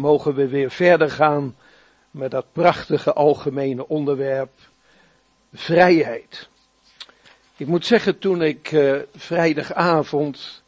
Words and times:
mogen 0.00 0.34
we 0.34 0.48
weer 0.48 0.70
verder 0.70 1.10
gaan 1.10 1.56
met 2.10 2.30
dat 2.30 2.52
prachtige 2.52 3.12
algemene 3.12 3.88
onderwerp 3.88 4.52
vrijheid. 5.52 6.48
Ik 7.56 7.66
moet 7.66 7.86
zeggen, 7.86 8.18
toen 8.18 8.42
ik 8.42 8.72
uh, 8.72 9.00
vrijdagavond 9.14 10.62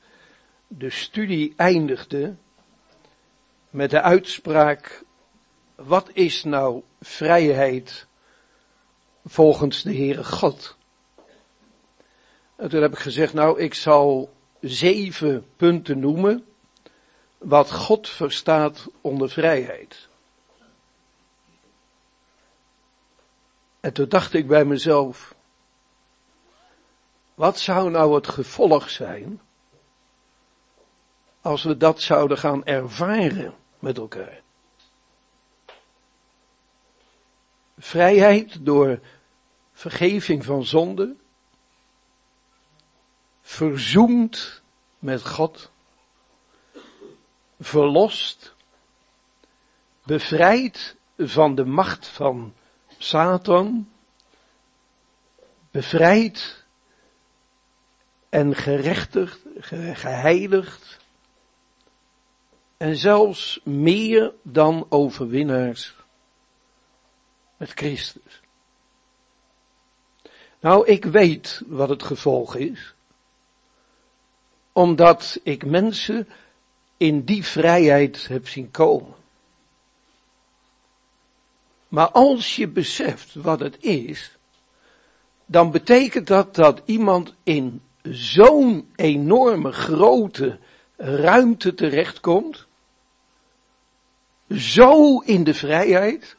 de 0.67 0.91
studie 0.91 1.53
eindigde 1.57 2.35
met 3.71 3.91
de 3.91 4.01
uitspraak, 4.01 5.05
wat 5.75 6.11
is 6.13 6.45
nou 6.45 6.83
vrijheid 7.01 8.07
volgens 9.25 9.83
de 9.83 9.97
Heere 9.97 10.25
God? 10.25 10.77
En 12.57 12.69
toen 12.69 12.83
heb 12.83 12.93
ik 12.93 12.99
gezegd, 12.99 13.33
nou, 13.33 13.61
ik 13.61 13.75
zal 13.75 14.33
zeven 14.61 15.47
punten 15.57 15.99
noemen 15.99 16.45
wat 17.43 17.73
God 17.73 18.09
verstaat 18.09 18.89
onder 19.01 19.31
vrijheid. 19.31 20.09
En 23.81 23.93
toen 23.93 24.09
dacht 24.09 24.35
ik 24.35 24.47
bij 24.47 24.65
mezelf, 24.65 25.35
wat 27.35 27.59
zou 27.59 27.91
nou 27.91 28.15
het 28.15 28.29
gevolg 28.29 28.91
zijn 28.91 29.41
als 31.41 31.63
we 31.63 31.77
dat 31.77 32.01
zouden 32.01 32.39
gaan 32.39 32.65
ervaren 32.65 33.55
met 33.79 33.99
elkaar? 33.99 34.41
Vrijheid 37.79 38.65
door 38.65 39.01
vergeving 39.73 40.45
van 40.45 40.65
zonde, 40.65 41.17
verzoend 43.41 44.63
met 44.99 45.27
God, 45.27 45.71
verlost, 47.65 48.55
bevrijd 50.05 50.97
van 51.19 51.55
de 51.55 51.65
macht 51.65 52.09
van 52.09 52.55
Satan, 52.99 53.89
bevrijd 55.71 56.65
en 58.29 58.55
gerechtigd, 58.55 59.41
geheiligd 59.93 60.99
en 62.77 62.97
zelfs 62.97 63.61
meer 63.65 64.33
dan 64.43 64.87
overwinnaars 64.89 65.95
met 67.57 67.71
Christus. 67.71 68.41
Nou, 70.61 70.87
ik 70.87 71.05
weet 71.05 71.63
wat 71.67 71.89
het 71.89 72.03
gevolg 72.03 72.57
is, 72.57 72.95
omdat 74.73 75.41
ik 75.43 75.65
mensen 75.65 76.29
in 77.03 77.25
die 77.25 77.45
vrijheid 77.45 78.29
heb 78.29 78.49
zien 78.49 78.71
komen. 78.71 79.15
Maar 81.89 82.11
als 82.11 82.57
je 82.57 82.69
beseft 82.69 83.35
wat 83.35 83.61
het 83.61 83.77
is, 83.81 84.37
dan 85.47 85.71
betekent 85.71 86.27
dat 86.27 86.55
dat 86.55 86.83
iemand 86.85 87.35
in 87.43 87.83
zo'n 88.03 88.91
enorme 88.97 89.73
grote 89.73 90.59
ruimte 90.97 91.75
terechtkomt, 91.75 92.67
zo 94.51 95.19
in 95.19 95.45
de 95.45 95.55
vrijheid, 95.55 96.37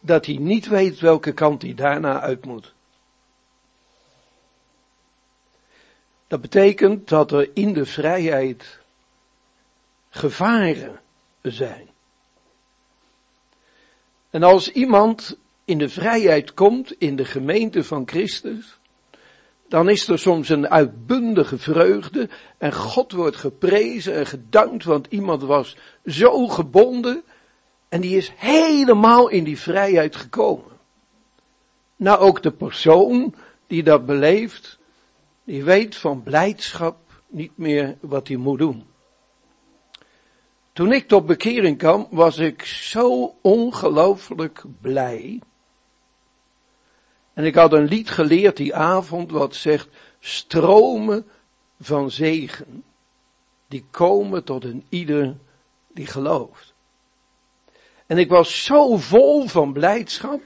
dat 0.00 0.26
hij 0.26 0.36
niet 0.36 0.66
weet 0.66 0.98
welke 0.98 1.32
kant 1.32 1.62
hij 1.62 1.74
daarna 1.74 2.20
uit 2.20 2.44
moet. 2.44 2.74
Dat 6.32 6.40
betekent 6.40 7.08
dat 7.08 7.32
er 7.32 7.50
in 7.54 7.72
de 7.72 7.86
vrijheid 7.86 8.80
gevaren 10.10 11.00
zijn. 11.42 11.88
En 14.30 14.42
als 14.42 14.70
iemand 14.70 15.38
in 15.64 15.78
de 15.78 15.88
vrijheid 15.88 16.54
komt 16.54 16.92
in 16.98 17.16
de 17.16 17.24
gemeente 17.24 17.84
van 17.84 18.02
Christus, 18.08 18.78
dan 19.68 19.88
is 19.88 20.08
er 20.08 20.18
soms 20.18 20.48
een 20.48 20.68
uitbundige 20.68 21.58
vreugde 21.58 22.28
en 22.58 22.72
God 22.72 23.12
wordt 23.12 23.36
geprezen 23.36 24.14
en 24.14 24.26
gedankt, 24.26 24.84
want 24.84 25.06
iemand 25.10 25.42
was 25.42 25.76
zo 26.06 26.48
gebonden 26.48 27.22
en 27.88 28.00
die 28.00 28.16
is 28.16 28.32
helemaal 28.36 29.28
in 29.28 29.44
die 29.44 29.58
vrijheid 29.58 30.16
gekomen. 30.16 30.78
Nou 31.96 32.18
ook 32.18 32.42
de 32.42 32.52
persoon 32.52 33.34
die 33.66 33.82
dat 33.82 34.06
beleeft, 34.06 34.80
die 35.44 35.64
weet 35.64 35.96
van 35.96 36.22
blijdschap 36.22 36.96
niet 37.28 37.56
meer 37.56 37.96
wat 38.00 38.28
hij 38.28 38.36
moet 38.36 38.58
doen. 38.58 38.86
Toen 40.72 40.92
ik 40.92 41.08
tot 41.08 41.26
bekering 41.26 41.78
kwam, 41.78 42.06
was 42.10 42.38
ik 42.38 42.64
zo 42.64 43.34
ongelooflijk 43.40 44.62
blij. 44.80 45.40
En 47.32 47.44
ik 47.44 47.54
had 47.54 47.72
een 47.72 47.84
lied 47.84 48.10
geleerd 48.10 48.56
die 48.56 48.74
avond 48.74 49.30
wat 49.30 49.54
zegt, 49.54 49.88
stromen 50.20 51.26
van 51.80 52.10
zegen, 52.10 52.84
die 53.68 53.84
komen 53.90 54.44
tot 54.44 54.64
een 54.64 54.86
ieder 54.88 55.36
die 55.88 56.06
gelooft. 56.06 56.74
En 58.06 58.18
ik 58.18 58.28
was 58.28 58.64
zo 58.64 58.96
vol 58.96 59.46
van 59.46 59.72
blijdschap, 59.72 60.40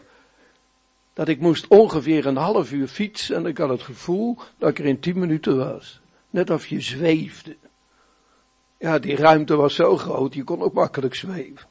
dat 1.16 1.28
ik 1.28 1.40
moest 1.40 1.66
ongeveer 1.68 2.26
een 2.26 2.36
half 2.36 2.72
uur 2.72 2.88
fietsen 2.88 3.36
en 3.36 3.46
ik 3.46 3.58
had 3.58 3.68
het 3.68 3.82
gevoel 3.82 4.38
dat 4.58 4.70
ik 4.70 4.78
er 4.78 4.84
in 4.84 5.00
tien 5.00 5.18
minuten 5.18 5.56
was. 5.56 6.00
Net 6.30 6.50
of 6.50 6.66
je 6.66 6.80
zweefde. 6.80 7.56
Ja, 8.78 8.98
die 8.98 9.16
ruimte 9.16 9.56
was 9.56 9.74
zo 9.74 9.96
groot, 9.96 10.34
je 10.34 10.44
kon 10.44 10.62
ook 10.62 10.72
makkelijk 10.72 11.14
zweven. 11.14 11.68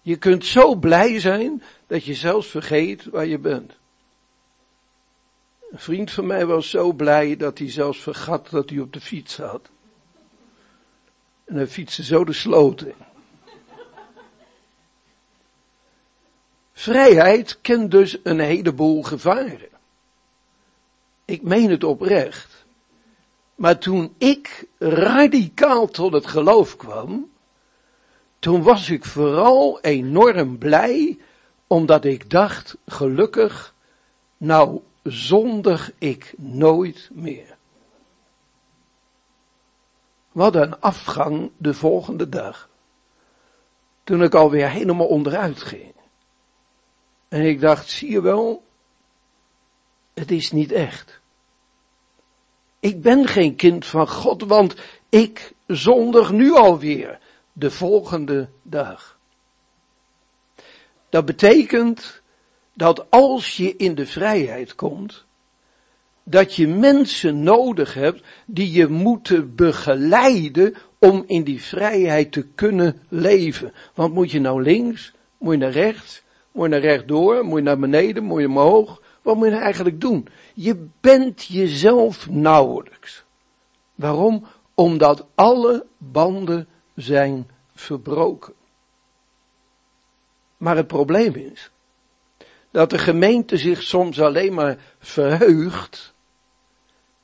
Je 0.00 0.16
kunt 0.16 0.44
zo 0.44 0.74
blij 0.74 1.20
zijn 1.20 1.62
dat 1.86 2.04
je 2.04 2.14
zelfs 2.14 2.46
vergeet 2.46 3.04
waar 3.04 3.26
je 3.26 3.38
bent. 3.38 3.72
Een 5.70 5.78
vriend 5.78 6.10
van 6.10 6.26
mij 6.26 6.46
was 6.46 6.70
zo 6.70 6.92
blij 6.92 7.36
dat 7.36 7.58
hij 7.58 7.70
zelfs 7.70 7.98
vergat 7.98 8.50
dat 8.50 8.70
hij 8.70 8.78
op 8.78 8.92
de 8.92 9.00
fiets 9.00 9.34
zat. 9.34 9.70
En 11.44 11.54
hij 11.54 11.66
fietste 11.66 12.02
zo 12.02 12.24
de 12.24 12.32
sloot 12.32 12.82
in. 12.82 13.13
Vrijheid 16.76 17.58
kent 17.60 17.90
dus 17.90 18.18
een 18.22 18.40
heleboel 18.40 19.02
gevaren. 19.02 19.68
Ik 21.24 21.42
meen 21.42 21.70
het 21.70 21.84
oprecht. 21.84 22.64
Maar 23.54 23.78
toen 23.78 24.14
ik 24.18 24.66
radicaal 24.78 25.86
tot 25.86 26.12
het 26.12 26.26
geloof 26.26 26.76
kwam, 26.76 27.30
toen 28.38 28.62
was 28.62 28.90
ik 28.90 29.04
vooral 29.04 29.80
enorm 29.80 30.58
blij, 30.58 31.18
omdat 31.66 32.04
ik 32.04 32.30
dacht, 32.30 32.76
gelukkig, 32.86 33.74
nou 34.36 34.80
zondig 35.02 35.92
ik 35.98 36.34
nooit 36.36 37.10
meer. 37.12 37.56
Wat 40.32 40.54
een 40.54 40.80
afgang 40.80 41.50
de 41.56 41.74
volgende 41.74 42.28
dag. 42.28 42.68
Toen 44.04 44.22
ik 44.22 44.34
alweer 44.34 44.70
helemaal 44.70 45.06
onderuit 45.06 45.62
ging. 45.62 45.93
En 47.34 47.42
ik 47.42 47.60
dacht, 47.60 47.90
zie 47.90 48.10
je 48.10 48.22
wel, 48.22 48.64
het 50.14 50.30
is 50.30 50.52
niet 50.52 50.72
echt. 50.72 51.20
Ik 52.80 53.02
ben 53.02 53.26
geen 53.26 53.56
kind 53.56 53.86
van 53.86 54.08
God, 54.08 54.42
want 54.42 54.74
ik 55.08 55.52
zondig 55.66 56.32
nu 56.32 56.52
alweer 56.52 57.18
de 57.52 57.70
volgende 57.70 58.48
dag. 58.62 59.18
Dat 61.08 61.24
betekent 61.24 62.22
dat 62.74 63.10
als 63.10 63.56
je 63.56 63.76
in 63.76 63.94
de 63.94 64.06
vrijheid 64.06 64.74
komt, 64.74 65.24
dat 66.22 66.54
je 66.54 66.68
mensen 66.68 67.42
nodig 67.42 67.94
hebt 67.94 68.22
die 68.46 68.70
je 68.70 68.86
moeten 68.86 69.54
begeleiden 69.54 70.74
om 70.98 71.24
in 71.26 71.44
die 71.44 71.62
vrijheid 71.62 72.32
te 72.32 72.46
kunnen 72.54 73.02
leven. 73.08 73.72
Want 73.94 74.14
moet 74.14 74.30
je 74.30 74.40
nou 74.40 74.62
links, 74.62 75.12
moet 75.38 75.52
je 75.52 75.58
naar 75.58 75.70
rechts, 75.70 76.22
moet 76.54 76.64
je 76.64 76.70
naar 76.70 76.80
rechtdoor, 76.80 77.44
moet 77.44 77.58
je 77.58 77.64
naar 77.64 77.78
beneden, 77.78 78.24
moet 78.24 78.40
je 78.40 78.46
omhoog. 78.46 79.02
Wat 79.22 79.34
moet 79.34 79.44
je 79.44 79.50
nou 79.50 79.62
eigenlijk 79.62 80.00
doen? 80.00 80.28
Je 80.54 80.86
bent 81.00 81.44
jezelf 81.44 82.30
nauwelijks. 82.30 83.24
Waarom? 83.94 84.46
Omdat 84.74 85.26
alle 85.34 85.86
banden 85.98 86.68
zijn 86.94 87.50
verbroken. 87.74 88.54
Maar 90.56 90.76
het 90.76 90.86
probleem 90.86 91.34
is 91.34 91.70
dat 92.70 92.90
de 92.90 92.98
gemeente 92.98 93.56
zich 93.56 93.82
soms 93.82 94.20
alleen 94.20 94.54
maar 94.54 94.78
verheugt 94.98 96.14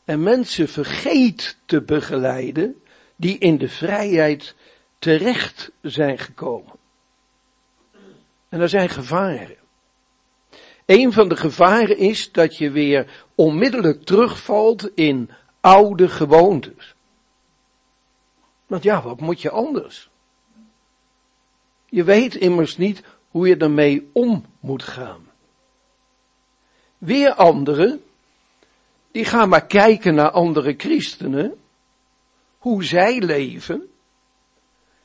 en 0.05 0.23
mensen 0.23 0.69
vergeet 0.69 1.59
te 1.67 1.83
begeleiden 1.83 2.83
die 3.17 3.39
in 3.39 3.59
de 3.59 3.69
vrijheid 3.69 4.55
terecht 4.99 5.71
zijn 5.83 6.19
gekomen. 6.19 6.80
En 8.51 8.61
er 8.61 8.69
zijn 8.69 8.89
gevaren. 8.89 9.57
Een 10.87 11.13
van 11.13 11.29
de 11.29 11.37
gevaren 11.37 11.99
is 11.99 12.33
dat 12.33 12.57
je 12.57 12.71
weer 12.71 13.25
onmiddellijk 13.35 14.05
terugvalt 14.05 14.95
in 14.95 15.31
oude 15.61 16.09
gewoontes. 16.09 16.95
Want 18.67 18.83
ja, 18.83 19.03
wat 19.03 19.21
moet 19.21 19.43
je 19.43 19.51
anders? 19.51 20.11
Je 21.87 22.05
weet 22.05 22.35
immers 22.35 22.77
niet 22.77 23.03
hoe 23.29 23.49
je 23.49 23.57
ermee 23.57 24.11
om 24.13 24.45
moet 24.61 24.83
gaan. 24.83 25.29
Weer 26.99 27.35
anderen, 27.35 28.03
die 29.11 29.25
gaan 29.25 29.49
maar 29.49 29.67
kijken 29.67 30.15
naar 30.15 30.31
andere 30.31 30.75
christenen, 30.77 31.55
hoe 32.59 32.85
zij 32.85 33.19
leven. 33.19 33.90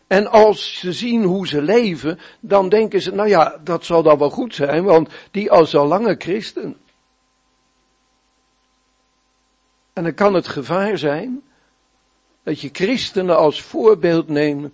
En 0.08 0.28
als 0.28 0.80
ze 0.80 0.94
zien 0.94 1.24
hoe 1.24 1.48
ze 1.48 1.62
leven, 1.62 2.20
dan 2.40 2.70
denken 2.70 3.02
ze, 3.02 3.12
nou 3.12 3.30
ja, 3.30 3.60
dat 3.64 3.86
zal 3.86 4.04
dan 4.04 4.18
wel 4.18 4.30
goed 4.30 4.56
zijn, 4.56 4.84
want 4.84 5.10
die 5.32 5.52
al 5.52 5.66
lange 5.86 6.16
christen. 6.18 6.78
En 9.94 10.04
dan 10.04 10.14
kan 10.14 10.34
het 10.34 10.48
gevaar 10.48 10.98
zijn 10.98 11.44
dat 12.44 12.62
je 12.62 12.70
christenen 12.72 13.38
als 13.38 13.62
voorbeeld 13.62 14.28
neemt 14.28 14.74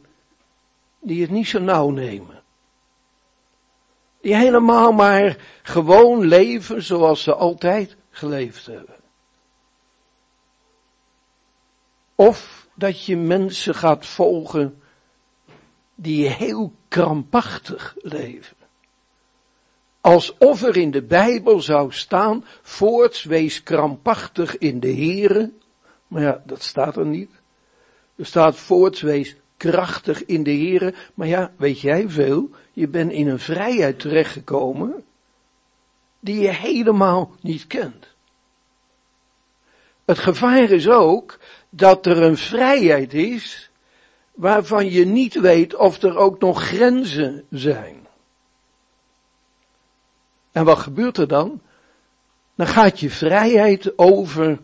die 0.99 1.21
het 1.21 1.31
niet 1.31 1.47
zo 1.47 1.59
nauw 1.59 1.89
nemen. 1.89 2.43
Die 4.21 4.35
helemaal 4.35 4.91
maar 4.91 5.37
gewoon 5.63 6.25
leven 6.25 6.83
zoals 6.83 7.23
ze 7.23 7.33
altijd 7.33 7.95
geleefd 8.09 8.65
hebben. 8.65 8.95
Of 12.15 12.67
dat 12.73 13.05
je 13.05 13.17
mensen 13.17 13.75
gaat 13.75 14.05
volgen 14.05 14.80
die 16.01 16.27
heel 16.27 16.73
krampachtig 16.87 17.95
leven. 18.01 18.55
Alsof 20.01 20.63
er 20.63 20.77
in 20.77 20.91
de 20.91 21.01
Bijbel 21.01 21.61
zou 21.61 21.91
staan, 21.91 22.45
voorts 22.61 23.23
wees 23.23 23.63
krampachtig 23.63 24.57
in 24.57 24.79
de 24.79 24.95
Here. 24.95 25.51
Maar 26.07 26.21
ja, 26.21 26.41
dat 26.45 26.61
staat 26.63 26.95
er 26.95 27.05
niet. 27.05 27.31
Er 28.15 28.25
staat 28.25 28.55
voorts 28.55 29.01
wees 29.01 29.35
krachtig 29.57 30.25
in 30.25 30.43
de 30.43 30.57
Here. 30.57 30.93
Maar 31.13 31.27
ja, 31.27 31.51
weet 31.57 31.81
jij 31.81 32.09
veel? 32.09 32.49
Je 32.73 32.87
bent 32.87 33.11
in 33.11 33.27
een 33.27 33.39
vrijheid 33.39 33.99
terechtgekomen 33.99 35.03
die 36.19 36.39
je 36.39 36.53
helemaal 36.53 37.35
niet 37.41 37.67
kent. 37.67 38.07
Het 40.05 40.19
gevaar 40.19 40.69
is 40.69 40.89
ook 40.89 41.39
dat 41.69 42.05
er 42.05 42.21
een 42.21 42.37
vrijheid 42.37 43.13
is 43.13 43.70
waarvan 44.31 44.89
je 44.89 45.05
niet 45.05 45.39
weet 45.39 45.75
of 45.75 46.01
er 46.01 46.17
ook 46.17 46.39
nog 46.39 46.63
grenzen 46.63 47.45
zijn. 47.49 48.07
En 50.51 50.65
wat 50.65 50.77
gebeurt 50.77 51.17
er 51.17 51.27
dan? 51.27 51.61
Dan 52.55 52.67
gaat 52.67 52.99
je 52.99 53.09
vrijheid 53.09 53.97
over 53.97 54.59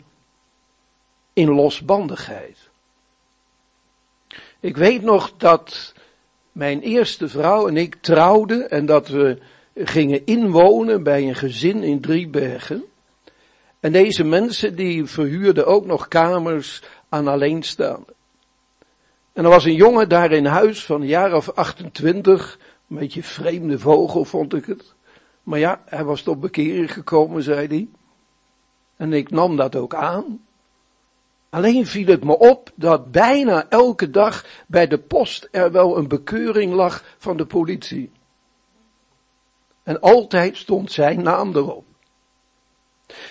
in 1.33 1.49
losbandigheid. 1.49 2.69
Ik 4.59 4.77
weet 4.77 5.01
nog 5.01 5.33
dat 5.37 5.93
mijn 6.51 6.81
eerste 6.81 7.27
vrouw 7.27 7.67
en 7.67 7.77
ik 7.77 7.95
trouwden 7.95 8.69
en 8.69 8.85
dat 8.85 9.07
we 9.07 9.37
gingen 9.75 10.25
inwonen 10.25 11.03
bij 11.03 11.27
een 11.27 11.35
gezin 11.35 11.83
in 11.83 12.01
Driebergen. 12.01 12.83
En 13.79 13.91
deze 13.91 14.23
mensen 14.23 14.75
die 14.75 15.05
verhuurden 15.05 15.65
ook 15.65 15.85
nog 15.85 16.07
kamers 16.07 16.83
aan 17.09 17.27
alleenstaanden. 17.27 18.16
En 19.37 19.43
er 19.43 19.49
was 19.49 19.65
een 19.65 19.75
jongen 19.75 20.09
daar 20.09 20.31
in 20.31 20.45
huis 20.45 20.85
van 20.85 21.01
een 21.01 21.07
jaar 21.07 21.33
of 21.33 21.51
28, 21.51 22.59
een 22.89 22.97
beetje 22.97 23.23
vreemde 23.23 23.79
vogel 23.79 24.25
vond 24.25 24.53
ik 24.53 24.65
het. 24.65 24.95
Maar 25.43 25.59
ja, 25.59 25.81
hij 25.85 26.03
was 26.03 26.21
tot 26.21 26.39
bekering 26.39 26.93
gekomen, 26.93 27.43
zei 27.43 27.67
hij. 27.67 27.87
En 28.95 29.13
ik 29.13 29.29
nam 29.29 29.55
dat 29.55 29.75
ook 29.75 29.93
aan. 29.93 30.45
Alleen 31.49 31.85
viel 31.85 32.07
het 32.07 32.23
me 32.23 32.37
op 32.37 32.71
dat 32.75 33.11
bijna 33.11 33.69
elke 33.69 34.09
dag 34.09 34.45
bij 34.67 34.87
de 34.87 34.97
post 34.99 35.47
er 35.51 35.71
wel 35.71 35.97
een 35.97 36.07
bekeuring 36.07 36.73
lag 36.73 37.03
van 37.17 37.37
de 37.37 37.45
politie. 37.45 38.11
En 39.83 40.01
altijd 40.01 40.57
stond 40.57 40.91
zijn 40.91 41.21
naam 41.21 41.55
erop. 41.55 41.85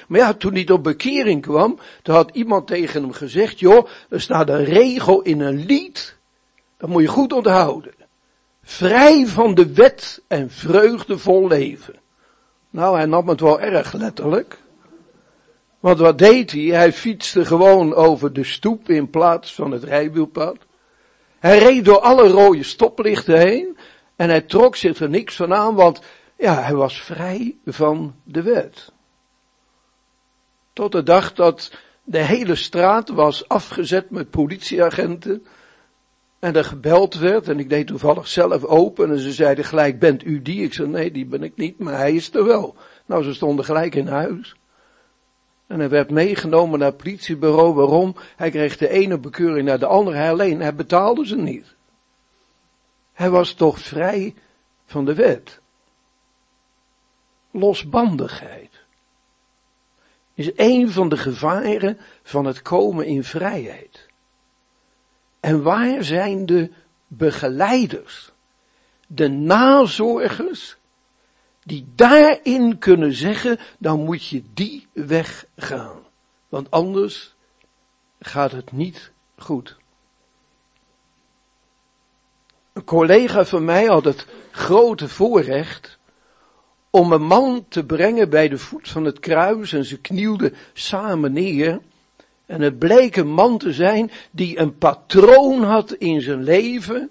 Maar 0.09 0.21
ja, 0.21 0.35
toen 0.35 0.55
hij 0.55 0.65
tot 0.65 0.83
bekering 0.83 1.43
kwam, 1.43 1.79
toen 2.03 2.15
had 2.15 2.31
iemand 2.33 2.67
tegen 2.67 3.03
hem 3.03 3.13
gezegd, 3.13 3.59
joh, 3.59 3.87
er 4.09 4.21
staat 4.21 4.49
een 4.49 4.65
regel 4.65 5.23
in 5.23 5.41
een 5.41 5.67
lied, 5.67 6.17
dat 6.79 6.89
moet 6.89 7.03
je 7.03 7.09
goed 7.09 7.33
onthouden. 7.33 7.95
Vrij 8.63 9.27
van 9.27 9.55
de 9.55 9.73
wet 9.73 10.23
en 10.27 10.51
vreugdevol 10.51 11.47
leven. 11.47 11.95
Nou, 12.71 12.97
hij 12.97 13.07
nam 13.07 13.29
het 13.29 13.41
wel 13.41 13.61
erg 13.61 13.93
letterlijk. 13.93 14.59
Want 15.81 15.99
wat 15.99 16.19
deed 16.19 16.51
hij? 16.51 16.63
Hij 16.63 16.93
fietste 16.93 17.45
gewoon 17.45 17.95
over 17.95 18.33
de 18.33 18.45
stoep 18.45 18.89
in 18.89 19.11
plaats 19.11 19.55
van 19.55 19.71
het 19.71 19.85
rijwielpad. 19.85 20.57
Hij 21.39 21.59
reed 21.59 21.85
door 21.85 22.01
alle 22.01 22.29
rode 22.29 22.63
stoplichten 22.63 23.39
heen 23.39 23.79
en 24.17 24.29
hij 24.29 24.41
trok 24.41 24.77
zich 24.77 25.01
er 25.01 25.09
niks 25.09 25.37
van 25.37 25.55
aan, 25.55 25.75
want 25.75 26.01
ja, 26.37 26.63
hij 26.63 26.75
was 26.75 27.01
vrij 27.01 27.57
van 27.65 28.15
de 28.25 28.43
wet. 28.43 28.93
Tot 30.77 30.93
de 30.93 31.03
dag 31.03 31.33
dat 31.33 31.73
de 32.05 32.19
hele 32.19 32.55
straat 32.55 33.09
was 33.09 33.49
afgezet 33.49 34.11
met 34.11 34.31
politieagenten 34.31 35.47
en 36.39 36.57
er 36.57 36.65
gebeld 36.65 37.15
werd 37.15 37.49
en 37.49 37.59
ik 37.59 37.69
deed 37.69 37.87
toevallig 37.87 38.29
zelf 38.29 38.65
open 38.65 39.11
en 39.11 39.19
ze 39.19 39.33
zeiden 39.33 39.65
gelijk, 39.65 39.99
bent 39.99 40.25
u 40.25 40.43
die? 40.43 40.63
Ik 40.63 40.73
zei, 40.73 40.89
nee, 40.89 41.11
die 41.11 41.27
ben 41.27 41.43
ik 41.43 41.57
niet, 41.57 41.79
maar 41.79 41.97
hij 41.97 42.15
is 42.15 42.35
er 42.35 42.45
wel. 42.45 42.77
Nou, 43.07 43.23
ze 43.23 43.35
stonden 43.35 43.65
gelijk 43.65 43.95
in 43.95 44.07
huis. 44.07 44.57
En 45.67 45.79
hij 45.79 45.89
werd 45.89 46.11
meegenomen 46.11 46.79
naar 46.79 46.89
het 46.89 47.03
politiebureau. 47.03 47.75
Waarom? 47.75 48.17
Hij 48.37 48.51
kreeg 48.51 48.77
de 48.77 48.89
ene 48.89 49.19
bekeuring 49.19 49.67
naar 49.67 49.79
de 49.79 49.87
andere. 49.87 50.29
Alleen, 50.29 50.61
hij 50.61 50.75
betaalde 50.75 51.27
ze 51.27 51.37
niet. 51.37 51.75
Hij 53.13 53.31
was 53.31 53.53
toch 53.53 53.79
vrij 53.79 54.35
van 54.87 55.05
de 55.05 55.15
wet. 55.15 55.61
Losbandigheid 57.51 58.76
is 60.37 60.51
een 60.57 60.91
van 60.91 61.09
de 61.09 61.17
gevaren 61.17 61.99
van 62.23 62.45
het 62.45 62.63
komen 62.63 63.07
in 63.07 63.25
vrijheid. 63.25 64.07
En 65.41 65.63
waar 65.63 66.05
zijn 66.05 66.47
de 66.47 66.71
begeleiders, 67.07 68.33
de 69.07 69.29
nazorgers 69.29 70.77
die 71.65 71.87
daarin 71.95 72.79
kunnen 72.79 73.13
zeggen, 73.13 73.59
dan 73.79 74.05
moet 74.05 74.27
je 74.27 74.43
die 74.55 74.87
weg 74.93 75.47
gaan. 75.57 75.99
Want 76.49 76.71
anders 76.71 77.35
gaat 78.21 78.53
het 78.53 78.73
niet 78.73 79.13
goed. 79.37 79.77
Een 82.73 82.85
collega 82.85 83.45
van 83.45 83.65
mij 83.65 83.85
had 83.85 84.05
het 84.05 84.27
grote 84.51 85.09
voorrecht 85.09 85.96
om 86.91 87.13
een 87.13 87.27
man 87.27 87.65
te 87.69 87.85
brengen 87.85 88.31
bij 88.31 88.49
de 88.49 88.59
voet 88.59 88.89
van 88.89 89.05
het 89.05 89.21
kruis 89.21 89.73
en 89.73 89.85
ze 89.85 90.01
knielden 90.01 90.55
samen 90.73 91.33
neer. 91.33 91.81
En 92.47 92.61
het 92.61 92.79
bleek 92.79 93.17
een 93.17 93.33
man 93.33 93.59
te 93.59 93.73
zijn 93.73 94.11
die 94.31 94.59
een 94.59 94.79
patroon 94.79 95.63
had 95.63 95.93
in 95.93 96.21
zijn 96.21 96.43
leven 96.43 97.11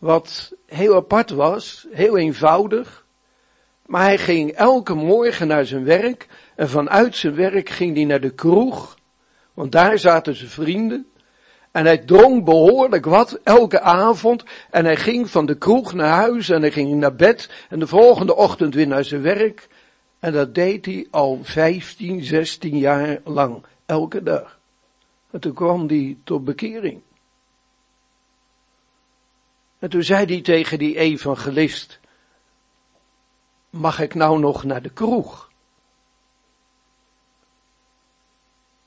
wat 0.00 0.52
heel 0.66 0.94
apart 0.94 1.30
was, 1.30 1.86
heel 1.90 2.16
eenvoudig. 2.16 3.04
Maar 3.86 4.02
hij 4.02 4.18
ging 4.18 4.50
elke 4.50 4.94
morgen 4.94 5.46
naar 5.46 5.66
zijn 5.66 5.84
werk 5.84 6.28
en 6.56 6.68
vanuit 6.68 7.16
zijn 7.16 7.34
werk 7.34 7.68
ging 7.68 7.96
hij 7.96 8.04
naar 8.04 8.20
de 8.20 8.34
kroeg, 8.34 8.98
want 9.54 9.72
daar 9.72 9.98
zaten 9.98 10.34
zijn 10.34 10.50
vrienden. 10.50 11.09
En 11.70 11.84
hij 11.84 11.98
dronk 11.98 12.44
behoorlijk 12.44 13.04
wat 13.04 13.40
elke 13.42 13.80
avond 13.80 14.44
en 14.70 14.84
hij 14.84 14.96
ging 14.96 15.30
van 15.30 15.46
de 15.46 15.54
kroeg 15.54 15.92
naar 15.92 16.14
huis 16.14 16.48
en 16.48 16.60
hij 16.60 16.70
ging 16.70 16.94
naar 16.94 17.14
bed 17.14 17.50
en 17.68 17.78
de 17.78 17.86
volgende 17.86 18.36
ochtend 18.36 18.74
weer 18.74 18.86
naar 18.86 19.04
zijn 19.04 19.22
werk. 19.22 19.68
En 20.18 20.32
dat 20.32 20.54
deed 20.54 20.86
hij 20.86 21.06
al 21.10 21.38
15, 21.42 22.24
16 22.24 22.78
jaar 22.78 23.20
lang, 23.24 23.64
elke 23.86 24.22
dag. 24.22 24.58
En 25.30 25.40
toen 25.40 25.54
kwam 25.54 25.88
hij 25.88 26.16
tot 26.24 26.44
bekering. 26.44 27.00
En 29.78 29.90
toen 29.90 30.02
zei 30.02 30.24
hij 30.24 30.40
tegen 30.40 30.78
die 30.78 30.96
evangelist, 30.96 32.00
mag 33.70 34.00
ik 34.00 34.14
nou 34.14 34.38
nog 34.38 34.64
naar 34.64 34.82
de 34.82 34.90
kroeg? 34.90 35.50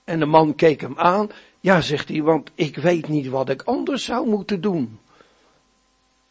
En 0.04 0.20
de 0.20 0.26
man 0.26 0.56
keek 0.56 0.82
hem 0.82 1.00
aan. 1.00 1.30
Ja, 1.64 1.82
zegt 1.82 2.10
hij, 2.10 2.22
want 2.22 2.52
ik 2.56 2.78
weet 2.78 3.08
niet 3.08 3.28
wat 3.28 3.50
ik 3.50 3.62
anders 3.62 4.04
zou 4.04 4.28
moeten 4.28 4.62
doen. 4.62 5.00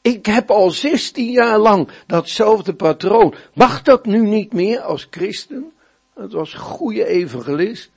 Ik 0.00 0.26
heb 0.26 0.50
al 0.50 0.70
16 0.70 1.30
jaar 1.30 1.58
lang 1.58 1.88
datzelfde 2.06 2.74
patroon. 2.74 3.34
Mag 3.54 3.82
dat 3.82 4.06
nu 4.06 4.26
niet 4.26 4.52
meer 4.52 4.80
als 4.80 5.06
christen? 5.10 5.72
Het 6.14 6.32
was 6.32 6.52
een 6.52 6.60
goede 6.60 7.06
evangelist. 7.06 7.90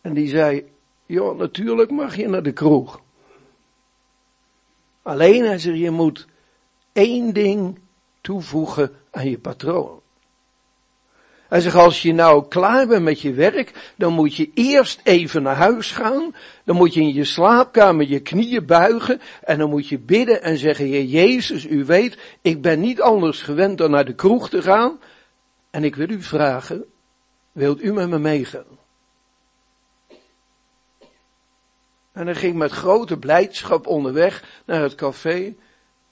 En 0.00 0.14
die 0.14 0.28
zei, 0.28 0.64
ja, 1.06 1.32
natuurlijk 1.32 1.90
mag 1.90 2.16
je 2.16 2.28
naar 2.28 2.42
de 2.42 2.52
kroeg. 2.52 3.00
Alleen 5.02 5.44
hij 5.44 5.58
zegt, 5.58 5.78
je 5.78 5.90
moet 5.90 6.26
één 6.92 7.34
ding 7.34 7.78
toevoegen 8.20 8.92
aan 9.10 9.30
je 9.30 9.38
patroon. 9.38 9.99
Hij 11.50 11.60
zegt, 11.60 11.76
als 11.76 12.02
je 12.02 12.12
nou 12.12 12.48
klaar 12.48 12.86
bent 12.86 13.02
met 13.02 13.20
je 13.20 13.32
werk, 13.32 13.92
dan 13.96 14.12
moet 14.12 14.36
je 14.36 14.50
eerst 14.54 15.00
even 15.04 15.42
naar 15.42 15.56
huis 15.56 15.92
gaan. 15.92 16.34
Dan 16.64 16.76
moet 16.76 16.94
je 16.94 17.00
in 17.00 17.14
je 17.14 17.24
slaapkamer 17.24 18.08
je 18.08 18.20
knieën 18.20 18.66
buigen. 18.66 19.20
En 19.42 19.58
dan 19.58 19.70
moet 19.70 19.88
je 19.88 19.98
bidden 19.98 20.42
en 20.42 20.58
zeggen, 20.58 20.84
Heer 20.84 21.04
Jezus, 21.04 21.66
u 21.66 21.84
weet, 21.84 22.18
ik 22.40 22.62
ben 22.62 22.80
niet 22.80 23.00
anders 23.00 23.42
gewend 23.42 23.78
dan 23.78 23.90
naar 23.90 24.04
de 24.04 24.14
kroeg 24.14 24.48
te 24.48 24.62
gaan. 24.62 24.98
En 25.70 25.84
ik 25.84 25.96
wil 25.96 26.10
u 26.10 26.22
vragen, 26.22 26.84
wilt 27.52 27.82
u 27.82 27.92
met 27.92 28.08
me 28.08 28.18
meegaan? 28.18 28.78
En 32.12 32.26
hij 32.26 32.34
ging 32.34 32.56
met 32.56 32.70
grote 32.70 33.18
blijdschap 33.18 33.86
onderweg 33.86 34.62
naar 34.64 34.82
het 34.82 34.94
café. 34.94 35.54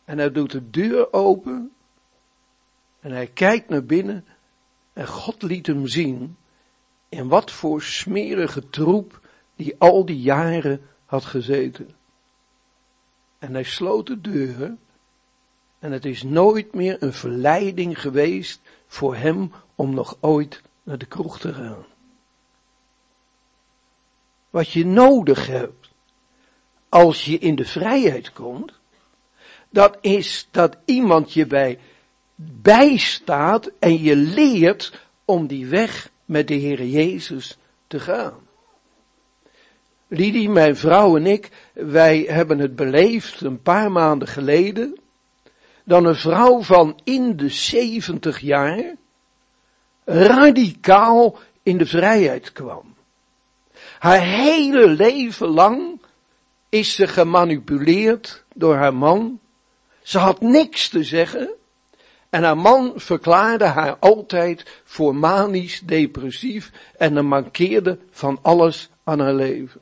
En 0.04 0.18
hij 0.18 0.32
doet 0.32 0.50
de 0.50 0.70
deur 0.70 1.12
open. 1.12 1.72
En 3.00 3.12
hij 3.12 3.26
kijkt 3.26 3.68
naar 3.68 3.84
binnen. 3.84 4.24
En 4.98 5.06
God 5.06 5.42
liet 5.42 5.66
hem 5.66 5.86
zien 5.86 6.36
in 7.08 7.28
wat 7.28 7.50
voor 7.50 7.82
smerige 7.82 8.70
troep 8.70 9.20
die 9.56 9.74
al 9.78 10.04
die 10.04 10.20
jaren 10.20 10.88
had 11.04 11.24
gezeten. 11.24 11.90
En 13.38 13.52
hij 13.52 13.62
sloot 13.62 14.06
de 14.06 14.20
deur. 14.20 14.76
En 15.78 15.92
het 15.92 16.04
is 16.04 16.22
nooit 16.22 16.74
meer 16.74 17.02
een 17.02 17.12
verleiding 17.12 18.00
geweest 18.00 18.60
voor 18.86 19.16
hem 19.16 19.52
om 19.74 19.94
nog 19.94 20.16
ooit 20.20 20.62
naar 20.82 20.98
de 20.98 21.06
kroeg 21.06 21.38
te 21.38 21.54
gaan. 21.54 21.86
Wat 24.50 24.70
je 24.70 24.86
nodig 24.86 25.46
hebt 25.46 25.90
als 26.88 27.24
je 27.24 27.38
in 27.38 27.54
de 27.54 27.64
vrijheid 27.64 28.32
komt, 28.32 28.72
dat 29.70 29.98
is 30.00 30.48
dat 30.50 30.78
iemand 30.84 31.32
je 31.32 31.46
bij 31.46 31.78
bijstaat 32.40 33.70
en 33.78 34.02
je 34.02 34.16
leert 34.16 35.00
om 35.24 35.46
die 35.46 35.66
weg 35.66 36.10
met 36.24 36.48
de 36.48 36.54
Heer 36.54 36.84
Jezus 36.84 37.58
te 37.86 38.00
gaan. 38.00 38.46
Lidie, 40.08 40.48
mijn 40.48 40.76
vrouw 40.76 41.16
en 41.16 41.26
ik, 41.26 41.50
wij 41.72 42.18
hebben 42.28 42.58
het 42.58 42.76
beleefd 42.76 43.40
een 43.40 43.62
paar 43.62 43.92
maanden 43.92 44.28
geleden, 44.28 44.98
dan 45.84 46.04
een 46.04 46.16
vrouw 46.16 46.62
van 46.62 47.00
in 47.04 47.36
de 47.36 47.48
zeventig 47.48 48.38
jaar 48.38 48.94
radicaal 50.04 51.38
in 51.62 51.78
de 51.78 51.86
vrijheid 51.86 52.52
kwam. 52.52 52.94
Haar 53.98 54.20
hele 54.20 54.86
leven 54.86 55.48
lang 55.48 56.00
is 56.68 56.94
ze 56.94 57.06
gemanipuleerd 57.06 58.44
door 58.54 58.74
haar 58.74 58.94
man. 58.94 59.40
Ze 60.02 60.18
had 60.18 60.40
niks 60.40 60.88
te 60.88 61.04
zeggen. 61.04 61.57
En 62.30 62.42
haar 62.42 62.58
man 62.58 62.92
verklaarde 62.96 63.64
haar 63.64 63.96
altijd 63.96 64.82
voor 64.84 65.14
manisch 65.14 65.80
depressief 65.80 66.72
en 66.96 67.16
er 67.16 67.24
mankeerde 67.24 67.98
van 68.10 68.38
alles 68.42 68.90
aan 69.04 69.20
haar 69.20 69.34
leven. 69.34 69.80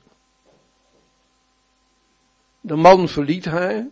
De 2.61 2.77
man 2.77 3.09
verliet 3.09 3.45
haar, 3.45 3.87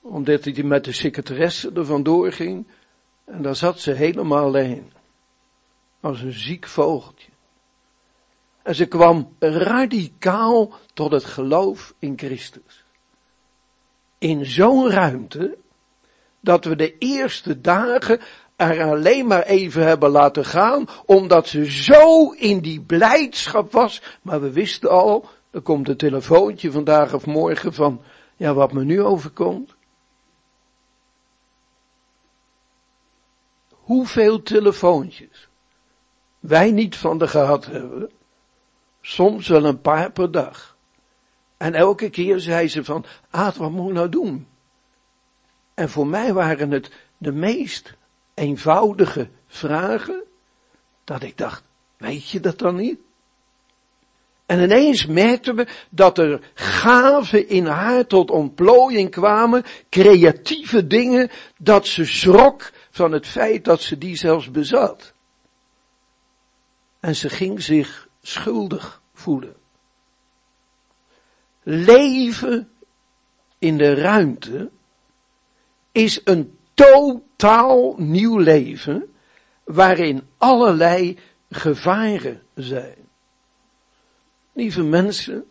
omdat 0.00 0.44
hij 0.44 0.62
met 0.62 0.84
de 0.84 0.92
secretaresse 0.92 1.70
er 1.74 1.86
vandoor 1.86 2.32
ging, 2.32 2.66
en 3.24 3.42
daar 3.42 3.56
zat 3.56 3.80
ze 3.80 3.92
helemaal 3.92 4.44
alleen. 4.44 4.92
Als 6.00 6.20
een 6.20 6.32
ziek 6.32 6.66
vogeltje. 6.66 7.30
En 8.62 8.74
ze 8.74 8.86
kwam 8.86 9.36
radicaal 9.38 10.72
tot 10.94 11.12
het 11.12 11.24
geloof 11.24 11.94
in 11.98 12.18
Christus. 12.18 12.84
In 14.18 14.46
zo'n 14.46 14.90
ruimte 14.90 15.58
dat 16.42 16.64
we 16.64 16.76
de 16.76 16.98
eerste 16.98 17.60
dagen 17.60 18.20
er 18.56 18.82
alleen 18.82 19.26
maar 19.26 19.42
even 19.42 19.86
hebben 19.86 20.10
laten 20.10 20.44
gaan, 20.44 20.86
omdat 21.06 21.48
ze 21.48 21.70
zo 21.70 22.30
in 22.30 22.60
die 22.60 22.80
blijdschap 22.80 23.72
was. 23.72 24.02
Maar 24.22 24.40
we 24.40 24.50
wisten 24.50 24.90
al, 24.90 25.28
er 25.50 25.60
komt 25.60 25.88
een 25.88 25.96
telefoontje 25.96 26.70
vandaag 26.70 27.14
of 27.14 27.26
morgen 27.26 27.74
van, 27.74 28.00
ja, 28.36 28.54
wat 28.54 28.72
me 28.72 28.84
nu 28.84 29.02
overkomt. 29.02 29.74
Hoeveel 33.70 34.42
telefoontjes 34.42 35.48
wij 36.40 36.70
niet 36.70 36.96
van 36.96 37.18
de 37.18 37.28
gehad 37.28 37.66
hebben. 37.66 38.10
Soms 39.00 39.48
wel 39.48 39.64
een 39.64 39.80
paar 39.80 40.12
per 40.12 40.30
dag. 40.30 40.76
En 41.56 41.74
elke 41.74 42.10
keer 42.10 42.40
zei 42.40 42.68
ze 42.68 42.84
van, 42.84 43.04
Aad, 43.30 43.56
wat 43.56 43.70
moet 43.70 43.88
ik 43.88 43.94
nou 43.94 44.08
doen? 44.08 44.46
En 45.82 45.90
voor 45.90 46.06
mij 46.06 46.32
waren 46.32 46.70
het 46.70 46.90
de 47.18 47.32
meest 47.32 47.94
eenvoudige 48.34 49.28
vragen, 49.46 50.22
dat 51.04 51.22
ik 51.22 51.38
dacht, 51.38 51.62
weet 51.96 52.28
je 52.28 52.40
dat 52.40 52.58
dan 52.58 52.76
niet? 52.76 52.98
En 54.46 54.60
ineens 54.62 55.06
merkten 55.06 55.56
we 55.56 55.66
dat 55.90 56.18
er 56.18 56.50
gaven 56.54 57.48
in 57.48 57.66
haar 57.66 58.06
tot 58.06 58.30
ontplooiing 58.30 59.10
kwamen, 59.10 59.64
creatieve 59.88 60.86
dingen, 60.86 61.30
dat 61.58 61.86
ze 61.86 62.04
schrok 62.04 62.70
van 62.90 63.12
het 63.12 63.26
feit 63.26 63.64
dat 63.64 63.80
ze 63.80 63.98
die 63.98 64.16
zelfs 64.16 64.50
bezat. 64.50 65.12
En 67.00 67.16
ze 67.16 67.28
ging 67.28 67.62
zich 67.62 68.08
schuldig 68.20 69.02
voelen. 69.14 69.56
Leven 71.62 72.70
in 73.58 73.76
de 73.76 73.94
ruimte 73.94 74.70
is 75.92 76.20
een 76.24 76.56
totaal 76.74 77.94
nieuw 77.98 78.38
leven 78.38 79.14
waarin 79.64 80.22
allerlei 80.38 81.18
gevaren 81.50 82.42
zijn. 82.54 82.96
Lieve 84.52 84.82
mensen, 84.82 85.44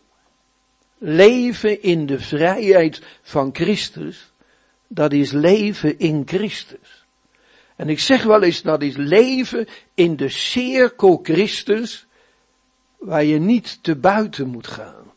leven 0.97 1.81
in 1.81 2.05
de 2.05 2.19
vrijheid 2.19 3.01
van 3.21 3.49
Christus, 3.53 4.31
dat 4.87 5.13
is 5.13 5.31
leven 5.31 5.99
in 5.99 6.23
Christus. 6.25 7.05
En 7.75 7.89
ik 7.89 7.99
zeg 7.99 8.23
wel 8.23 8.43
eens, 8.43 8.61
dat 8.61 8.81
is 8.81 8.95
leven 8.95 9.67
in 9.93 10.15
de 10.15 10.29
cirkel 10.29 11.19
Christus, 11.23 12.05
waar 12.97 13.23
je 13.23 13.39
niet 13.39 13.79
te 13.81 13.95
buiten 13.95 14.47
moet 14.47 14.67
gaan. 14.67 15.11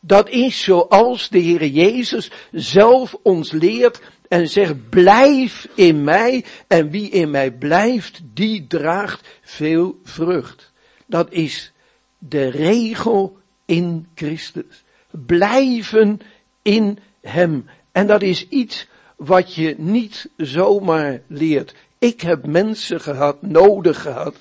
Dat 0.00 0.28
is 0.28 0.62
zoals 0.62 1.28
de 1.28 1.38
Heer 1.38 1.66
Jezus 1.66 2.30
zelf 2.50 3.16
ons 3.22 3.52
leert 3.52 4.00
en 4.32 4.48
zegt, 4.48 4.88
blijf 4.88 5.68
in 5.74 6.04
mij 6.04 6.44
en 6.66 6.90
wie 6.90 7.10
in 7.10 7.30
mij 7.30 7.50
blijft, 7.50 8.20
die 8.34 8.66
draagt 8.66 9.28
veel 9.42 10.00
vrucht. 10.04 10.72
Dat 11.06 11.32
is 11.32 11.72
de 12.18 12.48
regel 12.48 13.38
in 13.64 14.06
Christus. 14.14 14.84
Blijven 15.10 16.20
in 16.62 16.98
Hem. 17.20 17.66
En 17.92 18.06
dat 18.06 18.22
is 18.22 18.48
iets 18.48 18.86
wat 19.16 19.54
je 19.54 19.74
niet 19.78 20.28
zomaar 20.36 21.20
leert. 21.26 21.74
Ik 21.98 22.20
heb 22.20 22.46
mensen 22.46 23.00
gehad, 23.00 23.42
nodig 23.42 24.02
gehad, 24.02 24.36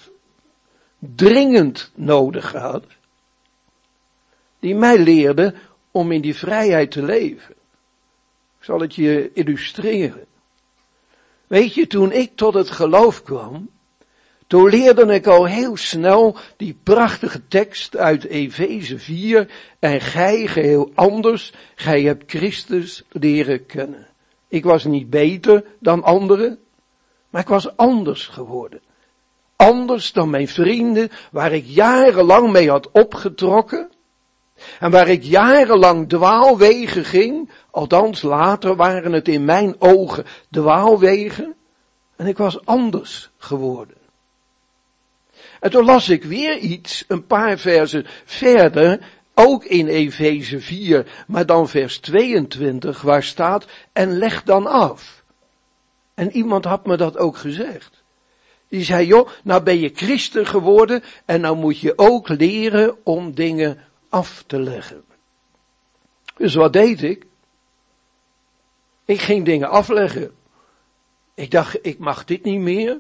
dringend 1.00 1.92
nodig 1.96 2.50
gehad, 2.50 2.86
die 4.60 4.76
mij 4.76 4.98
leerden 4.98 5.56
om 5.92 6.12
in 6.12 6.22
die 6.22 6.36
vrijheid 6.36 6.92
te 6.92 7.04
leven. 7.04 7.56
Ik 8.62 8.68
zal 8.68 8.80
het 8.80 8.96
je 8.96 9.32
illustreren. 9.34 10.26
Weet 11.48 11.74
je, 11.74 11.88
toen 11.88 12.12
ik 12.12 12.32
tot 12.36 12.54
het 12.54 12.70
geloof 12.70 13.24
kwam, 13.24 13.70
toen 14.48 14.70
leerde 14.70 15.14
ik 15.14 15.28
al 15.28 15.46
heel 15.46 15.78
snel 15.78 16.38
die 16.58 16.78
prachtige 16.84 17.48
tekst 17.48 17.98
uit 17.98 18.26
Efeze 18.26 19.00
4. 19.00 19.52
En 19.80 20.02
gij 20.02 20.48
geheel 20.48 20.92
anders, 20.96 21.54
gij 21.76 22.02
hebt 22.02 22.32
Christus 22.32 23.04
leren 23.12 23.66
kennen. 23.66 24.08
Ik 24.48 24.64
was 24.64 24.84
niet 24.84 25.10
beter 25.10 25.64
dan 25.80 26.04
anderen, 26.04 26.60
maar 27.30 27.42
ik 27.42 27.48
was 27.48 27.78
anders 27.78 28.28
geworden. 28.28 28.82
Anders 29.56 30.12
dan 30.12 30.30
mijn 30.30 30.48
vrienden, 30.48 31.10
waar 31.32 31.52
ik 31.52 31.66
jarenlang 31.66 32.52
mee 32.52 32.70
had 32.70 32.92
opgetrokken. 32.92 33.92
En 34.80 34.92
waar 34.92 35.08
ik 35.08 35.24
jarenlang 35.24 36.10
dwaalwegen 36.10 37.06
ging, 37.06 37.50
althans 37.72 38.22
later 38.22 38.76
waren 38.76 39.14
het 39.14 39.28
in 39.28 39.46
mijn 39.46 39.76
ogen 39.80 40.26
dwaalwegen. 40.50 41.56
En 42.16 42.28
ik 42.28 42.38
was 42.38 42.66
anders 42.66 43.30
geworden. 43.38 43.98
En 45.60 45.72
toen 45.72 45.86
las 45.86 46.10
ik 46.10 46.24
weer 46.24 46.58
iets, 46.58 47.04
een 47.08 47.26
paar 47.26 47.58
versen 47.58 48.06
verder, 48.26 49.00
ook 49.34 49.66
in 49.66 49.88
Efeze 49.88 50.60
4, 50.60 51.06
maar 51.28 51.46
dan 51.46 51.70
vers 51.70 51.98
22, 51.98 53.02
waar 53.02 53.24
staat, 53.24 53.66
en 53.94 54.18
leg 54.18 54.44
dan 54.44 54.68
af. 54.68 55.24
En 56.14 56.32
iemand 56.32 56.66
had 56.66 56.86
me 56.86 56.98
dat 56.98 57.18
ook 57.18 57.38
gezegd. 57.38 58.04
Die 58.68 58.84
zei, 58.84 59.06
joh, 59.06 59.30
nou 59.44 59.64
ben 59.64 59.80
je 59.80 59.92
christen 59.94 60.46
geworden 60.46 61.04
en 61.26 61.42
nou 61.42 61.58
moet 61.58 61.80
je 61.80 61.94
ook 61.96 62.30
leren 62.30 62.96
om 63.04 63.34
dingen 63.34 63.78
af 64.12 64.44
te 64.48 64.60
leggen. 64.60 65.04
Dus 66.36 66.56
wat 66.56 66.74
deed 66.74 67.04
ik? 67.04 67.26
Ik 69.06 69.22
ging 69.22 69.46
dingen 69.46 69.70
afleggen. 69.70 70.36
Ik 71.34 71.52
dacht, 71.52 71.78
ik 71.82 71.98
mag 71.98 72.26
dit 72.26 72.44
niet 72.44 72.60
meer. 72.60 73.00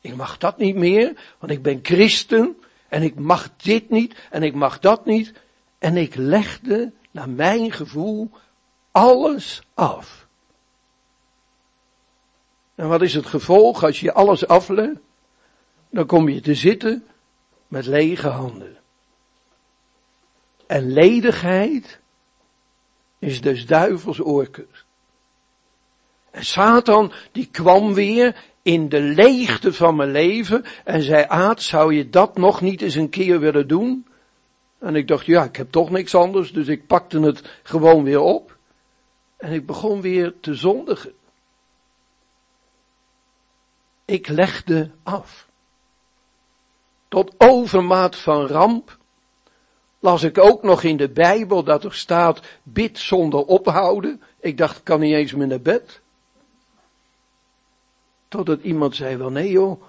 Ik 0.00 0.16
mag 0.16 0.38
dat 0.38 0.58
niet 0.58 0.74
meer, 0.74 1.34
want 1.38 1.52
ik 1.52 1.62
ben 1.62 1.78
christen 1.82 2.56
en 2.88 3.02
ik 3.02 3.14
mag 3.14 3.56
dit 3.56 3.90
niet 3.90 4.14
en 4.30 4.42
ik 4.42 4.54
mag 4.54 4.78
dat 4.78 5.04
niet. 5.04 5.32
En 5.78 5.96
ik 5.96 6.14
legde 6.14 6.92
naar 7.10 7.28
mijn 7.28 7.72
gevoel 7.72 8.30
alles 8.90 9.62
af. 9.74 10.26
En 12.74 12.88
wat 12.88 13.02
is 13.02 13.14
het 13.14 13.26
gevolg 13.26 13.84
als 13.84 14.00
je 14.00 14.12
alles 14.12 14.46
aflegt? 14.46 15.00
Dan 15.90 16.06
kom 16.06 16.28
je 16.28 16.40
te 16.40 16.54
zitten 16.54 17.06
met 17.68 17.86
lege 17.86 18.28
handen. 18.28 18.81
En 20.72 20.92
ledigheid 20.92 22.00
is 23.18 23.40
dus 23.40 23.66
duivels. 23.66 24.20
En 26.30 26.44
Satan 26.44 27.12
die 27.32 27.48
kwam 27.50 27.94
weer 27.94 28.44
in 28.62 28.88
de 28.88 29.00
leegte 29.00 29.72
van 29.72 29.96
mijn 29.96 30.10
leven 30.10 30.64
en 30.84 31.02
zei, 31.02 31.24
Aad, 31.28 31.62
zou 31.62 31.94
je 31.94 32.10
dat 32.10 32.36
nog 32.36 32.60
niet 32.60 32.82
eens 32.82 32.94
een 32.94 33.08
keer 33.08 33.40
willen 33.40 33.68
doen? 33.68 34.06
En 34.78 34.96
ik 34.96 35.08
dacht, 35.08 35.26
ja, 35.26 35.44
ik 35.44 35.56
heb 35.56 35.70
toch 35.70 35.90
niks 35.90 36.14
anders, 36.14 36.52
dus 36.52 36.66
ik 36.66 36.86
pakte 36.86 37.20
het 37.20 37.60
gewoon 37.62 38.04
weer 38.04 38.20
op. 38.20 38.56
En 39.36 39.52
ik 39.52 39.66
begon 39.66 40.00
weer 40.00 40.34
te 40.40 40.54
zondigen. 40.54 41.12
Ik 44.04 44.28
legde 44.28 44.90
af. 45.02 45.48
Tot 47.08 47.34
overmaat 47.38 48.16
van 48.16 48.46
ramp 48.46 49.00
las 50.02 50.22
ik 50.22 50.38
ook 50.38 50.62
nog 50.62 50.82
in 50.82 50.96
de 50.96 51.08
Bijbel 51.08 51.64
dat 51.64 51.84
er 51.84 51.94
staat, 51.94 52.40
bid 52.62 52.98
zonder 52.98 53.44
ophouden. 53.44 54.22
Ik 54.40 54.58
dacht, 54.58 54.78
ik 54.78 54.84
kan 54.84 55.00
niet 55.00 55.14
eens 55.14 55.32
meer 55.32 55.46
naar 55.46 55.60
bed. 55.60 56.00
Totdat 58.28 58.62
iemand 58.62 58.96
zei, 58.96 59.16
wel 59.16 59.30
nee 59.30 59.50
joh, 59.50 59.82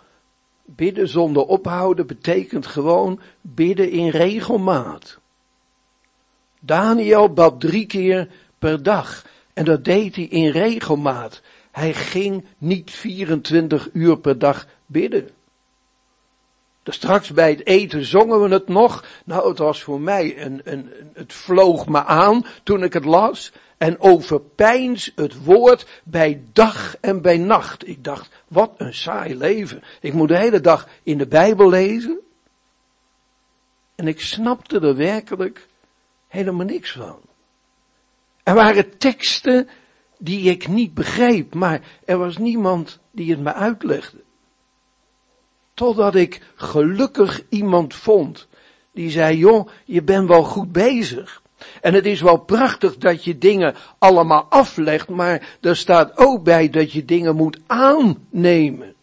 bidden 0.65 1.07
zonder 1.07 1.45
ophouden 1.45 2.07
betekent 2.07 2.65
gewoon 2.65 3.19
bidden 3.41 3.89
in 3.89 4.09
regelmaat. 4.09 5.19
Daniel 6.59 7.33
bad 7.33 7.59
drie 7.59 7.85
keer 7.85 8.29
per 8.59 8.83
dag 8.83 9.25
en 9.53 9.65
dat 9.65 9.85
deed 9.85 10.15
hij 10.15 10.25
in 10.25 10.51
regelmaat. 10.51 11.41
Hij 11.71 11.93
ging 11.93 12.45
niet 12.57 12.91
24 12.91 13.89
uur 13.93 14.17
per 14.17 14.39
dag 14.39 14.67
bidden. 14.85 15.29
Dus 16.83 16.95
straks 16.95 17.31
bij 17.31 17.49
het 17.49 17.67
eten 17.67 18.05
zongen 18.05 18.41
we 18.41 18.49
het 18.49 18.67
nog. 18.67 19.05
Nou, 19.25 19.49
het 19.49 19.57
was 19.57 19.83
voor 19.83 20.01
mij 20.01 20.45
een, 20.45 20.61
een, 20.63 20.89
het 21.13 21.33
vloog 21.33 21.87
me 21.87 22.03
aan 22.03 22.45
toen 22.63 22.83
ik 22.83 22.93
het 22.93 23.05
las. 23.05 23.51
En 23.77 23.99
overpijns 23.99 25.11
het 25.15 25.43
woord 25.43 26.01
bij 26.03 26.43
dag 26.53 26.97
en 26.99 27.21
bij 27.21 27.37
nacht. 27.37 27.87
Ik 27.87 28.03
dacht, 28.03 28.29
wat 28.47 28.73
een 28.77 28.93
saai 28.93 29.35
leven. 29.37 29.83
Ik 29.99 30.13
moet 30.13 30.27
de 30.27 30.37
hele 30.37 30.61
dag 30.61 30.87
in 31.03 31.17
de 31.17 31.27
Bijbel 31.27 31.69
lezen. 31.69 32.19
En 33.95 34.07
ik 34.07 34.21
snapte 34.21 34.79
er 34.79 34.95
werkelijk 34.95 35.67
helemaal 36.27 36.65
niks 36.65 36.91
van. 36.91 37.19
Er 38.43 38.53
waren 38.53 38.97
teksten 38.97 39.69
die 40.17 40.49
ik 40.49 40.67
niet 40.67 40.93
begreep, 40.93 41.53
maar 41.53 41.81
er 42.05 42.17
was 42.17 42.37
niemand 42.37 42.99
die 43.11 43.31
het 43.31 43.39
me 43.39 43.53
uitlegde. 43.53 44.22
Totdat 45.73 46.15
ik 46.15 46.41
gelukkig 46.55 47.41
iemand 47.49 47.95
vond 47.95 48.47
die 48.93 49.09
zei, 49.09 49.37
joh, 49.37 49.67
je 49.85 50.01
bent 50.01 50.27
wel 50.27 50.43
goed 50.43 50.71
bezig. 50.71 51.41
En 51.81 51.93
het 51.93 52.05
is 52.05 52.21
wel 52.21 52.37
prachtig 52.37 52.97
dat 52.97 53.23
je 53.23 53.37
dingen 53.37 53.75
allemaal 53.97 54.45
aflegt, 54.49 55.09
maar 55.09 55.57
er 55.61 55.75
staat 55.75 56.17
ook 56.17 56.43
bij 56.43 56.69
dat 56.69 56.91
je 56.91 57.05
dingen 57.05 57.35
moet 57.35 57.59
aannemen. 57.67 58.93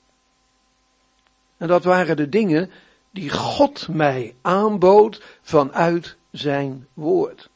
En 1.57 1.69
dat 1.69 1.85
waren 1.85 2.17
de 2.17 2.29
dingen 2.29 2.71
die 3.11 3.31
God 3.31 3.89
mij 3.89 4.35
aanbood 4.43 5.23
vanuit 5.43 6.17
zijn 6.31 6.87
woord. 6.95 7.49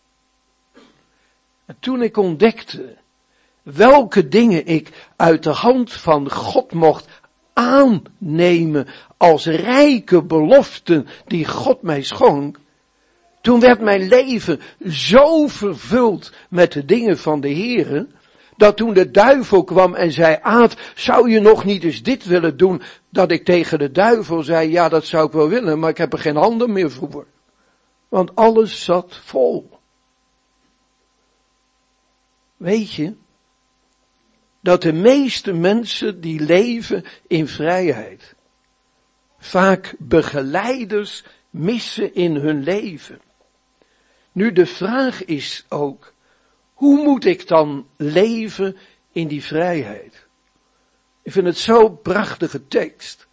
En 1.64 1.76
toen 1.80 2.02
ik 2.02 2.16
ontdekte 2.16 2.96
welke 3.62 4.28
dingen 4.28 4.66
ik 4.66 5.10
uit 5.16 5.42
de 5.42 5.50
hand 5.50 5.92
van 5.92 6.30
God 6.30 6.72
mocht 6.72 7.08
aannemen 7.54 8.86
als 9.16 9.46
rijke 9.46 10.22
beloften 10.22 11.06
die 11.26 11.48
God 11.48 11.82
mij 11.82 12.02
schonk, 12.02 12.58
toen 13.40 13.60
werd 13.60 13.80
mijn 13.80 14.08
leven 14.08 14.60
zo 14.88 15.46
vervuld 15.46 16.32
met 16.48 16.72
de 16.72 16.84
dingen 16.84 17.18
van 17.18 17.40
de 17.40 17.48
Heere, 17.54 18.06
dat 18.56 18.76
toen 18.76 18.94
de 18.94 19.10
duivel 19.10 19.64
kwam 19.64 19.94
en 19.94 20.12
zei, 20.12 20.38
Aad, 20.42 20.76
zou 20.94 21.30
je 21.30 21.40
nog 21.40 21.64
niet 21.64 21.84
eens 21.84 22.02
dit 22.02 22.24
willen 22.24 22.56
doen? 22.56 22.82
Dat 23.10 23.30
ik 23.30 23.44
tegen 23.44 23.78
de 23.78 23.90
duivel 23.90 24.42
zei, 24.42 24.70
ja 24.70 24.88
dat 24.88 25.04
zou 25.04 25.26
ik 25.26 25.32
wel 25.32 25.48
willen, 25.48 25.78
maar 25.78 25.90
ik 25.90 25.98
heb 25.98 26.12
er 26.12 26.18
geen 26.18 26.36
handen 26.36 26.72
meer 26.72 26.90
voor. 26.90 27.26
Want 28.08 28.34
alles 28.34 28.84
zat 28.84 29.20
vol. 29.24 29.70
Weet 32.56 32.92
je, 32.92 33.14
dat 34.64 34.82
de 34.82 34.92
meeste 34.92 35.52
mensen 35.52 36.20
die 36.20 36.40
leven 36.40 37.04
in 37.26 37.48
vrijheid 37.48 38.34
vaak 39.38 39.94
begeleiders 39.98 41.24
missen 41.50 42.14
in 42.14 42.34
hun 42.34 42.62
leven. 42.62 43.20
Nu 44.32 44.52
de 44.52 44.66
vraag 44.66 45.24
is 45.24 45.64
ook, 45.68 46.12
hoe 46.74 47.02
moet 47.04 47.24
ik 47.24 47.48
dan 47.48 47.86
leven 47.96 48.76
in 49.12 49.28
die 49.28 49.42
vrijheid? 49.42 50.26
Ik 51.22 51.32
vind 51.32 51.46
het 51.46 51.58
zo'n 51.58 52.00
prachtige 52.02 52.68
tekst, 52.68 53.26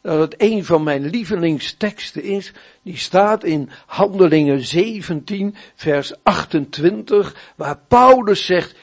dat 0.00 0.20
het 0.20 0.34
een 0.36 0.64
van 0.64 0.82
mijn 0.82 1.06
lievelingsteksten 1.06 2.22
is, 2.22 2.52
die 2.82 2.96
staat 2.96 3.44
in 3.44 3.70
Handelingen 3.86 4.64
17, 4.64 5.54
vers 5.74 6.12
28, 6.22 7.52
waar 7.56 7.78
Paulus 7.88 8.46
zegt, 8.46 8.76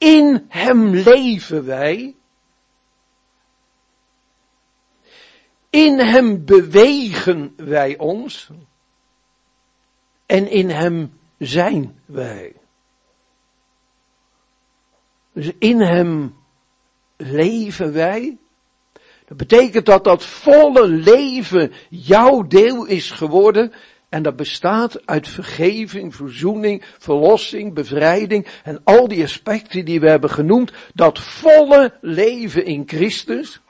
in 0.00 0.44
hem 0.48 0.94
leven 0.94 1.64
wij. 1.64 2.14
In 5.70 5.98
hem 5.98 6.44
bewegen 6.44 7.52
wij 7.56 7.98
ons. 7.98 8.50
En 10.26 10.50
in 10.50 10.70
hem 10.70 11.18
zijn 11.38 12.00
wij. 12.06 12.54
Dus 15.32 15.50
in 15.58 15.80
hem 15.80 16.36
leven 17.16 17.92
wij. 17.92 18.38
Dat 19.26 19.36
betekent 19.36 19.86
dat 19.86 20.04
dat 20.04 20.24
volle 20.24 20.88
leven 20.88 21.72
jouw 21.88 22.46
deel 22.46 22.86
is 22.86 23.10
geworden 23.10 23.72
en 24.10 24.22
dat 24.22 24.36
bestaat 24.36 25.06
uit 25.06 25.28
vergeving, 25.28 26.14
verzoening, 26.14 26.84
verlossing, 26.98 27.74
bevrijding 27.74 28.46
en 28.62 28.80
al 28.84 29.08
die 29.08 29.22
aspecten 29.22 29.84
die 29.84 30.00
we 30.00 30.08
hebben 30.08 30.30
genoemd. 30.30 30.72
Dat 30.94 31.18
volle 31.18 31.98
leven 32.00 32.64
in 32.64 32.82
Christus. 32.86 33.60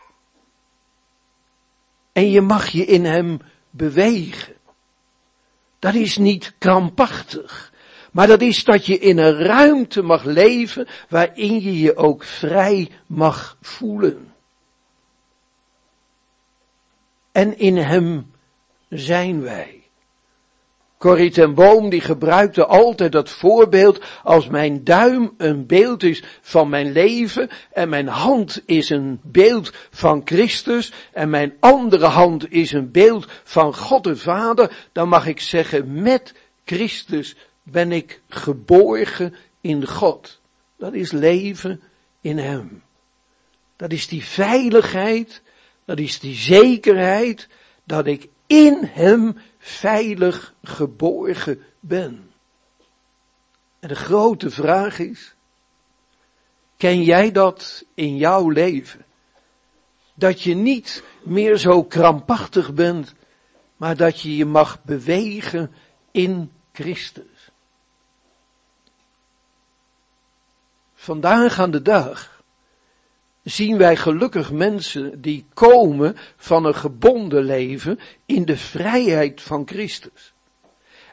En 2.13 2.31
je 2.31 2.41
mag 2.41 2.69
je 2.69 2.85
in 2.85 3.05
Hem 3.05 3.39
bewegen. 3.71 4.55
Dat 5.79 5.95
is 5.95 6.17
niet 6.17 6.55
krampachtig. 6.59 7.73
Maar 8.13 8.27
dat 8.27 8.41
is 8.41 8.65
dat 8.65 8.87
je 8.87 8.99
in 8.99 9.19
een 9.19 9.39
ruimte 9.39 10.03
mag 10.03 10.25
leven 10.25 10.89
waarin 11.09 11.61
je 11.61 11.79
je 11.79 11.97
ook 11.97 12.25
vrij 12.25 12.91
mag 13.07 13.57
voelen. 13.61 14.33
En 17.33 17.59
in 17.59 17.77
Hem 17.77 18.31
zijn 18.89 19.43
wij. 19.43 19.80
Corrie 21.01 21.31
ten 21.31 21.55
Boom 21.55 21.89
die 21.89 22.01
gebruikte 22.01 22.67
altijd 22.67 23.13
dat 23.13 23.31
voorbeeld 23.31 24.01
als 24.23 24.49
mijn 24.49 24.85
duim 24.85 25.35
een 25.37 25.67
beeld 25.67 26.03
is 26.03 26.23
van 26.41 26.69
mijn 26.69 26.93
leven 26.93 27.49
en 27.73 27.89
mijn 27.89 28.07
hand 28.07 28.63
is 28.67 28.91
een 28.91 29.21
beeld 29.23 29.73
van 29.91 30.23
Christus 30.25 30.93
en 31.13 31.31
mijn 31.31 31.55
andere 31.61 32.07
hand 32.07 32.53
is 32.53 32.73
een 32.73 32.91
beeld 32.91 33.27
van 33.45 33.75
God 33.75 34.05
de 34.05 34.17
Vader, 34.17 34.89
dan 34.93 35.09
mag 35.09 35.27
ik 35.27 35.41
zeggen 35.41 36.03
met 36.03 36.35
Christus 36.65 37.37
ben 37.63 37.93
ik 37.93 38.21
geborgen 38.29 39.35
in 39.61 39.87
God. 39.87 40.41
Dat 40.79 40.95
is 40.95 41.13
leven 41.13 41.81
in 42.21 42.39
Hem. 42.39 42.83
Dat 43.77 43.93
is 43.93 44.09
die 44.09 44.25
veiligheid, 44.25 45.43
dat 45.85 45.99
is 45.99 46.19
die 46.21 46.35
zekerheid 46.35 47.49
dat 47.85 48.07
ik 48.07 48.29
in 48.51 48.85
Hem 48.93 49.37
veilig 49.59 50.55
geborgen 50.63 51.65
ben. 51.81 52.31
En 53.79 53.89
de 53.89 53.95
grote 53.95 54.51
vraag 54.51 54.99
is, 54.99 55.35
ken 56.77 57.03
jij 57.03 57.33
dat 57.33 57.85
in 57.95 58.17
jouw 58.17 58.49
leven? 58.49 59.05
Dat 60.15 60.43
je 60.43 60.55
niet 60.55 61.03
meer 61.23 61.57
zo 61.57 61.85
krampachtig 61.85 62.75
bent, 62.75 63.15
maar 63.77 63.97
dat 63.97 64.21
je 64.21 64.37
je 64.37 64.45
mag 64.45 64.83
bewegen 64.83 65.73
in 66.11 66.53
Christus. 66.73 67.51
Vandaag 70.95 71.59
aan 71.59 71.71
de 71.71 71.83
dag 71.83 72.40
zien 73.51 73.79
wij 73.79 73.97
gelukkig 73.97 74.53
mensen 74.53 75.21
die 75.21 75.47
komen 75.55 76.17
van 76.37 76.65
een 76.65 76.75
gebonden 76.75 77.45
leven 77.45 77.99
in 78.27 78.45
de 78.45 78.57
vrijheid 78.57 79.41
van 79.41 79.63
Christus. 79.67 80.33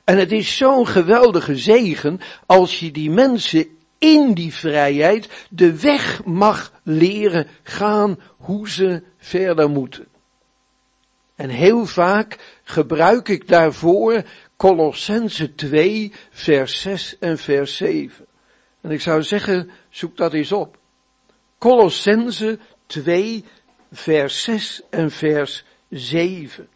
En 0.03 0.17
het 0.17 0.31
is 0.31 0.57
zo'n 0.57 0.87
geweldige 0.87 1.57
zegen 1.57 2.19
als 2.45 2.79
je 2.79 2.91
die 2.91 3.09
mensen 3.09 3.67
in 3.97 4.33
die 4.33 4.53
vrijheid 4.53 5.29
de 5.49 5.79
weg 5.79 6.23
mag 6.25 6.73
leren 6.83 7.47
gaan 7.63 8.19
hoe 8.37 8.69
ze 8.69 9.03
verder 9.17 9.69
moeten. 9.69 10.07
En 11.35 11.49
heel 11.49 11.85
vaak 11.85 12.59
gebruik 12.63 13.27
ik 13.27 13.47
daarvoor 13.47 14.23
Colossense 14.57 15.55
2, 15.55 16.13
vers 16.29 16.81
6 16.81 17.17
en 17.19 17.37
vers 17.37 17.75
7. 17.75 18.25
En 18.81 18.91
ik 18.91 19.01
zou 19.01 19.23
zeggen, 19.23 19.69
zoek 19.89 20.17
dat 20.17 20.33
eens 20.33 20.51
op. 20.51 20.77
Colossense 21.57 22.59
2, 22.85 23.45
vers 23.91 24.43
6 24.43 24.81
en 24.89 25.11
vers 25.11 25.63
7. 25.89 26.69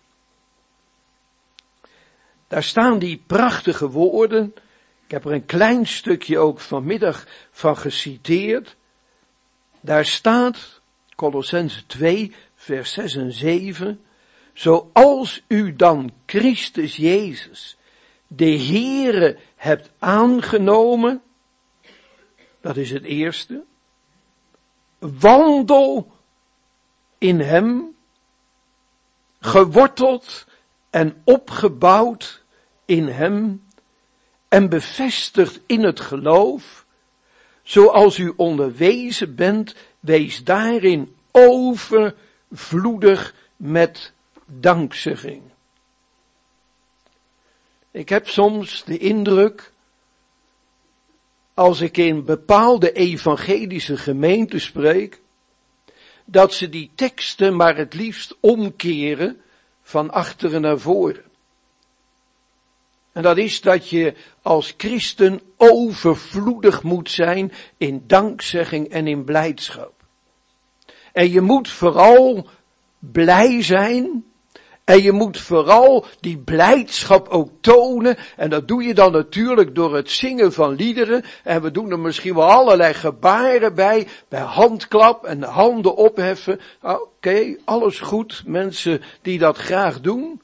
Daar 2.48 2.64
staan 2.64 3.00
die 3.00 3.24
prachtige 3.28 3.90
woorden. 3.90 4.54
Ik 5.06 5.12
heb 5.12 5.26
er 5.26 5.32
een 5.32 5.46
klein 5.46 5.88
stukje 5.88 6.38
ook 6.38 6.60
vanmiddag 6.60 7.28
van 7.52 7.78
geciteerd. 7.78 8.76
Daar 9.82 10.06
staat, 10.06 10.82
Colossense 11.16 11.86
2, 11.86 12.34
vers 12.56 12.94
6 12.94 13.16
en 13.16 13.32
7. 13.32 14.02
Zoals 14.54 15.42
u 15.48 15.76
dan 15.76 16.12
Christus 16.26 16.96
Jezus, 16.96 17.78
de 18.28 18.58
Heere, 18.58 19.38
hebt 19.56 19.92
aangenomen. 20.00 21.22
Dat 22.62 22.78
is 22.78 22.92
het 22.92 23.04
eerste. 23.04 23.64
Wandel 25.02 26.12
in 27.18 27.40
Hem, 27.40 27.96
geworteld 29.40 30.46
en 30.90 31.22
opgebouwd 31.24 32.44
in 32.86 33.08
Hem 33.08 33.64
en 34.48 34.70
bevestigd 34.70 35.60
in 35.66 35.84
het 35.84 36.00
geloof, 36.00 36.86
zoals 37.64 38.18
u 38.18 38.34
onderwezen 38.36 39.36
bent, 39.36 39.76
wees 40.00 40.44
daarin 40.44 41.16
overvloedig 41.32 43.36
met 43.56 44.14
dankzegging. 44.46 45.42
Ik 47.92 48.10
heb 48.10 48.30
soms 48.30 48.84
de 48.84 48.98
indruk, 48.98 49.71
als 51.54 51.82
ik 51.82 51.98
in 51.98 52.26
bepaalde 52.26 52.92
evangelische 52.92 53.98
gemeenten 53.98 54.62
spreek, 54.62 55.22
dat 56.26 56.54
ze 56.54 56.70
die 56.70 56.92
teksten 56.96 57.56
maar 57.56 57.78
het 57.78 57.94
liefst 57.94 58.38
omkeren 58.40 59.42
van 59.82 60.12
achteren 60.12 60.62
naar 60.62 60.80
voren. 60.80 61.24
En 63.12 63.22
dat 63.22 63.38
is 63.38 63.62
dat 63.62 63.90
je 63.90 64.14
als 64.42 64.74
christen 64.78 65.42
overvloedig 65.58 66.84
moet 66.84 67.10
zijn 67.10 67.52
in 67.78 68.04
dankzegging 68.08 68.88
en 68.88 69.08
in 69.08 69.24
blijdschap. 69.24 69.94
En 71.14 71.32
je 71.32 71.42
moet 71.42 71.70
vooral 71.70 72.48
blij 73.00 73.64
zijn 73.64 74.31
en 74.92 75.02
je 75.02 75.12
moet 75.12 75.40
vooral 75.40 76.06
die 76.20 76.38
blijdschap 76.38 77.28
ook 77.28 77.50
tonen. 77.62 78.18
En 78.36 78.50
dat 78.50 78.68
doe 78.68 78.84
je 78.84 78.94
dan 78.94 79.12
natuurlijk 79.12 79.76
door 79.76 79.96
het 79.96 80.12
zingen 80.12 80.54
van 80.54 80.74
liederen. 80.76 81.24
En 81.44 81.62
we 81.62 81.72
doen 81.72 81.92
er 81.92 82.00
misschien 82.00 82.36
wel 82.36 82.50
allerlei 82.52 82.94
gebaren 82.94 83.76
bij. 83.76 84.08
Bij 84.28 84.40
handklap 84.40 85.26
en 85.26 85.44
handen 85.44 85.96
opheffen. 85.96 86.60
Oké, 86.82 87.56
alles 87.66 88.00
goed. 88.00 88.44
Mensen 88.46 89.02
die 89.22 89.40
dat 89.40 89.58
graag 89.58 90.02
doen. 90.02 90.42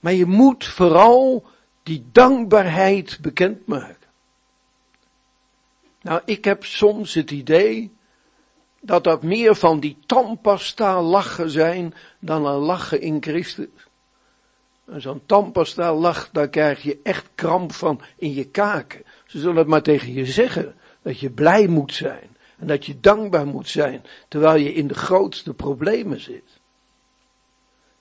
Maar 0.00 0.14
je 0.14 0.26
moet 0.26 0.64
vooral 0.64 1.46
die 1.82 2.06
dankbaarheid 2.12 3.18
bekendmaken. 3.20 3.96
Nou, 6.02 6.20
ik 6.24 6.44
heb 6.44 6.64
soms 6.64 7.14
het 7.14 7.30
idee 7.30 7.92
dat 8.80 9.04
dat 9.04 9.22
meer 9.22 9.54
van 9.54 9.80
die 9.80 9.96
tandpasta 10.06 11.02
lachen 11.02 11.50
zijn 11.50 11.94
dan 12.18 12.46
een 12.46 12.58
lachen 12.58 13.00
in 13.00 13.22
Christus. 13.22 13.66
En 14.86 15.00
zo'n 15.00 15.22
tandpasta 15.26 15.94
lach, 15.94 16.28
daar 16.32 16.48
krijg 16.48 16.82
je 16.82 16.98
echt 17.02 17.28
kramp 17.34 17.72
van 17.72 18.00
in 18.16 18.34
je 18.34 18.44
kaken. 18.44 19.02
Ze 19.26 19.38
zullen 19.38 19.56
het 19.56 19.66
maar 19.66 19.82
tegen 19.82 20.12
je 20.12 20.26
zeggen, 20.26 20.74
dat 21.02 21.18
je 21.18 21.30
blij 21.30 21.66
moet 21.66 21.94
zijn. 21.94 22.36
En 22.58 22.66
dat 22.66 22.86
je 22.86 23.00
dankbaar 23.00 23.46
moet 23.46 23.68
zijn, 23.68 24.02
terwijl 24.28 24.62
je 24.62 24.72
in 24.72 24.86
de 24.86 24.94
grootste 24.94 25.54
problemen 25.54 26.20
zit. 26.20 26.59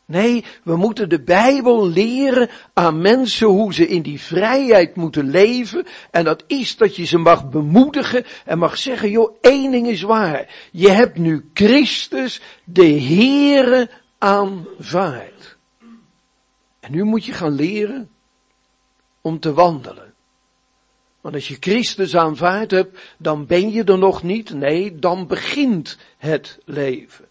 Nee, 0.10 0.46
we 0.64 0.76
moeten 0.76 1.10
de 1.10 1.22
Bijbel 1.22 1.88
leren 1.88 2.50
aan 2.74 3.02
mensen 3.02 3.48
hoe 3.48 3.74
ze 3.74 3.88
in 3.88 4.02
die 4.02 4.22
vrijheid 4.22 4.96
moeten 4.96 5.30
leven. 5.30 5.86
En 6.12 6.24
dat 6.24 6.44
is 6.48 6.78
dat 6.78 6.96
je 6.96 7.04
ze 7.04 7.18
mag 7.18 7.50
bemoedigen 7.50 8.26
en 8.46 8.58
mag 8.58 8.78
zeggen, 8.78 9.10
joh, 9.10 9.38
één 9.42 9.72
ding 9.72 9.88
is 9.88 10.02
waar. 10.02 10.70
Je 10.72 10.90
hebt 10.90 11.18
nu 11.18 11.50
Christus, 11.54 12.42
de 12.64 12.92
Heere, 13.02 13.90
aanvaard. 14.18 15.58
En 16.80 16.92
nu 16.92 17.04
moet 17.04 17.26
je 17.26 17.34
gaan 17.34 17.56
leren 17.56 18.10
om 19.22 19.40
te 19.40 19.54
wandelen. 19.54 20.14
Want 21.22 21.36
als 21.36 21.48
je 21.48 21.58
Christus 21.60 22.16
aanvaard 22.16 22.72
hebt, 22.72 23.00
dan 23.18 23.46
ben 23.46 23.72
je 23.72 23.84
er 23.84 23.98
nog 23.98 24.24
niet. 24.24 24.54
Nee, 24.54 24.96
dan 24.96 25.28
begint 25.28 25.98
het 26.18 26.60
leven. 26.66 27.29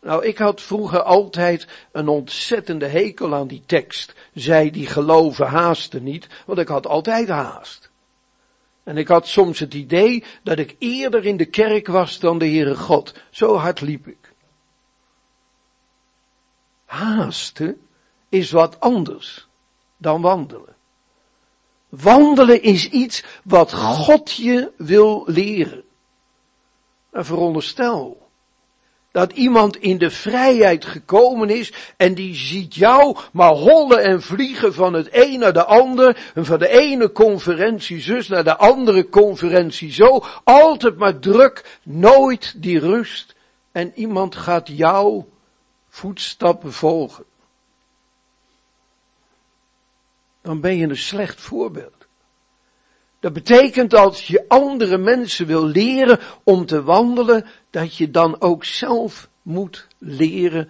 Nou, 0.00 0.24
ik 0.24 0.38
had 0.38 0.62
vroeger 0.62 1.02
altijd 1.02 1.66
een 1.92 2.08
ontzettende 2.08 2.86
hekel 2.86 3.34
aan 3.34 3.46
die 3.46 3.62
tekst. 3.66 4.14
Zij 4.34 4.70
die 4.70 4.86
geloven 4.86 5.46
haasten 5.46 6.02
niet, 6.02 6.26
want 6.46 6.58
ik 6.58 6.68
had 6.68 6.86
altijd 6.86 7.28
haast. 7.28 7.90
En 8.84 8.96
ik 8.96 9.08
had 9.08 9.26
soms 9.26 9.58
het 9.58 9.74
idee 9.74 10.24
dat 10.42 10.58
ik 10.58 10.76
eerder 10.78 11.24
in 11.24 11.36
de 11.36 11.44
kerk 11.44 11.86
was 11.86 12.18
dan 12.18 12.38
de 12.38 12.44
Heere 12.46 12.76
God. 12.76 13.14
Zo 13.30 13.56
hard 13.56 13.80
liep 13.80 14.06
ik. 14.06 14.32
Haasten 16.84 17.80
is 18.28 18.50
wat 18.50 18.80
anders 18.80 19.48
dan 19.96 20.20
wandelen. 20.20 20.76
Wandelen 21.88 22.62
is 22.62 22.88
iets 22.88 23.24
wat 23.44 23.72
God 23.72 24.32
je 24.32 24.72
wil 24.76 25.22
leren. 25.26 25.84
En 27.10 27.24
veronderstel 27.24 28.25
dat 29.16 29.32
iemand 29.32 29.76
in 29.76 29.98
de 29.98 30.10
vrijheid 30.10 30.84
gekomen 30.84 31.50
is 31.50 31.72
en 31.96 32.14
die 32.14 32.34
ziet 32.34 32.74
jou 32.74 33.16
maar 33.32 33.52
hollen 33.52 34.02
en 34.02 34.22
vliegen 34.22 34.74
van 34.74 34.92
het 34.92 35.08
een 35.10 35.38
naar 35.38 35.52
de 35.52 35.64
ander 35.64 36.30
en 36.34 36.44
van 36.44 36.58
de 36.58 36.68
ene 36.68 37.12
conferentie 37.12 38.00
zus 38.00 38.28
naar 38.28 38.44
de 38.44 38.56
andere 38.56 39.08
conferentie 39.08 39.92
zo, 39.92 40.24
altijd 40.44 40.96
maar 40.96 41.18
druk, 41.18 41.78
nooit 41.82 42.62
die 42.62 42.78
rust 42.78 43.34
en 43.72 43.92
iemand 43.94 44.36
gaat 44.36 44.68
jouw 44.68 45.28
voetstappen 45.88 46.72
volgen. 46.72 47.24
Dan 50.42 50.60
ben 50.60 50.76
je 50.76 50.88
een 50.88 50.96
slecht 50.96 51.40
voorbeeld. 51.40 51.95
Dat 53.26 53.34
betekent 53.34 53.94
als 53.94 54.26
je 54.26 54.44
andere 54.48 54.98
mensen 54.98 55.46
wil 55.46 55.64
leren 55.64 56.18
om 56.44 56.66
te 56.66 56.82
wandelen, 56.82 57.46
dat 57.70 57.96
je 57.96 58.10
dan 58.10 58.40
ook 58.40 58.64
zelf 58.64 59.28
moet 59.42 59.86
leren 59.98 60.68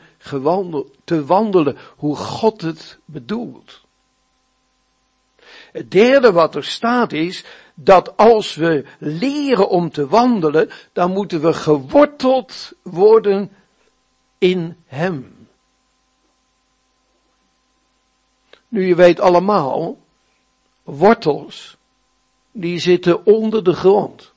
te 1.04 1.24
wandelen 1.24 1.76
hoe 1.96 2.16
God 2.16 2.60
het 2.60 2.98
bedoelt. 3.04 3.80
Het 5.72 5.90
derde 5.90 6.32
wat 6.32 6.54
er 6.54 6.64
staat 6.64 7.12
is 7.12 7.44
dat 7.74 8.16
als 8.16 8.54
we 8.54 8.84
leren 8.98 9.68
om 9.68 9.90
te 9.90 10.06
wandelen, 10.06 10.70
dan 10.92 11.10
moeten 11.10 11.40
we 11.40 11.52
geworteld 11.52 12.72
worden 12.82 13.50
in 14.38 14.76
Hem. 14.86 15.48
Nu 18.68 18.86
je 18.86 18.94
weet 18.94 19.20
allemaal, 19.20 19.98
wortels 20.82 21.75
die 22.56 22.78
zitten 22.78 23.26
onder 23.26 23.64
de 23.64 23.72
grond. 23.72 24.32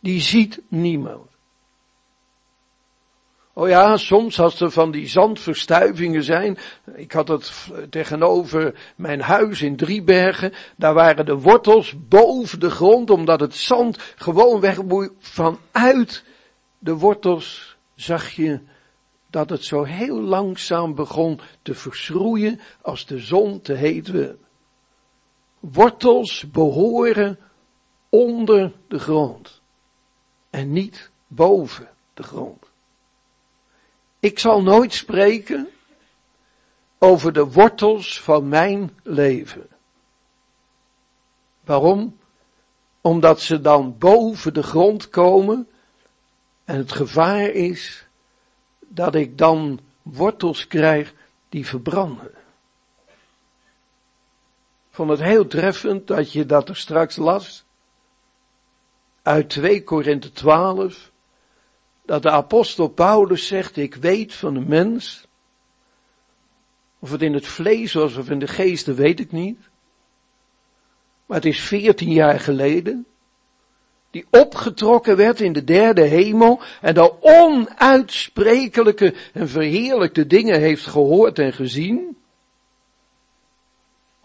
Die 0.00 0.20
ziet 0.20 0.60
niemand. 0.68 1.30
Oh 3.52 3.68
ja, 3.68 3.96
soms 3.96 4.40
als 4.40 4.60
er 4.60 4.70
van 4.70 4.90
die 4.90 5.08
zandverstuivingen 5.08 6.22
zijn. 6.22 6.58
Ik 6.94 7.12
had 7.12 7.28
het 7.28 7.52
tegenover 7.90 8.92
mijn 8.96 9.20
huis 9.20 9.62
in 9.62 9.76
Driebergen. 9.76 10.52
Daar 10.76 10.94
waren 10.94 11.26
de 11.26 11.38
wortels 11.38 11.94
boven 12.08 12.60
de 12.60 12.70
grond, 12.70 13.10
omdat 13.10 13.40
het 13.40 13.54
zand 13.54 13.98
gewoon 14.16 14.60
wegboeit. 14.60 15.12
Vanuit 15.18 16.24
de 16.78 16.94
wortels 16.94 17.76
zag 17.94 18.30
je 18.30 18.60
dat 19.30 19.50
het 19.50 19.64
zo 19.64 19.82
heel 19.82 20.20
langzaam 20.20 20.94
begon 20.94 21.40
te 21.62 21.74
verschroeien 21.74 22.60
als 22.82 23.06
de 23.06 23.18
zon 23.18 23.60
te 23.60 23.72
heet 23.72 24.10
wortels 25.72 26.50
behoren 26.50 27.38
onder 28.08 28.72
de 28.88 28.98
grond. 28.98 29.60
en 30.50 30.72
niet 30.72 31.10
boven 31.26 31.88
de 32.14 32.22
grond. 32.22 32.70
Ik 34.20 34.38
zal 34.38 34.62
nooit 34.62 34.92
spreken 34.92 35.68
over 36.98 37.32
de 37.32 37.44
wortels 37.44 38.20
van 38.20 38.48
mijn 38.48 38.98
leven. 39.02 39.66
Waarom? 41.64 42.18
Omdat 43.00 43.40
ze 43.40 43.60
dan 43.60 43.98
boven 43.98 44.54
de 44.54 44.62
grond 44.62 45.08
komen 45.08 45.68
en 46.64 46.76
het 46.76 46.92
gevaar 46.92 47.48
is 47.48 48.06
dat 48.80 49.14
ik 49.14 49.38
dan 49.38 49.80
wortels 50.02 50.66
krijg 50.66 51.14
die 51.48 51.66
verbranden. 51.66 52.35
Vond 54.96 55.10
het 55.10 55.20
heel 55.20 55.46
treffend 55.46 56.06
dat 56.06 56.32
je 56.32 56.46
dat 56.46 56.68
er 56.68 56.76
straks 56.76 57.16
las. 57.16 57.64
Uit 59.22 59.48
2 59.48 59.84
Korinthe 59.84 60.32
12. 60.32 61.12
Dat 62.04 62.22
de 62.22 62.30
apostel 62.30 62.88
Paulus 62.88 63.46
zegt, 63.46 63.76
ik 63.76 63.94
weet 63.94 64.34
van 64.34 64.54
de 64.54 64.60
mens. 64.60 65.26
Of 66.98 67.10
het 67.10 67.22
in 67.22 67.34
het 67.34 67.46
vlees 67.46 67.92
was 67.92 68.16
of 68.16 68.30
in 68.30 68.38
de 68.38 68.46
geest, 68.46 68.86
weet 68.86 69.20
ik 69.20 69.32
niet. 69.32 69.58
Maar 71.26 71.36
het 71.36 71.46
is 71.46 71.60
veertien 71.60 72.12
jaar 72.12 72.40
geleden. 72.40 73.06
Die 74.10 74.26
opgetrokken 74.30 75.16
werd 75.16 75.40
in 75.40 75.52
de 75.52 75.64
derde 75.64 76.02
hemel 76.02 76.60
en 76.80 76.94
daar 76.94 77.10
onuitsprekelijke 77.20 79.14
en 79.32 79.48
verheerlijkte 79.48 80.26
dingen 80.26 80.60
heeft 80.60 80.86
gehoord 80.86 81.38
en 81.38 81.52
gezien. 81.52 82.16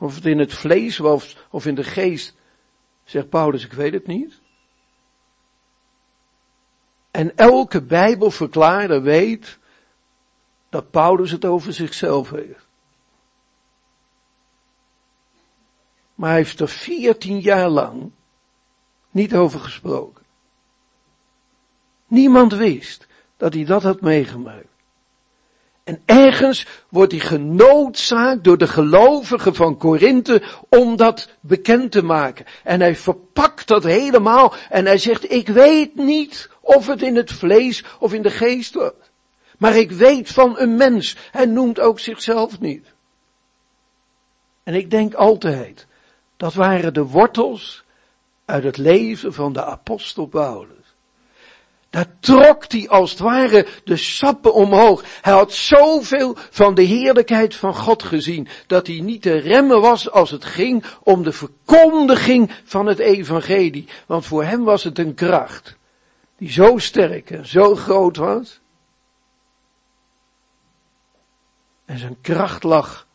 Of 0.01 0.15
het 0.15 0.25
in 0.25 0.39
het 0.39 0.53
vlees 0.53 0.97
was 0.97 1.37
of 1.49 1.65
in 1.65 1.75
de 1.75 1.83
geest, 1.83 2.35
zegt 3.03 3.29
Paulus, 3.29 3.65
ik 3.65 3.73
weet 3.73 3.93
het 3.93 4.07
niet. 4.07 4.39
En 7.11 7.35
elke 7.35 7.81
Bijbelverklaarder 7.81 9.01
weet 9.01 9.59
dat 10.69 10.91
Paulus 10.91 11.31
het 11.31 11.45
over 11.45 11.73
zichzelf 11.73 12.29
heeft. 12.29 12.67
Maar 16.15 16.29
hij 16.29 16.37
heeft 16.37 16.59
er 16.59 16.67
veertien 16.69 17.39
jaar 17.39 17.69
lang 17.69 18.11
niet 19.11 19.35
over 19.35 19.59
gesproken. 19.59 20.25
Niemand 22.07 22.53
wist 22.53 23.07
dat 23.37 23.53
hij 23.53 23.65
dat 23.65 23.83
had 23.83 24.01
meegemaakt. 24.01 24.70
En 25.91 26.01
ergens 26.05 26.67
wordt 26.89 27.11
hij 27.11 27.21
genoodzaakt 27.21 28.43
door 28.43 28.57
de 28.57 28.67
gelovigen 28.67 29.55
van 29.55 29.77
Korinthe 29.77 30.41
om 30.69 30.95
dat 30.95 31.29
bekend 31.39 31.91
te 31.91 32.03
maken. 32.03 32.45
En 32.63 32.79
hij 32.79 32.95
verpakt 32.95 33.67
dat 33.67 33.83
helemaal 33.83 34.53
en 34.69 34.85
hij 34.85 34.97
zegt, 34.97 35.31
ik 35.31 35.47
weet 35.47 35.95
niet 35.95 36.49
of 36.61 36.87
het 36.87 37.01
in 37.01 37.15
het 37.15 37.31
vlees 37.31 37.83
of 37.99 38.13
in 38.13 38.21
de 38.21 38.29
geest 38.29 38.73
wordt. 38.73 39.11
Maar 39.57 39.75
ik 39.75 39.91
weet 39.91 40.29
van 40.29 40.59
een 40.59 40.75
mens. 40.75 41.17
Hij 41.31 41.45
noemt 41.45 41.79
ook 41.79 41.99
zichzelf 41.99 42.59
niet. 42.59 42.93
En 44.63 44.73
ik 44.73 44.89
denk 44.89 45.13
altijd, 45.13 45.87
dat 46.37 46.53
waren 46.53 46.93
de 46.93 47.05
wortels 47.05 47.83
uit 48.45 48.63
het 48.63 48.77
leven 48.77 49.33
van 49.33 49.53
de 49.53 49.63
apostel 49.63 50.25
Paulus. 50.25 50.80
Daar 51.91 52.19
trok 52.19 52.71
hij 52.71 52.89
als 52.89 53.11
het 53.11 53.19
ware 53.19 53.67
de 53.83 53.97
sappen 53.97 54.53
omhoog. 54.53 55.03
Hij 55.21 55.33
had 55.33 55.53
zoveel 55.53 56.35
van 56.37 56.75
de 56.75 56.81
heerlijkheid 56.81 57.55
van 57.55 57.75
God 57.75 58.03
gezien, 58.03 58.47
dat 58.67 58.87
hij 58.87 58.99
niet 58.99 59.21
te 59.21 59.37
remmen 59.37 59.81
was 59.81 60.11
als 60.11 60.31
het 60.31 60.45
ging 60.45 60.85
om 61.03 61.23
de 61.23 61.31
verkondiging 61.31 62.51
van 62.63 62.85
het 62.85 62.99
evangelie. 62.99 63.87
Want 64.05 64.25
voor 64.25 64.43
hem 64.43 64.63
was 64.63 64.83
het 64.83 64.99
een 64.99 65.13
kracht, 65.13 65.77
die 66.37 66.51
zo 66.51 66.77
sterk 66.77 67.29
en 67.29 67.45
zo 67.45 67.75
groot 67.75 68.17
was. 68.17 68.59
En 71.85 71.97
zijn 71.97 72.17
kracht 72.21 72.63
lag 72.63 73.07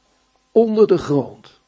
onder 0.52 0.86
de 0.86 0.98
grond. 0.98 1.60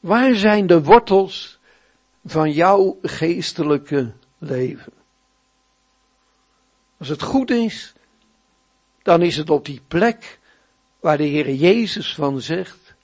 Waar 0.00 0.34
zijn 0.34 0.66
de 0.66 0.82
wortels 0.82 1.58
van 2.24 2.50
jouw 2.50 2.98
geestelijke 3.02 4.12
leven? 4.46 4.92
Als 6.98 7.08
het 7.08 7.22
goed 7.22 7.50
is, 7.50 7.94
dan 9.02 9.22
is 9.22 9.36
het 9.36 9.50
op 9.50 9.64
die 9.64 9.80
plek 9.88 10.38
waar 11.00 11.16
de 11.16 11.24
Heer 11.24 11.54
Jezus 11.54 12.14
van 12.14 12.40
zegt, 12.40 12.94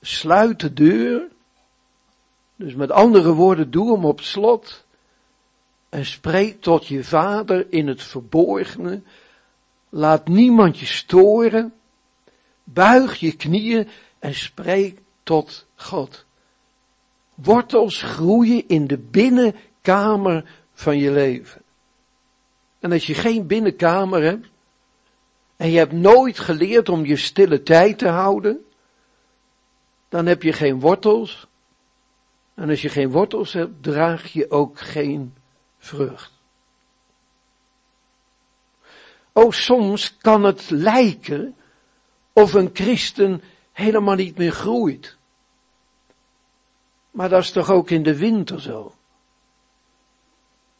sluit 0.00 0.60
de 0.60 0.72
deur, 0.72 1.28
dus 2.56 2.74
met 2.74 2.90
andere 2.90 3.32
woorden, 3.32 3.70
doe 3.70 3.94
hem 3.94 4.04
op 4.04 4.20
slot 4.20 4.84
en 5.88 6.06
spreek 6.06 6.60
tot 6.60 6.86
je 6.86 7.04
vader 7.04 7.72
in 7.72 7.86
het 7.86 8.02
verborgene, 8.02 9.02
laat 9.88 10.28
niemand 10.28 10.78
je 10.78 10.86
storen, 10.86 11.74
buig 12.64 13.16
je 13.16 13.36
knieën 13.36 13.88
en 14.18 14.34
spreek 14.34 14.98
tot 15.22 15.66
God. 15.74 16.24
Wortels 17.42 18.02
groeien 18.02 18.68
in 18.68 18.86
de 18.86 18.98
binnenkamer 18.98 20.44
van 20.74 20.98
je 20.98 21.10
leven. 21.10 21.62
En 22.78 22.92
als 22.92 23.06
je 23.06 23.14
geen 23.14 23.46
binnenkamer 23.46 24.22
hebt, 24.22 24.48
en 25.56 25.70
je 25.70 25.78
hebt 25.78 25.92
nooit 25.92 26.38
geleerd 26.38 26.88
om 26.88 27.04
je 27.04 27.16
stille 27.16 27.62
tijd 27.62 27.98
te 27.98 28.08
houden, 28.08 28.64
dan 30.08 30.26
heb 30.26 30.42
je 30.42 30.52
geen 30.52 30.80
wortels. 30.80 31.46
En 32.54 32.68
als 32.68 32.82
je 32.82 32.88
geen 32.88 33.10
wortels 33.10 33.52
hebt, 33.52 33.82
draag 33.82 34.32
je 34.32 34.50
ook 34.50 34.80
geen 34.80 35.34
vrucht. 35.78 36.32
Oh, 39.32 39.50
soms 39.50 40.16
kan 40.16 40.44
het 40.44 40.70
lijken 40.70 41.56
of 42.32 42.54
een 42.54 42.70
christen 42.72 43.42
helemaal 43.72 44.14
niet 44.14 44.38
meer 44.38 44.52
groeit. 44.52 45.18
Maar 47.10 47.28
dat 47.28 47.42
is 47.42 47.50
toch 47.50 47.70
ook 47.70 47.90
in 47.90 48.02
de 48.02 48.16
winter 48.16 48.60
zo? 48.60 48.94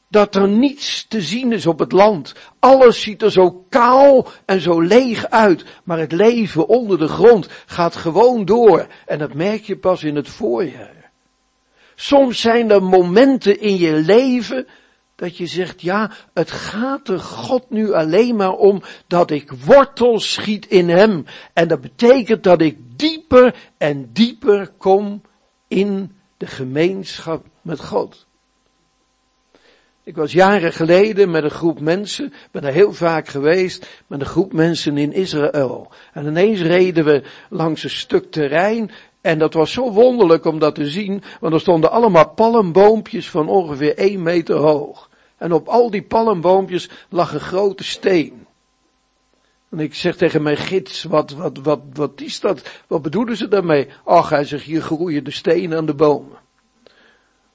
Dat 0.09 0.35
er 0.35 0.49
niets 0.49 1.07
te 1.09 1.21
zien 1.21 1.53
is 1.53 1.67
op 1.67 1.79
het 1.79 1.93
land. 1.93 2.35
Alles 2.59 3.03
ziet 3.03 3.23
er 3.23 3.33
zo 3.33 3.67
kaal 3.69 4.27
en 4.45 4.61
zo 4.61 4.81
leeg 4.81 5.27
uit. 5.27 5.65
Maar 5.85 5.99
het 5.99 6.13
leven 6.13 6.69
onder 6.69 6.99
de 6.99 7.09
grond 7.09 7.49
gaat 7.67 7.97
gewoon 7.97 8.45
door. 8.45 8.87
En 9.07 9.19
dat 9.19 9.35
merk 9.35 9.63
je 9.63 9.77
pas 9.77 10.05
in 10.05 10.17
het 10.17 10.29
voorjaar. 10.29 11.11
Soms 11.95 12.41
zijn 12.41 12.71
er 12.71 12.83
momenten 12.83 13.61
in 13.61 13.77
je 13.77 13.93
leven 13.93 14.67
dat 15.21 15.37
je 15.37 15.47
zegt, 15.47 15.83
ja, 15.83 16.11
het 16.35 16.51
gaat 16.51 17.09
er 17.09 17.21
God 17.21 17.71
nu 17.71 17.93
alleen 17.93 18.37
maar 18.37 18.53
om 18.53 18.83
dat 19.07 19.31
ik 19.31 19.53
wortel 19.65 20.21
schiet 20.21 20.67
in 20.67 20.89
Hem. 20.89 21.25
En 21.53 21.69
dat 21.69 21.81
betekent 21.81 22.43
dat 22.43 22.61
ik 22.61 22.79
dieper 22.97 23.55
en 23.79 24.11
dieper 24.13 24.71
kom 24.79 25.23
in 25.69 26.20
de 26.41 26.47
gemeenschap 26.47 27.47
met 27.63 27.81
God. 27.81 28.27
Ik 30.03 30.17
was 30.17 30.33
jaren 30.33 30.73
geleden 30.73 31.31
met 31.31 31.45
een 31.45 31.51
groep 31.51 31.81
mensen, 31.81 32.33
ben 32.51 32.65
er 32.65 32.73
heel 32.73 32.93
vaak 32.93 33.29
geweest, 33.29 34.03
met 34.07 34.21
een 34.21 34.27
groep 34.27 34.53
mensen 34.53 34.99
in 34.99 35.13
Israël. 35.13 35.91
En 36.13 36.27
ineens 36.27 36.61
reden 36.61 37.05
we 37.05 37.23
langs 37.49 37.83
een 37.83 37.91
stuk 37.91 38.31
terrein 38.31 38.91
en 39.21 39.39
dat 39.39 39.55
was 39.55 39.73
zo 39.73 39.93
wonderlijk 39.93 40.45
om 40.45 40.59
dat 40.59 40.75
te 40.75 40.87
zien, 40.87 41.23
want 41.41 41.55
er 41.55 41.61
stonden 41.61 41.91
allemaal 41.91 42.29
palmboompjes 42.29 43.31
van 43.31 43.49
ongeveer 43.49 43.97
één 43.97 44.23
meter 44.23 44.57
hoog. 44.57 45.11
En 45.37 45.53
op 45.53 45.69
al 45.69 45.91
die 45.91 46.03
palmboompjes 46.03 46.89
lag 47.09 47.35
een 47.35 47.41
grote 47.41 47.85
steen. 47.85 48.40
En 49.71 49.79
ik 49.79 49.95
zeg 49.95 50.17
tegen 50.17 50.43
mijn 50.43 50.57
gids, 50.57 51.03
wat, 51.03 51.31
wat, 51.31 51.59
wat, 51.59 51.81
wat 51.93 52.21
is 52.21 52.41
dat? 52.41 52.63
Wat 52.87 53.03
bedoelen 53.03 53.37
ze 53.37 53.49
daarmee? 53.49 53.89
Ach, 54.05 54.29
hij 54.29 54.45
zegt, 54.45 54.65
hier 54.65 54.83
groeien 54.83 55.25
de 55.25 55.31
stenen 55.31 55.79
aan 55.79 55.87
de 55.87 55.95
bomen. 55.95 56.39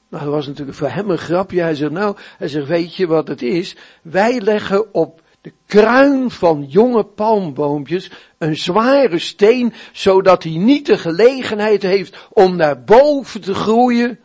Nou, 0.10 0.24
dat 0.24 0.34
was 0.34 0.48
natuurlijk 0.48 0.78
voor 0.78 0.90
hem 0.90 1.10
een 1.10 1.18
grapje. 1.18 1.62
Hij 1.62 1.76
zegt, 1.76 1.92
nou, 1.92 2.16
hij 2.38 2.48
zegt, 2.48 2.68
weet 2.68 2.96
je 2.96 3.08
wat 3.08 3.28
het 3.28 3.42
is? 3.42 3.76
Wij 4.02 4.42
leggen 4.42 4.94
op 4.94 5.22
de 5.42 5.54
kruin 5.66 6.32
van 6.32 6.66
jonge 6.68 7.04
palmboompjes 7.04 8.12
een 8.38 8.58
zware 8.58 9.20
steen, 9.20 9.74
zodat 9.94 10.44
hij 10.44 10.58
niet 10.58 10.86
de 10.86 10.98
gelegenheid 10.98 11.82
heeft 11.82 12.28
om 12.30 12.56
naar 12.56 12.84
boven 12.84 13.42
te 13.42 13.54
groeien, 13.54 14.20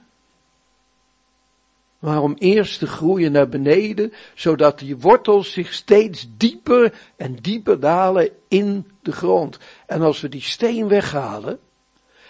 maar 2.01 2.23
om 2.23 2.35
eerst 2.39 2.79
te 2.79 2.87
groeien 2.87 3.33
naar 3.33 3.49
beneden, 3.49 4.13
zodat 4.35 4.79
die 4.79 4.97
wortels 4.97 5.53
zich 5.53 5.73
steeds 5.73 6.29
dieper 6.37 6.95
en 7.17 7.35
dieper 7.35 7.81
dalen 7.81 8.31
in 8.49 8.91
de 9.03 9.13
grond. 9.13 9.59
En 9.87 10.03
als 10.03 10.21
we 10.21 10.29
die 10.29 10.43
steen 10.43 10.89
weghalen, 10.89 11.59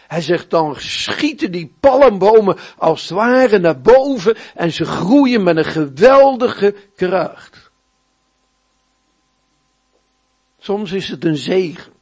hij 0.07 0.21
zegt 0.21 0.51
dan 0.51 0.77
schieten 0.77 1.53
die 1.53 1.75
palmbomen 1.81 2.57
als 2.77 3.03
het 3.03 3.11
ware 3.11 3.59
naar 3.59 3.81
boven 3.81 4.37
en 4.55 4.73
ze 4.73 4.85
groeien 4.85 5.43
met 5.43 5.57
een 5.57 5.65
geweldige 5.65 6.75
kracht. 6.97 7.71
Soms 10.59 10.93
is 10.93 11.09
het 11.09 11.25
een 11.25 11.37
zegen. 11.37 11.93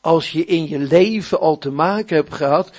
Als 0.00 0.32
je 0.32 0.44
in 0.44 0.68
je 0.68 0.78
leven 0.78 1.40
al 1.40 1.58
te 1.58 1.70
maken 1.70 2.16
hebt 2.16 2.34
gehad 2.34 2.70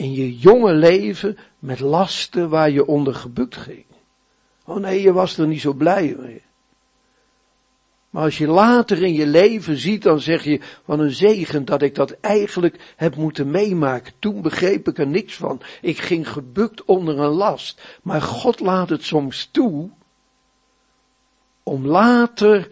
in 0.00 0.12
je 0.12 0.38
jonge 0.38 0.72
leven 0.72 1.38
met 1.58 1.80
lasten 1.80 2.48
waar 2.48 2.70
je 2.70 2.86
onder 2.86 3.14
gebukt 3.14 3.56
ging. 3.56 3.84
Oh 4.64 4.76
nee, 4.76 5.02
je 5.02 5.12
was 5.12 5.38
er 5.38 5.46
niet 5.46 5.60
zo 5.60 5.72
blij 5.72 6.16
mee. 6.18 6.42
Maar 8.10 8.22
als 8.22 8.38
je 8.38 8.46
later 8.46 9.02
in 9.02 9.14
je 9.14 9.26
leven 9.26 9.76
ziet, 9.76 10.02
dan 10.02 10.20
zeg 10.20 10.44
je, 10.44 10.60
wat 10.84 10.98
een 10.98 11.10
zegen 11.10 11.64
dat 11.64 11.82
ik 11.82 11.94
dat 11.94 12.10
eigenlijk 12.20 12.94
heb 12.96 13.16
moeten 13.16 13.50
meemaken. 13.50 14.12
Toen 14.18 14.42
begreep 14.42 14.88
ik 14.88 14.98
er 14.98 15.06
niks 15.06 15.34
van. 15.34 15.60
Ik 15.80 15.98
ging 15.98 16.28
gebukt 16.28 16.84
onder 16.84 17.18
een 17.18 17.32
last. 17.32 17.98
Maar 18.02 18.22
God 18.22 18.60
laat 18.60 18.88
het 18.88 19.04
soms 19.04 19.48
toe, 19.52 19.90
om 21.62 21.86
later 21.86 22.68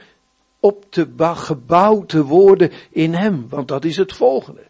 op 0.60 0.84
te 0.90 1.08
gebouwd 1.18 2.08
te 2.08 2.24
worden 2.24 2.70
in 2.90 3.14
Hem. 3.14 3.48
Want 3.48 3.68
dat 3.68 3.84
is 3.84 3.96
het 3.96 4.12
volgende. 4.12 4.66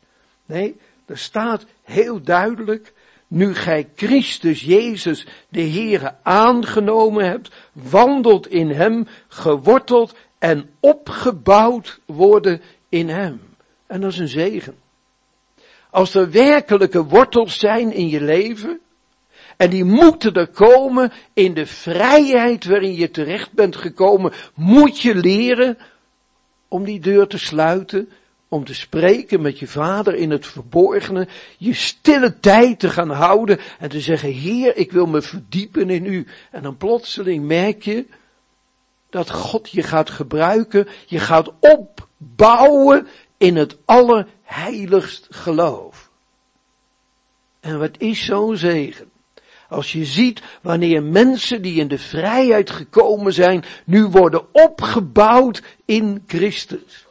Nee, 0.46 0.76
er 1.06 1.18
staat 1.18 1.66
heel 1.88 2.22
duidelijk, 2.22 2.92
nu 3.26 3.54
gij 3.54 3.88
Christus 3.94 4.60
Jezus 4.60 5.26
de 5.48 5.62
Heere 5.62 6.14
aangenomen 6.22 7.24
hebt, 7.24 7.50
wandelt 7.72 8.46
in 8.46 8.70
Hem, 8.70 9.06
geworteld 9.28 10.14
en 10.38 10.70
opgebouwd 10.80 12.00
worden 12.06 12.60
in 12.88 13.08
Hem. 13.08 13.40
En 13.86 14.00
dat 14.00 14.12
is 14.12 14.18
een 14.18 14.28
zegen. 14.28 14.76
Als 15.90 16.14
er 16.14 16.30
werkelijke 16.30 17.04
wortels 17.04 17.58
zijn 17.58 17.92
in 17.92 18.08
je 18.08 18.20
leven, 18.20 18.80
en 19.56 19.70
die 19.70 19.84
moeten 19.84 20.32
er 20.34 20.46
komen 20.46 21.12
in 21.32 21.54
de 21.54 21.66
vrijheid 21.66 22.64
waarin 22.64 22.94
je 22.94 23.10
terecht 23.10 23.52
bent 23.52 23.76
gekomen, 23.76 24.32
moet 24.54 25.00
je 25.00 25.14
leren 25.14 25.78
om 26.68 26.84
die 26.84 27.00
deur 27.00 27.26
te 27.26 27.38
sluiten, 27.38 28.08
om 28.48 28.64
te 28.64 28.74
spreken 28.74 29.40
met 29.40 29.58
je 29.58 29.66
vader 29.66 30.14
in 30.14 30.30
het 30.30 30.46
verborgene, 30.46 31.28
je 31.58 31.74
stille 31.74 32.40
tijd 32.40 32.78
te 32.78 32.90
gaan 32.90 33.10
houden 33.10 33.58
en 33.78 33.88
te 33.88 34.00
zeggen, 34.00 34.32
Heer, 34.32 34.76
ik 34.76 34.92
wil 34.92 35.06
me 35.06 35.22
verdiepen 35.22 35.90
in 35.90 36.04
u. 36.04 36.26
En 36.50 36.62
dan 36.62 36.76
plotseling 36.76 37.44
merk 37.44 37.82
je 37.82 38.06
dat 39.10 39.30
God 39.30 39.70
je 39.70 39.82
gaat 39.82 40.10
gebruiken, 40.10 40.88
je 41.06 41.18
gaat 41.18 41.52
opbouwen 41.60 43.06
in 43.36 43.56
het 43.56 43.76
allerheiligst 43.84 45.26
geloof. 45.30 46.10
En 47.60 47.78
wat 47.78 47.98
is 47.98 48.24
zo'n 48.24 48.56
zegen? 48.56 49.10
Als 49.68 49.92
je 49.92 50.04
ziet 50.04 50.42
wanneer 50.62 51.02
mensen 51.02 51.62
die 51.62 51.80
in 51.80 51.88
de 51.88 51.98
vrijheid 51.98 52.70
gekomen 52.70 53.32
zijn, 53.32 53.64
nu 53.84 54.06
worden 54.06 54.54
opgebouwd 54.54 55.62
in 55.84 56.22
Christus. 56.26 57.07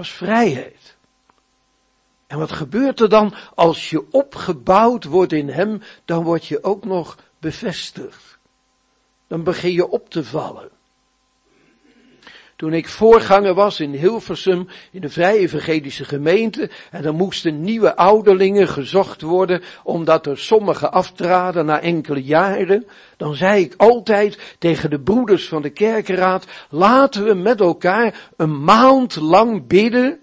Is 0.00 0.10
vrijheid. 0.10 0.96
En 2.26 2.38
wat 2.38 2.52
gebeurt 2.52 3.00
er 3.00 3.08
dan 3.08 3.34
als 3.54 3.90
je 3.90 4.12
opgebouwd 4.12 5.04
wordt 5.04 5.32
in 5.32 5.48
Hem, 5.48 5.82
dan 6.04 6.24
word 6.24 6.46
je 6.46 6.64
ook 6.64 6.84
nog 6.84 7.18
bevestigd. 7.38 8.38
Dan 9.26 9.44
begin 9.44 9.72
je 9.72 9.88
op 9.88 10.10
te 10.10 10.24
vallen. 10.24 10.70
Toen 12.60 12.72
ik 12.72 12.88
voorganger 12.88 13.54
was 13.54 13.80
in 13.80 13.92
Hilversum, 13.92 14.68
in 14.90 15.00
de 15.00 15.08
Vrije 15.08 15.38
Evangelische 15.38 16.04
gemeente, 16.04 16.70
en 16.90 17.04
er 17.04 17.14
moesten 17.14 17.60
nieuwe 17.60 17.96
ouderlingen 17.96 18.68
gezocht 18.68 19.20
worden, 19.20 19.62
omdat 19.82 20.26
er 20.26 20.38
sommigen 20.38 20.92
aftraden 20.92 21.66
na 21.66 21.80
enkele 21.80 22.22
jaren, 22.22 22.86
dan 23.16 23.34
zei 23.34 23.62
ik 23.62 23.74
altijd 23.76 24.56
tegen 24.58 24.90
de 24.90 25.00
broeders 25.00 25.48
van 25.48 25.62
de 25.62 25.70
kerkenraad, 25.70 26.44
laten 26.70 27.24
we 27.24 27.34
met 27.34 27.60
elkaar 27.60 28.30
een 28.36 28.64
maand 28.64 29.16
lang 29.16 29.66
bidden, 29.66 30.20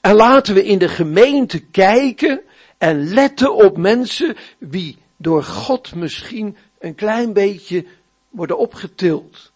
en 0.00 0.14
laten 0.14 0.54
we 0.54 0.64
in 0.64 0.78
de 0.78 0.88
gemeente 0.88 1.58
kijken 1.58 2.40
en 2.78 3.12
letten 3.12 3.54
op 3.54 3.76
mensen 3.76 4.36
wie 4.58 4.98
door 5.16 5.42
God 5.42 5.94
misschien 5.94 6.56
een 6.78 6.94
klein 6.94 7.32
beetje 7.32 7.86
worden 8.30 8.58
opgetild. 8.58 9.51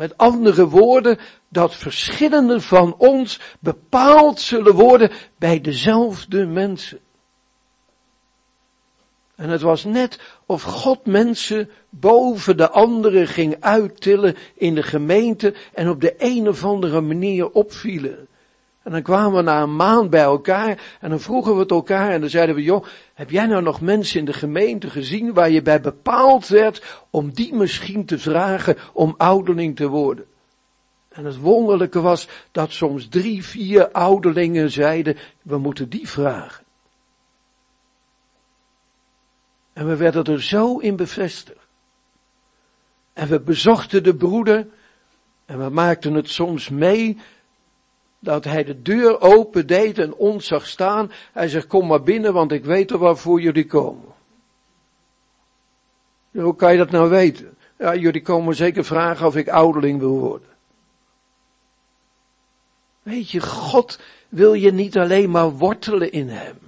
Met 0.00 0.16
andere 0.16 0.68
woorden, 0.68 1.18
dat 1.48 1.74
verschillende 1.74 2.60
van 2.60 2.94
ons 2.98 3.40
bepaald 3.58 4.40
zullen 4.40 4.74
worden 4.74 5.10
bij 5.38 5.60
dezelfde 5.60 6.46
mensen. 6.46 6.98
En 9.34 9.48
het 9.48 9.60
was 9.60 9.84
net 9.84 10.20
of 10.46 10.62
God 10.62 11.06
mensen 11.06 11.70
boven 11.90 12.56
de 12.56 12.70
anderen 12.70 13.26
ging 13.26 13.56
uittillen 13.60 14.36
in 14.54 14.74
de 14.74 14.82
gemeente 14.82 15.54
en 15.74 15.88
op 15.88 16.00
de 16.00 16.14
een 16.18 16.48
of 16.48 16.64
andere 16.64 17.00
manier 17.00 17.50
opvielen. 17.50 18.28
En 18.82 18.92
dan 18.92 19.02
kwamen 19.02 19.36
we 19.36 19.42
na 19.42 19.62
een 19.62 19.76
maand 19.76 20.10
bij 20.10 20.22
elkaar 20.22 20.96
en 21.00 21.10
dan 21.10 21.20
vroegen 21.20 21.54
we 21.54 21.60
het 21.60 21.70
elkaar 21.70 22.10
en 22.10 22.20
dan 22.20 22.30
zeiden 22.30 22.54
we, 22.54 22.62
joh, 22.62 22.84
heb 23.14 23.30
jij 23.30 23.46
nou 23.46 23.62
nog 23.62 23.80
mensen 23.80 24.18
in 24.18 24.24
de 24.24 24.32
gemeente 24.32 24.90
gezien 24.90 25.32
waar 25.32 25.50
je 25.50 25.62
bij 25.62 25.80
bepaald 25.80 26.48
werd 26.48 27.04
om 27.10 27.30
die 27.30 27.54
misschien 27.54 28.04
te 28.04 28.18
vragen 28.18 28.76
om 28.92 29.14
ouderling 29.16 29.76
te 29.76 29.88
worden? 29.88 30.24
En 31.08 31.24
het 31.24 31.38
wonderlijke 31.38 32.00
was 32.00 32.28
dat 32.50 32.72
soms 32.72 33.08
drie, 33.08 33.44
vier 33.44 33.90
ouderlingen 33.90 34.70
zeiden, 34.70 35.16
we 35.42 35.58
moeten 35.58 35.88
die 35.88 36.08
vragen. 36.08 36.64
En 39.72 39.86
we 39.86 39.96
werden 39.96 40.24
er 40.24 40.42
zo 40.42 40.78
in 40.78 40.96
bevestigd. 40.96 41.58
En 43.12 43.28
we 43.28 43.40
bezochten 43.40 44.02
de 44.02 44.14
broeder 44.14 44.66
en 45.46 45.58
we 45.58 45.68
maakten 45.68 46.14
het 46.14 46.28
soms 46.28 46.68
mee 46.68 47.18
dat 48.20 48.44
hij 48.44 48.64
de 48.64 48.82
deur 48.82 49.20
open 49.20 49.66
deed 49.66 49.98
en 49.98 50.14
ons 50.14 50.46
zag 50.46 50.66
staan. 50.66 51.12
Hij 51.32 51.48
zegt, 51.48 51.66
kom 51.66 51.86
maar 51.86 52.02
binnen, 52.02 52.32
want 52.32 52.52
ik 52.52 52.64
weet 52.64 52.90
er 52.90 52.98
waarvoor 52.98 53.40
jullie 53.40 53.66
komen. 53.66 54.08
Hoe 56.32 56.56
kan 56.56 56.72
je 56.72 56.78
dat 56.78 56.90
nou 56.90 57.10
weten? 57.10 57.56
Ja, 57.78 57.94
jullie 57.94 58.22
komen 58.22 58.54
zeker 58.54 58.84
vragen 58.84 59.26
of 59.26 59.36
ik 59.36 59.48
ouderling 59.48 59.98
wil 59.98 60.18
worden. 60.18 60.48
Weet 63.02 63.30
je, 63.30 63.40
God 63.40 63.98
wil 64.28 64.54
je 64.54 64.72
niet 64.72 64.98
alleen 64.98 65.30
maar 65.30 65.50
wortelen 65.52 66.12
in 66.12 66.28
Hem. 66.28 66.58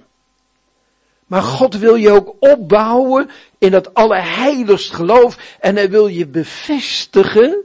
Maar 1.25 1.41
God 1.41 1.77
wil 1.77 1.95
je 1.95 2.11
ook 2.11 2.35
opbouwen 2.39 3.29
in 3.57 3.73
het 3.73 3.93
allerheiligst 3.93 4.93
geloof 4.93 5.57
en 5.59 5.75
Hij 5.75 5.89
wil 5.89 6.07
je 6.07 6.27
bevestigen 6.27 7.63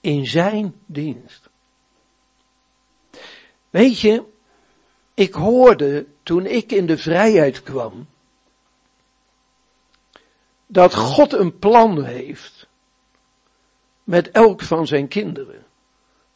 in 0.00 0.26
Zijn 0.26 0.74
dienst. 0.86 1.43
Weet 3.74 4.00
je, 4.00 4.22
ik 5.14 5.34
hoorde 5.34 6.06
toen 6.22 6.46
ik 6.46 6.72
in 6.72 6.86
de 6.86 6.98
vrijheid 6.98 7.62
kwam, 7.62 8.06
dat 10.66 10.94
God 10.94 11.32
een 11.32 11.58
plan 11.58 12.04
heeft 12.04 12.66
met 14.04 14.30
elk 14.30 14.62
van 14.62 14.86
zijn 14.86 15.08
kinderen. 15.08 15.64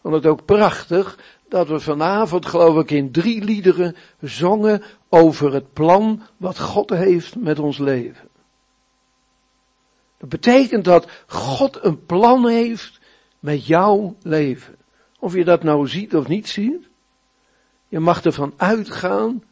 Vond 0.01 0.14
het 0.14 0.27
ook 0.27 0.44
prachtig 0.44 1.18
dat 1.48 1.68
we 1.68 1.81
vanavond, 1.81 2.46
geloof 2.46 2.83
ik, 2.83 2.90
in 2.90 3.11
drie 3.11 3.44
liederen 3.44 3.96
zongen 4.20 4.83
over 5.09 5.53
het 5.53 5.72
plan 5.72 6.22
wat 6.37 6.59
God 6.59 6.90
heeft 6.90 7.37
met 7.37 7.59
ons 7.59 7.79
leven. 7.79 8.29
Dat 10.16 10.29
betekent 10.29 10.85
dat 10.85 11.11
God 11.27 11.85
een 11.85 12.07
plan 12.07 12.48
heeft 12.48 13.01
met 13.38 13.66
jouw 13.66 14.16
leven. 14.22 14.77
Of 15.18 15.35
je 15.35 15.44
dat 15.44 15.62
nou 15.62 15.88
ziet 15.88 16.16
of 16.16 16.29
niet 16.29 16.48
ziet. 16.48 16.88
Je 17.88 17.98
mag 17.98 18.24
ervan 18.24 18.53
uitgaan 18.57 19.44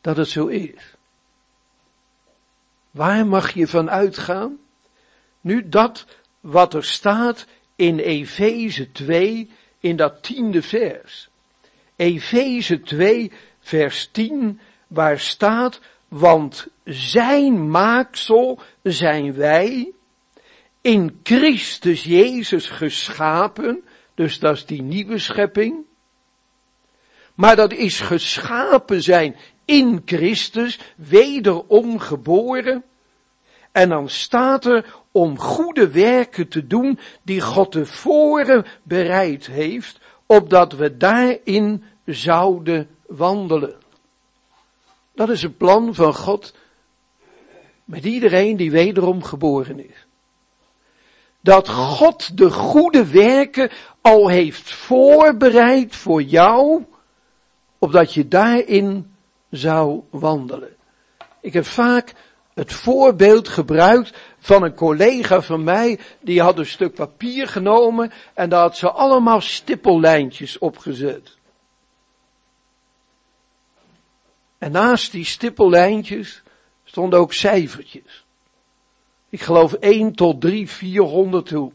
dat 0.00 0.16
het 0.16 0.28
zo 0.28 0.46
is. 0.46 0.94
Waar 2.90 3.26
mag 3.26 3.52
je 3.52 3.66
van 3.66 3.90
uitgaan? 3.90 4.58
Nu 5.40 5.68
dat 5.68 6.06
wat 6.40 6.74
er 6.74 6.84
staat 6.84 7.46
in 7.76 7.98
Efeze 7.98 8.92
2 8.92 9.50
in 9.80 9.96
dat 9.96 10.22
tiende 10.22 10.62
vers. 10.62 11.28
Efeze 11.96 12.80
2 12.80 13.32
vers 13.60 14.08
10 14.12 14.60
waar 14.86 15.18
staat, 15.18 15.80
want 16.08 16.68
zijn 16.84 17.70
maaksel 17.70 18.60
zijn 18.82 19.34
wij 19.34 19.92
in 20.80 21.20
Christus 21.22 22.04
Jezus 22.04 22.68
geschapen, 22.68 23.84
dus 24.14 24.38
dat 24.38 24.56
is 24.56 24.66
die 24.66 24.82
nieuwe 24.82 25.18
schepping, 25.18 25.84
maar 27.34 27.56
dat 27.56 27.72
is 27.72 28.00
geschapen 28.00 29.02
zijn 29.02 29.36
in 29.64 30.02
Christus, 30.04 30.78
wederom 30.96 31.98
geboren. 31.98 32.84
En 33.72 33.88
dan 33.88 34.08
staat 34.08 34.64
er 34.64 34.94
om 35.12 35.38
goede 35.38 35.90
werken 35.90 36.48
te 36.48 36.66
doen 36.66 36.98
die 37.22 37.40
God 37.40 37.72
tevoren 37.72 38.66
bereid 38.82 39.46
heeft, 39.46 39.98
opdat 40.26 40.72
we 40.72 40.96
daarin 40.96 41.84
zouden 42.04 42.88
wandelen. 43.06 43.74
Dat 45.14 45.28
is 45.28 45.42
het 45.42 45.56
plan 45.56 45.94
van 45.94 46.14
God 46.14 46.54
met 47.84 48.04
iedereen 48.04 48.56
die 48.56 48.70
wederom 48.70 49.22
geboren 49.22 49.88
is. 49.88 50.06
Dat 51.40 51.68
God 51.68 52.36
de 52.36 52.50
goede 52.50 53.06
werken 53.06 53.70
al 54.00 54.28
heeft 54.28 54.72
voorbereid 54.72 55.96
voor 55.96 56.22
jou 56.22 56.84
opdat 57.82 58.14
je 58.14 58.28
daarin 58.28 59.14
zou 59.50 60.02
wandelen. 60.10 60.76
Ik 61.40 61.52
heb 61.52 61.64
vaak 61.64 62.14
het 62.54 62.72
voorbeeld 62.72 63.48
gebruikt 63.48 64.18
van 64.38 64.62
een 64.62 64.74
collega 64.74 65.40
van 65.40 65.64
mij, 65.64 65.98
die 66.20 66.40
had 66.40 66.58
een 66.58 66.66
stuk 66.66 66.94
papier 66.94 67.48
genomen 67.48 68.12
en 68.34 68.48
daar 68.48 68.60
had 68.60 68.76
ze 68.76 68.90
allemaal 68.90 69.40
stippellijntjes 69.40 70.58
opgezet. 70.58 71.36
En 74.58 74.72
naast 74.72 75.12
die 75.12 75.24
stippellijntjes 75.24 76.42
stonden 76.84 77.18
ook 77.18 77.32
cijfertjes. 77.32 78.24
Ik 79.28 79.40
geloof 79.40 79.72
1 79.72 80.14
tot 80.14 80.40
3, 80.40 80.68
400 80.68 81.46
toe. 81.46 81.72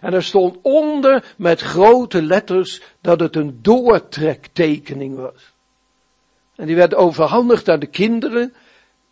En 0.00 0.12
er 0.12 0.22
stond 0.22 0.58
onder 0.62 1.34
met 1.36 1.60
grote 1.60 2.22
letters 2.22 2.82
dat 3.00 3.20
het 3.20 3.36
een 3.36 3.58
doortrektekening 3.62 5.16
was. 5.16 5.52
En 6.56 6.66
die 6.66 6.76
werd 6.76 6.94
overhandigd 6.94 7.68
aan 7.68 7.80
de 7.80 7.86
kinderen. 7.86 8.54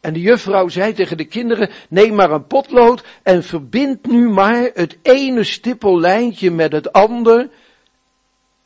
En 0.01 0.13
de 0.13 0.21
juffrouw 0.21 0.69
zei 0.69 0.93
tegen 0.93 1.17
de 1.17 1.25
kinderen, 1.25 1.71
neem 1.89 2.15
maar 2.15 2.31
een 2.31 2.47
potlood 2.47 3.05
en 3.23 3.43
verbind 3.43 4.07
nu 4.07 4.29
maar 4.29 4.71
het 4.75 4.99
ene 5.03 5.45
stippellijntje 5.45 6.51
met 6.51 6.73
het 6.73 6.93
ander. 6.93 7.49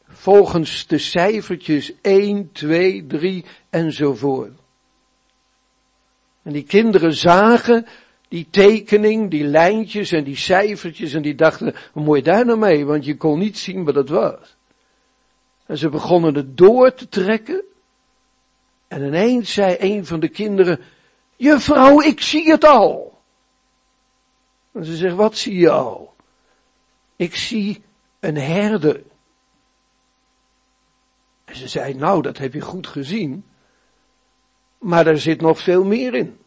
Volgens 0.09 0.87
de 0.87 0.99
cijfertjes 0.99 1.93
1, 2.01 2.53
2, 2.53 3.07
3 3.07 3.45
enzovoort. 3.71 4.53
En 6.43 6.53
die 6.53 6.63
kinderen 6.63 7.15
zagen 7.15 7.87
die 8.29 8.47
tekening, 8.51 9.31
die 9.31 9.45
lijntjes 9.45 10.13
en 10.13 10.25
die 10.25 10.37
cijfertjes 10.37 11.13
en 11.13 11.23
die 11.23 11.35
dachten, 11.35 11.75
wat 11.93 12.05
moet 12.05 12.17
je 12.17 12.23
daar 12.23 12.47
nou 12.47 12.59
mee? 12.59 12.85
Want 12.85 13.05
je 13.05 13.17
kon 13.17 13.39
niet 13.39 13.59
zien 13.59 13.85
wat 13.85 13.95
het 13.95 14.09
was. 14.09 14.57
En 15.67 15.79
ze 15.79 15.89
begonnen 15.89 16.35
het 16.35 16.57
door 16.57 16.95
te 16.95 17.09
trekken. 17.09 17.63
En 18.89 19.03
ineens 19.03 19.53
zei 19.53 19.77
een 19.79 20.07
van 20.07 20.21
de 20.21 20.29
kinderen, 20.29 20.81
juffrouw, 21.37 22.01
ik 22.01 22.21
zie 22.21 22.51
het 22.51 22.65
al. 22.65 23.19
En 24.73 24.85
ze 24.85 24.97
zegt, 24.97 25.15
wat 25.15 25.37
zie 25.37 25.59
je 25.59 25.71
al? 25.71 26.15
Ik 27.17 27.37
zie 27.37 27.83
een 28.21 28.37
herder. 28.37 29.03
En 31.45 31.57
ze 31.57 31.69
zei, 31.69 31.95
nou, 31.95 32.23
dat 32.23 32.39
heb 32.39 32.53
je 32.53 32.61
goed 32.61 32.87
gezien. 32.87 33.45
Maar 34.79 35.07
er 35.07 35.21
zit 35.21 35.41
nog 35.41 35.61
veel 35.61 35.85
meer 35.85 36.15
in. 36.15 36.39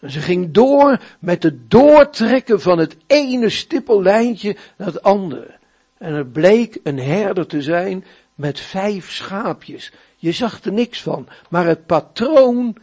En 0.00 0.10
ze 0.10 0.20
ging 0.20 0.50
door 0.50 1.00
met 1.18 1.42
het 1.42 1.70
doortrekken 1.70 2.60
van 2.60 2.78
het 2.78 2.96
ene 3.06 3.48
stippellijntje 3.48 4.56
naar 4.76 4.86
het 4.86 5.02
andere. 5.02 5.58
En 5.98 6.14
het 6.14 6.32
bleek 6.32 6.80
een 6.82 6.98
herder 6.98 7.46
te 7.46 7.62
zijn 7.62 8.04
met 8.34 8.60
vijf 8.60 9.10
schaapjes. 9.10 9.92
Je 10.16 10.32
zag 10.32 10.64
er 10.64 10.72
niks 10.72 11.02
van, 11.02 11.28
maar 11.48 11.66
het 11.66 11.86
patroon 11.86 12.76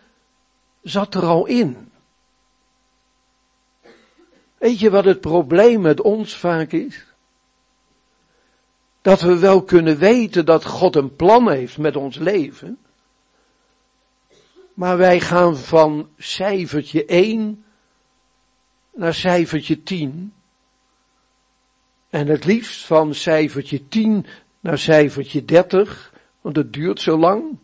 zat 0.82 1.16
er 1.16 1.26
al 1.26 1.46
in. 1.46 1.92
Weet 4.58 4.80
je 4.80 4.90
wat 4.90 5.06
het 5.06 5.22
probleem 5.22 5.82
met 5.82 6.02
ons 6.02 6.38
vaak 6.38 6.72
is? 6.72 7.06
Dat 9.02 9.22
we 9.22 9.38
wel 9.38 9.64
kunnen 9.64 9.98
weten 9.98 10.46
dat 10.46 10.66
God 10.66 10.96
een 10.96 11.16
plan 11.16 11.50
heeft 11.50 11.78
met 11.78 11.96
ons 11.96 12.18
leven. 12.18 12.78
Maar 14.78 14.98
wij 14.98 15.20
gaan 15.20 15.58
van 15.58 16.10
cijfertje 16.18 17.06
1 17.06 17.64
naar 18.94 19.14
cijfertje 19.14 19.84
10. 19.84 20.34
En 22.10 22.28
het 22.28 22.46
liefst 22.46 22.86
van 22.86 23.14
cijfertje 23.14 23.88
10 23.88 24.26
naar 24.60 24.78
cijfertje 24.78 25.46
30, 25.46 26.14
want 26.42 26.56
het 26.56 26.74
duurt 26.74 27.02
zo 27.02 27.18
lang. 27.18 27.58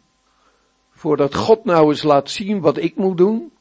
Voordat 0.92 1.36
God 1.36 1.66
nou 1.66 1.90
eens 1.90 2.04
laat 2.04 2.30
zien 2.30 2.62
wat 2.62 2.78
ik 2.78 2.96
moet 2.96 3.18
doen. 3.18 3.52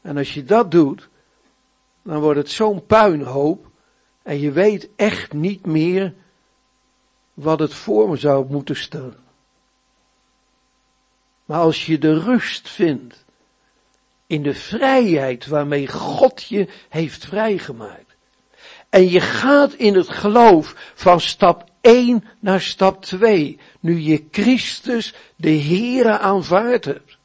En 0.00 0.16
als 0.16 0.34
je 0.34 0.44
dat 0.44 0.70
doet, 0.70 1.08
dan 2.02 2.20
wordt 2.20 2.38
het 2.38 2.50
zo'n 2.50 2.86
puinhoop. 2.86 3.70
En 4.22 4.40
je 4.40 4.52
weet 4.52 4.88
echt 4.96 5.32
niet 5.32 5.66
meer 5.66 6.14
wat 7.34 7.58
het 7.58 7.74
voor 7.74 8.08
me 8.08 8.16
zou 8.16 8.50
moeten 8.50 8.76
stellen. 8.76 9.25
Maar 11.46 11.60
als 11.60 11.86
je 11.86 11.98
de 11.98 12.18
rust 12.18 12.68
vindt 12.68 13.24
in 14.26 14.42
de 14.42 14.54
vrijheid 14.54 15.46
waarmee 15.46 15.88
God 15.88 16.42
je 16.42 16.68
heeft 16.88 17.24
vrijgemaakt. 17.24 18.16
En 18.90 19.10
je 19.10 19.20
gaat 19.20 19.72
in 19.72 19.94
het 19.94 20.08
geloof 20.08 20.92
van 20.94 21.20
stap 21.20 21.64
1 21.80 22.24
naar 22.40 22.60
stap 22.60 23.04
2, 23.04 23.58
nu 23.80 24.00
je 24.00 24.24
Christus 24.30 25.14
de 25.36 25.50
Heere 25.50 26.18
aanvaard 26.18 26.84
hebt. 26.84 27.18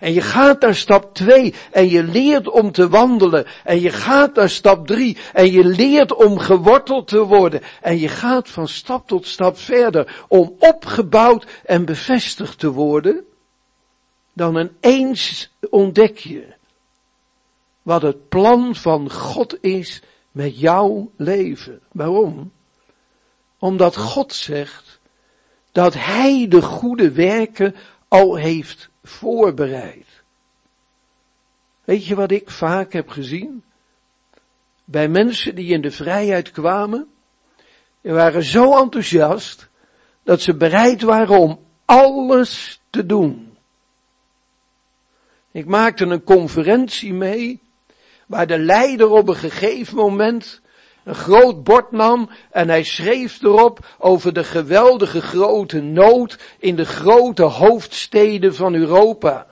En 0.00 0.12
je 0.12 0.20
gaat 0.20 0.60
naar 0.60 0.74
stap 0.74 1.14
2 1.14 1.54
en 1.70 1.88
je 1.88 2.02
leert 2.02 2.48
om 2.48 2.72
te 2.72 2.88
wandelen. 2.88 3.46
En 3.64 3.80
je 3.80 3.90
gaat 3.90 4.34
naar 4.34 4.50
stap 4.50 4.86
3 4.86 5.16
en 5.32 5.50
je 5.50 5.64
leert 5.64 6.14
om 6.14 6.38
geworteld 6.38 7.08
te 7.08 7.24
worden. 7.24 7.60
En 7.80 7.98
je 7.98 8.08
gaat 8.08 8.48
van 8.48 8.68
stap 8.68 9.08
tot 9.08 9.26
stap 9.26 9.58
verder 9.58 10.24
om 10.28 10.56
opgebouwd 10.58 11.46
en 11.64 11.84
bevestigd 11.84 12.58
te 12.58 12.70
worden 12.70 13.24
dan 14.34 14.56
ineens 14.56 15.50
ontdek 15.70 16.18
je 16.18 16.54
wat 17.82 18.02
het 18.02 18.28
plan 18.28 18.74
van 18.74 19.10
God 19.10 19.62
is 19.62 20.02
met 20.32 20.58
jouw 20.58 21.10
leven. 21.16 21.80
Waarom? 21.92 22.52
Omdat 23.58 23.96
God 23.96 24.32
zegt 24.32 25.00
dat 25.72 25.94
Hij 25.94 26.48
de 26.48 26.62
goede 26.62 27.12
werken 27.12 27.74
al 28.08 28.36
heeft 28.36 28.88
voorbereid. 29.02 30.06
Weet 31.84 32.06
je 32.06 32.14
wat 32.14 32.30
ik 32.30 32.50
vaak 32.50 32.92
heb 32.92 33.08
gezien? 33.08 33.64
Bij 34.84 35.08
mensen 35.08 35.54
die 35.54 35.72
in 35.72 35.80
de 35.80 35.90
vrijheid 35.90 36.50
kwamen, 36.50 37.08
die 38.00 38.12
waren 38.12 38.42
zo 38.42 38.78
enthousiast 38.78 39.68
dat 40.22 40.40
ze 40.40 40.54
bereid 40.54 41.02
waren 41.02 41.38
om 41.38 41.60
alles 41.84 42.80
te 42.90 43.06
doen. 43.06 43.53
Ik 45.54 45.66
maakte 45.66 46.04
een 46.04 46.24
conferentie 46.24 47.12
mee, 47.12 47.60
waar 48.26 48.46
de 48.46 48.58
leider 48.58 49.10
op 49.10 49.28
een 49.28 49.36
gegeven 49.36 49.96
moment 49.96 50.60
een 51.04 51.14
groot 51.14 51.64
bord 51.64 51.92
nam 51.92 52.30
en 52.50 52.68
hij 52.68 52.82
schreef 52.82 53.42
erop 53.42 53.94
over 53.98 54.32
de 54.32 54.44
geweldige 54.44 55.20
grote 55.20 55.80
nood 55.80 56.38
in 56.58 56.76
de 56.76 56.84
grote 56.84 57.42
hoofdsteden 57.42 58.54
van 58.54 58.74
Europa. 58.74 59.46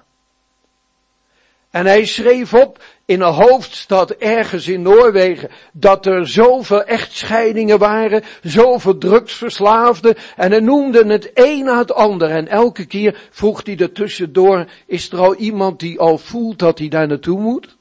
En 1.71 1.87
hij 1.87 2.05
schreef 2.05 2.55
op 2.55 2.83
in 3.05 3.21
een 3.21 3.33
hoofdstad 3.33 4.11
ergens 4.11 4.69
in 4.69 4.83
Noorwegen 4.83 5.51
dat 5.73 6.07
er 6.07 6.29
zoveel 6.29 6.83
echtscheidingen 6.85 7.79
waren, 7.79 8.23
zoveel 8.43 8.99
drugsverslaafden 8.99 10.15
en 10.37 10.51
hij 10.51 10.61
noemde 10.61 11.07
het 11.07 11.31
een 11.35 11.65
na 11.65 11.79
het 11.79 11.93
ander 11.93 12.31
en 12.31 12.49
elke 12.49 12.87
keer 12.87 13.29
vroeg 13.31 13.61
hij 13.65 13.77
er 13.79 13.93
tussendoor, 13.93 14.67
is 14.87 15.11
er 15.11 15.19
al 15.19 15.35
iemand 15.35 15.81
die 15.81 16.01
al 16.01 16.19
voelt 16.19 16.59
dat 16.59 16.79
hij 16.79 16.89
daar 16.89 17.07
naartoe 17.07 17.41
moet? 17.41 17.77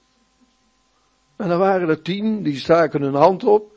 En 1.37 1.49
dan 1.49 1.59
waren 1.59 1.89
er 1.89 2.01
tien, 2.01 2.43
die 2.43 2.59
staken 2.59 3.01
hun 3.01 3.15
hand 3.15 3.43
op. 3.43 3.71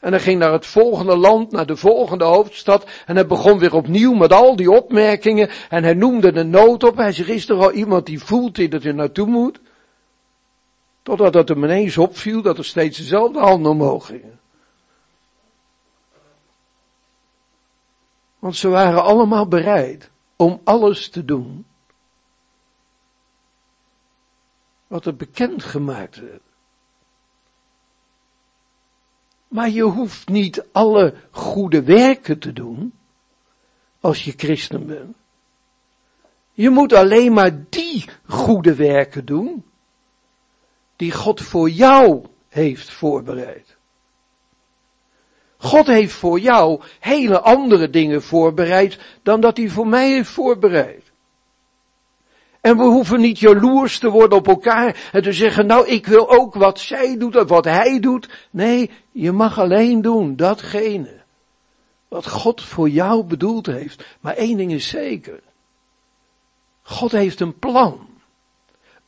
En 0.00 0.12
hij 0.12 0.20
ging 0.20 0.38
naar 0.38 0.52
het 0.52 0.66
volgende 0.66 1.16
land, 1.16 1.50
naar 1.50 1.66
de 1.66 1.76
volgende 1.76 2.24
hoofdstad. 2.24 2.86
En 3.06 3.14
hij 3.14 3.26
begon 3.26 3.58
weer 3.58 3.74
opnieuw 3.74 4.12
met 4.12 4.32
al 4.32 4.56
die 4.56 4.70
opmerkingen. 4.70 5.48
En 5.68 5.84
hij 5.84 5.94
noemde 5.94 6.32
de 6.32 6.44
nood 6.44 6.84
op. 6.84 6.96
Hij 6.96 7.12
zei, 7.12 7.32
is 7.32 7.48
er 7.48 7.56
al 7.56 7.72
iemand 7.72 8.06
die 8.06 8.18
voelt 8.18 8.70
dat 8.70 8.82
hij 8.82 8.92
naartoe 8.92 9.26
moet? 9.26 9.60
Totdat 11.08 11.34
het 11.34 11.48
hem 11.48 11.64
ineens 11.64 11.98
opviel 11.98 12.42
dat 12.42 12.58
er 12.58 12.64
steeds 12.64 12.98
dezelfde 12.98 13.38
handen 13.38 13.72
omhoog 13.72 14.06
gingen. 14.06 14.40
Want 18.38 18.56
ze 18.56 18.68
waren 18.68 19.02
allemaal 19.02 19.46
bereid 19.46 20.10
om 20.36 20.60
alles 20.64 21.08
te 21.08 21.24
doen. 21.24 21.66
Wat 24.86 25.06
er 25.06 25.16
bekend 25.16 25.64
gemaakt 25.64 26.16
werd. 26.16 26.42
Maar 29.48 29.70
je 29.70 29.82
hoeft 29.82 30.28
niet 30.28 30.66
alle 30.72 31.14
goede 31.30 31.82
werken 31.82 32.38
te 32.38 32.52
doen 32.52 32.92
als 34.00 34.24
je 34.24 34.32
christen 34.36 34.86
bent. 34.86 35.16
Je 36.52 36.70
moet 36.70 36.92
alleen 36.92 37.32
maar 37.32 37.64
die 37.68 38.04
goede 38.26 38.74
werken 38.74 39.24
doen 39.24 39.64
die 40.98 41.12
God 41.12 41.40
voor 41.40 41.70
jou 41.70 42.24
heeft 42.48 42.90
voorbereid. 42.90 43.76
God 45.56 45.86
heeft 45.86 46.12
voor 46.12 46.40
jou 46.40 46.80
hele 47.00 47.40
andere 47.40 47.90
dingen 47.90 48.22
voorbereid 48.22 48.98
dan 49.22 49.40
dat 49.40 49.56
hij 49.56 49.68
voor 49.68 49.86
mij 49.86 50.10
heeft 50.10 50.30
voorbereid. 50.30 51.02
En 52.60 52.76
we 52.76 52.82
hoeven 52.82 53.20
niet 53.20 53.38
jaloers 53.38 53.98
te 53.98 54.10
worden 54.10 54.38
op 54.38 54.48
elkaar 54.48 55.08
en 55.12 55.22
te 55.22 55.32
zeggen, 55.32 55.66
nou 55.66 55.86
ik 55.86 56.06
wil 56.06 56.30
ook 56.30 56.54
wat 56.54 56.78
zij 56.78 57.16
doet 57.18 57.36
of 57.36 57.48
wat 57.48 57.64
hij 57.64 58.00
doet. 58.00 58.28
Nee, 58.50 58.90
je 59.12 59.32
mag 59.32 59.58
alleen 59.58 60.02
doen 60.02 60.36
datgene 60.36 61.18
wat 62.08 62.28
God 62.28 62.62
voor 62.62 62.88
jou 62.88 63.24
bedoeld 63.24 63.66
heeft. 63.66 64.04
Maar 64.20 64.34
één 64.34 64.56
ding 64.56 64.72
is 64.72 64.88
zeker. 64.88 65.40
God 66.82 67.12
heeft 67.12 67.40
een 67.40 67.58
plan. 67.58 68.07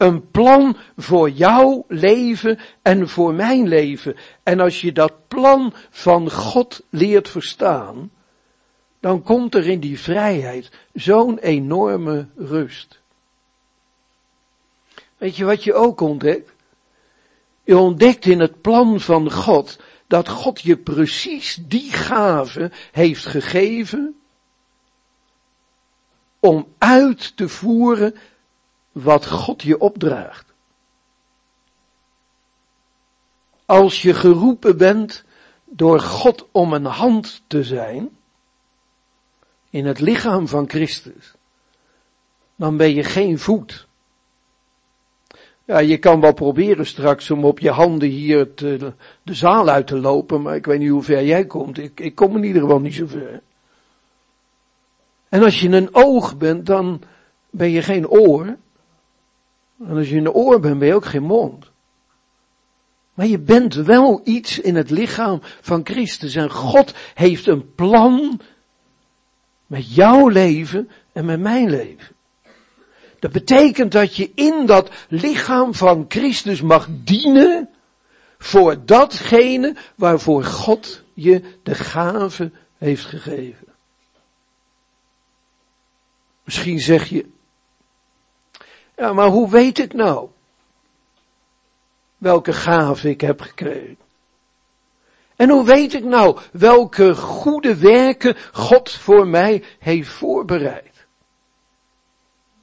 Een 0.00 0.30
plan 0.30 0.76
voor 0.96 1.30
jouw 1.30 1.84
leven 1.88 2.58
en 2.82 3.08
voor 3.08 3.34
mijn 3.34 3.68
leven. 3.68 4.16
En 4.42 4.60
als 4.60 4.80
je 4.80 4.92
dat 4.92 5.28
plan 5.28 5.74
van 5.90 6.30
God 6.30 6.82
leert 6.90 7.28
verstaan, 7.28 8.10
dan 9.00 9.22
komt 9.22 9.54
er 9.54 9.66
in 9.66 9.80
die 9.80 9.98
vrijheid 9.98 10.70
zo'n 10.92 11.38
enorme 11.38 12.28
rust. 12.36 13.00
Weet 15.16 15.36
je 15.36 15.44
wat 15.44 15.64
je 15.64 15.74
ook 15.74 16.00
ontdekt? 16.00 16.52
Je 17.64 17.78
ontdekt 17.78 18.26
in 18.26 18.40
het 18.40 18.60
plan 18.60 19.00
van 19.00 19.32
God 19.32 19.78
dat 20.06 20.28
God 20.28 20.60
je 20.60 20.76
precies 20.76 21.58
die 21.66 21.92
gave 21.92 22.70
heeft 22.92 23.26
gegeven 23.26 24.20
om 26.38 26.66
uit 26.78 27.36
te 27.36 27.48
voeren 27.48 28.14
wat 28.92 29.26
God 29.26 29.62
je 29.62 29.78
opdraagt. 29.78 30.52
Als 33.64 34.02
je 34.02 34.14
geroepen 34.14 34.76
bent 34.76 35.24
door 35.64 36.00
God 36.00 36.48
om 36.50 36.72
een 36.72 36.84
hand 36.84 37.42
te 37.46 37.64
zijn 37.64 38.08
in 39.70 39.86
het 39.86 40.00
lichaam 40.00 40.48
van 40.48 40.68
Christus, 40.68 41.34
dan 42.56 42.76
ben 42.76 42.94
je 42.94 43.04
geen 43.04 43.38
voet. 43.38 43.88
Ja, 45.64 45.78
je 45.78 45.98
kan 45.98 46.20
wel 46.20 46.32
proberen 46.32 46.86
straks 46.86 47.30
om 47.30 47.44
op 47.44 47.58
je 47.58 47.70
handen 47.70 48.08
hier 48.08 48.54
de 48.54 48.94
zaal 49.24 49.68
uit 49.68 49.86
te 49.86 49.98
lopen, 49.98 50.42
maar 50.42 50.56
ik 50.56 50.66
weet 50.66 50.78
niet 50.78 50.90
hoe 50.90 51.02
ver 51.02 51.24
jij 51.24 51.46
komt. 51.46 51.78
Ik, 51.78 52.00
ik 52.00 52.14
kom 52.14 52.36
in 52.36 52.44
ieder 52.44 52.62
geval 52.62 52.80
niet 52.80 52.94
zo 52.94 53.06
ver. 53.06 53.42
En 55.28 55.42
als 55.42 55.60
je 55.60 55.68
een 55.68 55.94
oog 55.94 56.36
bent, 56.36 56.66
dan 56.66 57.02
ben 57.50 57.70
je 57.70 57.82
geen 57.82 58.08
oor. 58.08 58.56
En 59.86 59.96
als 59.96 60.08
je 60.08 60.16
een 60.16 60.30
oor 60.30 60.60
bent, 60.60 60.78
ben 60.78 60.88
je 60.88 60.94
ook 60.94 61.04
geen 61.04 61.22
mond. 61.22 61.70
Maar 63.14 63.26
je 63.26 63.38
bent 63.38 63.74
wel 63.74 64.20
iets 64.24 64.58
in 64.58 64.76
het 64.76 64.90
lichaam 64.90 65.40
van 65.60 65.80
Christus. 65.84 66.34
En 66.34 66.50
God 66.50 66.94
heeft 67.14 67.46
een 67.46 67.74
plan 67.74 68.40
met 69.66 69.94
jouw 69.94 70.28
leven 70.28 70.90
en 71.12 71.24
met 71.24 71.40
mijn 71.40 71.70
leven. 71.70 72.14
Dat 73.18 73.32
betekent 73.32 73.92
dat 73.92 74.16
je 74.16 74.30
in 74.34 74.66
dat 74.66 74.90
lichaam 75.08 75.74
van 75.74 76.04
Christus 76.08 76.60
mag 76.60 76.88
dienen 76.90 77.68
voor 78.38 78.84
datgene 78.84 79.76
waarvoor 79.94 80.44
God 80.44 81.02
je 81.14 81.42
de 81.62 81.74
gave 81.74 82.50
heeft 82.78 83.04
gegeven. 83.04 83.66
Misschien 86.44 86.80
zeg 86.80 87.08
je, 87.08 87.26
ja, 89.00 89.12
maar 89.12 89.28
hoe 89.28 89.50
weet 89.50 89.78
ik 89.78 89.92
nou 89.92 90.28
welke 92.18 92.52
gave 92.52 93.08
ik 93.08 93.20
heb 93.20 93.40
gekregen? 93.40 93.98
En 95.36 95.50
hoe 95.50 95.64
weet 95.64 95.94
ik 95.94 96.04
nou 96.04 96.38
welke 96.52 97.14
goede 97.14 97.76
werken 97.76 98.36
God 98.52 98.90
voor 98.90 99.26
mij 99.26 99.62
heeft 99.78 100.08
voorbereid? 100.08 101.06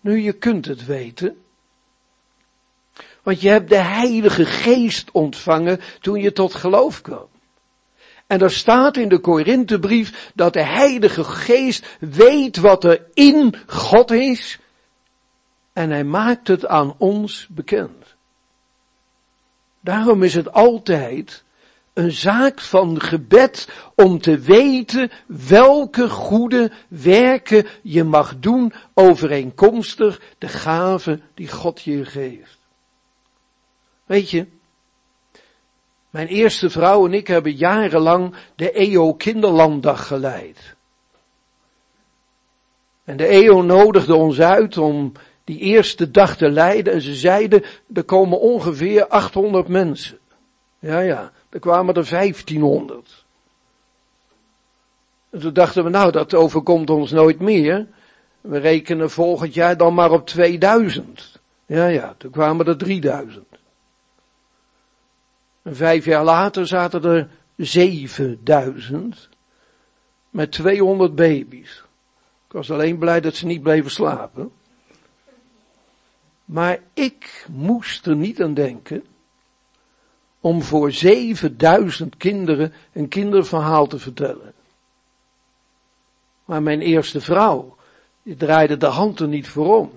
Nu, 0.01 0.19
je 0.19 0.33
kunt 0.33 0.65
het 0.65 0.85
weten. 0.85 1.41
Want 3.23 3.41
je 3.41 3.49
hebt 3.49 3.69
de 3.69 3.81
Heilige 3.81 4.45
Geest 4.45 5.11
ontvangen 5.11 5.79
toen 6.01 6.21
je 6.21 6.31
tot 6.31 6.53
geloof 6.53 7.01
kwam. 7.01 7.27
En 8.27 8.41
er 8.41 8.51
staat 8.51 8.97
in 8.97 9.09
de 9.09 9.19
Korinthebrief 9.19 10.31
dat 10.35 10.53
de 10.53 10.63
Heilige 10.63 11.23
Geest 11.23 11.97
weet 11.99 12.57
wat 12.57 12.83
er 12.83 13.05
in 13.13 13.55
God 13.67 14.11
is. 14.11 14.59
En 15.77 15.89
hij 15.89 16.03
maakt 16.03 16.47
het 16.47 16.65
aan 16.65 16.95
ons 16.97 17.47
bekend. 17.49 18.15
Daarom 19.79 20.23
is 20.23 20.33
het 20.33 20.51
altijd 20.51 21.43
een 21.93 22.11
zaak 22.11 22.61
van 22.61 23.01
gebed 23.01 23.69
om 23.95 24.19
te 24.19 24.39
weten 24.39 25.11
welke 25.27 26.09
goede 26.09 26.71
werken 26.87 27.67
je 27.81 28.03
mag 28.03 28.39
doen 28.39 28.73
overeenkomstig 28.93 30.21
de 30.37 30.47
gave 30.47 31.19
die 31.33 31.47
God 31.47 31.81
je 31.81 32.05
geeft. 32.05 32.59
Weet 34.05 34.29
je, 34.29 34.47
mijn 36.09 36.27
eerste 36.27 36.69
vrouw 36.69 37.05
en 37.05 37.13
ik 37.13 37.27
hebben 37.27 37.55
jarenlang 37.55 38.35
de 38.55 38.71
EO 38.71 39.13
Kinderlanddag 39.13 40.07
geleid. 40.07 40.75
En 43.03 43.17
de 43.17 43.25
EO 43.25 43.61
nodigde 43.61 44.15
ons 44.15 44.39
uit 44.39 44.77
om 44.77 45.11
die 45.47 45.59
eerste 45.59 46.11
dag 46.11 46.37
te 46.37 46.49
leiden 46.49 46.93
en 46.93 47.01
ze 47.01 47.15
zeiden, 47.15 47.63
er 47.93 48.03
komen 48.03 48.39
ongeveer 48.39 49.07
800 49.07 49.67
mensen. 49.67 50.17
Ja, 50.79 50.99
ja, 50.99 51.31
er 51.49 51.59
kwamen 51.59 51.95
er 51.95 52.09
1500. 52.09 53.25
En 55.29 55.39
toen 55.39 55.53
dachten 55.53 55.83
we, 55.83 55.89
nou, 55.89 56.11
dat 56.11 56.33
overkomt 56.33 56.89
ons 56.89 57.11
nooit 57.11 57.39
meer. 57.39 57.87
We 58.41 58.57
rekenen 58.57 59.09
volgend 59.09 59.53
jaar 59.53 59.77
dan 59.77 59.93
maar 59.93 60.11
op 60.11 60.25
2000. 60.25 61.39
Ja, 61.65 61.87
ja, 61.87 62.15
toen 62.17 62.31
kwamen 62.31 62.65
er 62.65 62.77
3000. 62.77 63.45
En 65.61 65.75
vijf 65.75 66.05
jaar 66.05 66.23
later 66.23 66.67
zaten 66.67 67.03
er 67.03 67.29
7000 67.55 69.29
met 70.29 70.51
200 70.51 71.15
baby's. 71.15 71.83
Ik 72.47 72.53
was 72.53 72.71
alleen 72.71 72.97
blij 72.97 73.21
dat 73.21 73.35
ze 73.35 73.45
niet 73.45 73.61
bleven 73.61 73.91
slapen. 73.91 74.51
Maar 76.47 76.79
ik 76.93 77.45
moest 77.51 78.05
er 78.05 78.15
niet 78.15 78.41
aan 78.41 78.53
denken 78.53 79.03
om 80.39 80.61
voor 80.61 80.91
7000 80.91 82.17
kinderen 82.17 82.73
een 82.93 83.07
kinderverhaal 83.07 83.87
te 83.87 83.99
vertellen. 83.99 84.53
Maar 86.45 86.63
mijn 86.63 86.81
eerste 86.81 87.21
vrouw, 87.21 87.75
die 88.23 88.35
draaide 88.35 88.77
de 88.77 88.85
hand 88.85 89.19
er 89.19 89.27
niet 89.27 89.47
voor 89.47 89.77
om. 89.77 89.91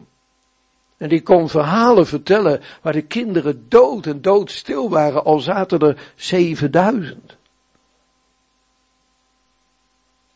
En 0.97 1.09
die 1.09 1.23
kon 1.23 1.49
verhalen 1.49 2.07
vertellen 2.07 2.61
waar 2.83 2.93
de 2.93 3.03
kinderen 3.03 3.69
dood 3.69 4.07
en 4.07 4.23
doodstil 4.23 4.89
waren, 4.89 5.25
al 5.25 5.39
zaten 5.39 5.79
er 5.79 6.13
7000. 6.17 7.37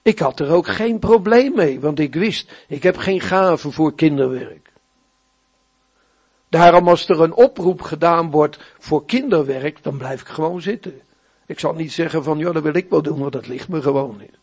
Ik 0.03 0.19
had 0.19 0.41
er 0.41 0.51
ook 0.51 0.67
geen 0.67 0.99
probleem 0.99 1.55
mee, 1.55 1.81
want 1.81 1.99
ik 1.99 2.15
wist, 2.15 2.53
ik 2.69 2.83
heb 2.83 2.97
geen 2.97 3.21
gave 3.21 3.71
voor 3.71 3.95
kinderwerk. 3.95 4.64
Daarom 6.55 6.89
als 6.89 7.09
er 7.09 7.21
een 7.21 7.35
oproep 7.35 7.83
gedaan 7.83 8.31
wordt 8.31 8.59
voor 8.79 9.05
kinderwerk, 9.05 9.83
dan 9.83 9.97
blijf 9.97 10.21
ik 10.21 10.27
gewoon 10.27 10.61
zitten. 10.61 11.01
Ik 11.47 11.59
zal 11.59 11.75
niet 11.75 11.93
zeggen 11.93 12.25
van, 12.25 12.39
ja, 12.39 12.53
dat 12.53 12.63
wil 12.63 12.75
ik 12.75 12.91
wel 12.91 13.03
doen, 13.03 13.19
want 13.19 13.33
dat 13.33 13.47
ligt 13.47 13.69
me 13.69 13.83
gewoon 13.83 14.17
niet. 14.19 14.39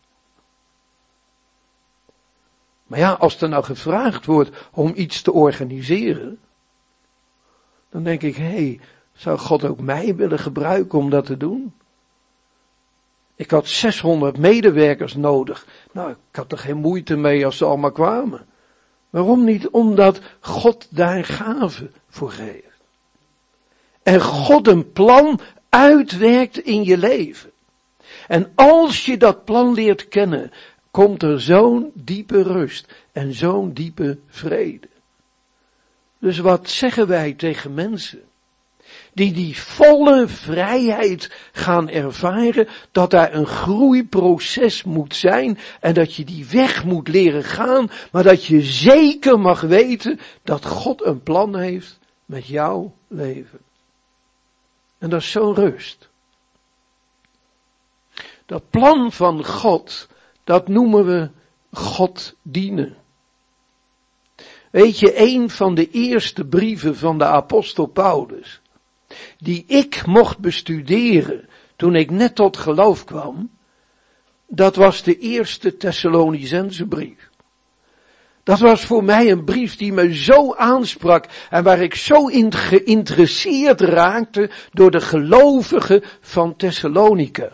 Maar 2.88 2.99
ja, 2.99 3.12
als 3.12 3.41
er 3.41 3.49
nou 3.49 3.64
gevraagd 3.64 4.26
wordt 4.26 4.70
om 4.72 4.91
iets 4.95 5.22
te 5.22 5.32
organiseren, 5.32 6.39
dan 7.89 8.03
denk 8.03 8.22
ik, 8.22 8.36
hé, 8.36 8.43
hey, 8.43 8.80
zou 9.14 9.38
God 9.38 9.64
ook 9.66 9.80
mij 9.80 10.16
willen 10.16 10.39
gebruiken 10.39 10.99
om 10.99 11.09
dat 11.09 11.26
te 11.26 11.38
doen? 11.38 11.74
Ik 13.36 13.51
had 13.51 13.68
600 13.68 14.38
medewerkers 14.38 15.16
nodig. 15.16 15.66
Nou, 15.91 16.12
ik 16.12 16.36
had 16.36 16.51
er 16.51 16.57
geen 16.57 16.78
moeite 16.78 17.16
mee 17.16 17.45
als 17.45 17.57
ze 17.57 17.66
allemaal 17.66 17.91
kwamen. 17.91 18.45
Waarom 19.09 19.43
niet? 19.43 19.70
Omdat 19.70 20.22
God 20.39 20.88
daar 20.89 21.26
gaven 21.26 21.91
voor. 22.12 22.34
En 24.03 24.22
God 24.22 24.68
een 24.68 24.91
plan 24.91 25.39
uitwerkt 25.70 26.57
in 26.57 26.84
je 26.84 26.97
leven. 26.97 27.51
En 28.28 28.51
als 28.55 29.05
je 29.05 29.18
dat 29.18 29.45
plan 29.45 29.74
leert 29.74 30.07
kennen, 30.07 30.51
komt 30.91 31.24
er 31.24 31.41
zo'n 31.41 31.91
diepe 31.93 32.43
rust 32.43 32.86
en 33.12 33.34
zo'n 33.34 33.74
diepe 33.74 34.18
vrede. 34.28 34.88
Dus 36.20 36.38
wat 36.38 36.70
zeggen 36.70 37.07
wij 37.07 37.34
tegen 37.34 37.74
mensen? 37.74 38.22
Die 39.14 39.34
die 39.34 39.57
volle 39.57 40.28
vrijheid 40.28 41.32
gaan 41.51 41.89
ervaren, 41.89 42.68
dat 42.91 43.12
daar 43.12 43.34
een 43.34 43.45
groeiproces 43.45 44.84
moet 44.84 45.16
zijn 45.16 45.59
en 45.80 45.93
dat 45.93 46.16
je 46.16 46.24
die 46.24 46.45
weg 46.45 46.84
moet 46.84 47.07
leren 47.07 47.43
gaan, 47.43 47.91
maar 48.12 48.24
dat 48.24 48.45
je 48.45 48.62
zeker 48.62 49.39
mag 49.39 49.62
weten 49.62 50.20
dat 50.43 50.66
God 50.66 51.05
een 51.05 51.24
plan 51.24 51.57
heeft 51.57 51.99
met 52.32 52.47
jouw 52.47 52.93
leven. 53.07 53.59
En 54.97 55.09
dat 55.09 55.21
is 55.21 55.32
zo'n 55.32 55.55
rust. 55.55 56.09
Dat 58.45 58.69
plan 58.69 59.11
van 59.11 59.45
God, 59.45 60.07
dat 60.43 60.67
noemen 60.67 61.05
we 61.05 61.29
God 61.71 62.36
dienen. 62.41 62.97
Weet 64.69 64.99
je, 64.99 65.13
een 65.15 65.49
van 65.49 65.75
de 65.75 65.89
eerste 65.89 66.45
brieven 66.45 66.97
van 66.97 67.17
de 67.17 67.25
apostel 67.25 67.86
Paulus, 67.86 68.61
die 69.38 69.63
ik 69.67 70.05
mocht 70.05 70.38
bestuderen 70.38 71.49
toen 71.75 71.95
ik 71.95 72.09
net 72.09 72.36
tot 72.36 72.57
geloof 72.57 73.03
kwam, 73.03 73.49
dat 74.47 74.75
was 74.75 75.03
de 75.03 75.17
eerste 75.19 75.77
Thessalonicense 75.77 76.86
brief. 76.86 77.29
Dat 78.44 78.60
was 78.60 78.86
voor 78.86 79.04
mij 79.04 79.32
een 79.32 79.44
brief 79.44 79.76
die 79.76 79.94
me 79.94 80.16
zo 80.16 80.54
aansprak 80.56 81.26
en 81.50 81.64
waar 81.64 81.80
ik 81.80 81.96
zo 81.96 82.28
in 82.28 82.54
geïnteresseerd 82.54 83.82
raakte 83.82 84.50
door 84.72 84.92
de 84.92 85.02
gelovigen 85.02 86.04
van 86.22 86.56
Thessalonica. 86.56 87.52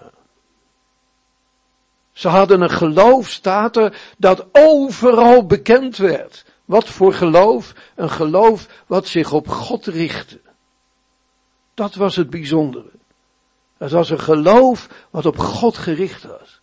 Ze 2.12 2.28
hadden 2.28 2.62
een 2.62 2.70
geloof, 2.70 3.30
staat 3.30 3.78
er, 3.78 3.98
dat 4.18 4.48
overal 4.52 5.46
bekend 5.46 5.98
werd. 5.98 6.46
Wat 6.66 6.90
voor 6.90 7.14
geloof? 7.14 7.74
Een 7.96 8.10
geloof 8.10 8.84
wat 8.88 9.08
zich 9.08 9.34
op 9.34 9.48
God 9.48 9.86
richtte. 9.86 10.42
Dat 11.74 11.96
was 11.96 12.16
het 12.16 12.30
bijzondere. 12.30 12.92
Het 13.78 13.92
was 13.92 14.10
een 14.10 14.20
geloof 14.20 14.88
wat 15.10 15.26
op 15.26 15.38
God 15.38 15.78
gericht 15.78 16.24
was. 16.24 16.62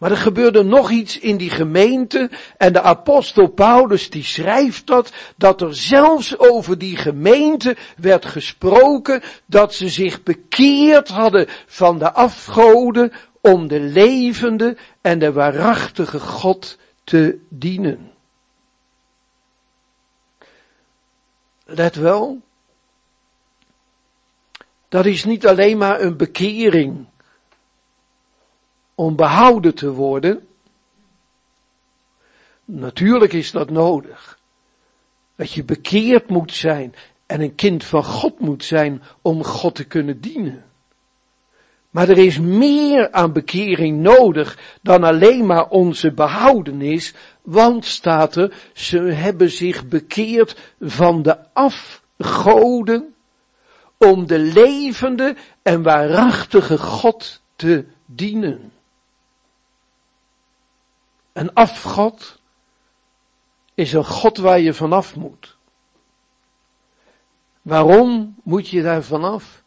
Maar 0.00 0.10
er 0.10 0.16
gebeurde 0.16 0.62
nog 0.62 0.90
iets 0.90 1.18
in 1.18 1.36
die 1.36 1.50
gemeente 1.50 2.30
en 2.56 2.72
de 2.72 2.80
apostel 2.80 3.46
Paulus 3.46 4.10
die 4.10 4.24
schrijft 4.24 4.86
dat, 4.86 5.12
dat 5.36 5.60
er 5.60 5.74
zelfs 5.74 6.38
over 6.38 6.78
die 6.78 6.96
gemeente 6.96 7.76
werd 7.96 8.24
gesproken 8.24 9.22
dat 9.46 9.74
ze 9.74 9.88
zich 9.88 10.22
bekeerd 10.22 11.08
hadden 11.08 11.46
van 11.66 11.98
de 11.98 12.12
afgoden 12.12 13.12
om 13.40 13.68
de 13.68 13.80
levende 13.80 14.76
en 15.00 15.18
de 15.18 15.32
waarachtige 15.32 16.20
God 16.20 16.78
te 17.04 17.38
dienen. 17.48 18.10
Let 21.64 21.94
wel, 21.94 22.40
dat 24.88 25.06
is 25.06 25.24
niet 25.24 25.46
alleen 25.46 25.78
maar 25.78 26.00
een 26.00 26.16
bekering 26.16 27.08
om 29.00 29.16
behouden 29.16 29.74
te 29.74 29.92
worden. 29.92 30.46
Natuurlijk 32.64 33.32
is 33.32 33.50
dat 33.50 33.70
nodig. 33.70 34.38
Dat 35.36 35.52
je 35.52 35.64
bekeerd 35.64 36.28
moet 36.28 36.54
zijn 36.54 36.94
en 37.26 37.40
een 37.40 37.54
kind 37.54 37.84
van 37.84 38.04
God 38.04 38.40
moet 38.40 38.64
zijn 38.64 39.02
om 39.22 39.44
God 39.44 39.74
te 39.74 39.84
kunnen 39.84 40.20
dienen. 40.20 40.64
Maar 41.90 42.08
er 42.08 42.18
is 42.18 42.38
meer 42.38 43.12
aan 43.12 43.32
bekering 43.32 44.00
nodig 44.00 44.58
dan 44.82 45.04
alleen 45.04 45.46
maar 45.46 45.68
onze 45.68 46.12
behoudenis, 46.12 47.14
want 47.42 47.84
staat 47.84 48.36
er, 48.36 48.54
ze 48.72 48.98
hebben 48.98 49.50
zich 49.50 49.88
bekeerd 49.88 50.74
van 50.80 51.22
de 51.22 51.36
afgoden 51.52 53.14
om 53.98 54.26
de 54.26 54.38
levende 54.38 55.36
en 55.62 55.82
waarachtige 55.82 56.78
God 56.78 57.40
te 57.56 57.84
dienen. 58.06 58.69
Een 61.32 61.54
afgod 61.54 62.40
is 63.74 63.92
een 63.92 64.04
God 64.04 64.36
waar 64.36 64.60
je 64.60 64.74
vanaf 64.74 65.16
moet. 65.16 65.56
Waarom 67.62 68.36
moet 68.42 68.68
je 68.68 68.82
daar 68.82 69.02
vanaf? 69.02 69.62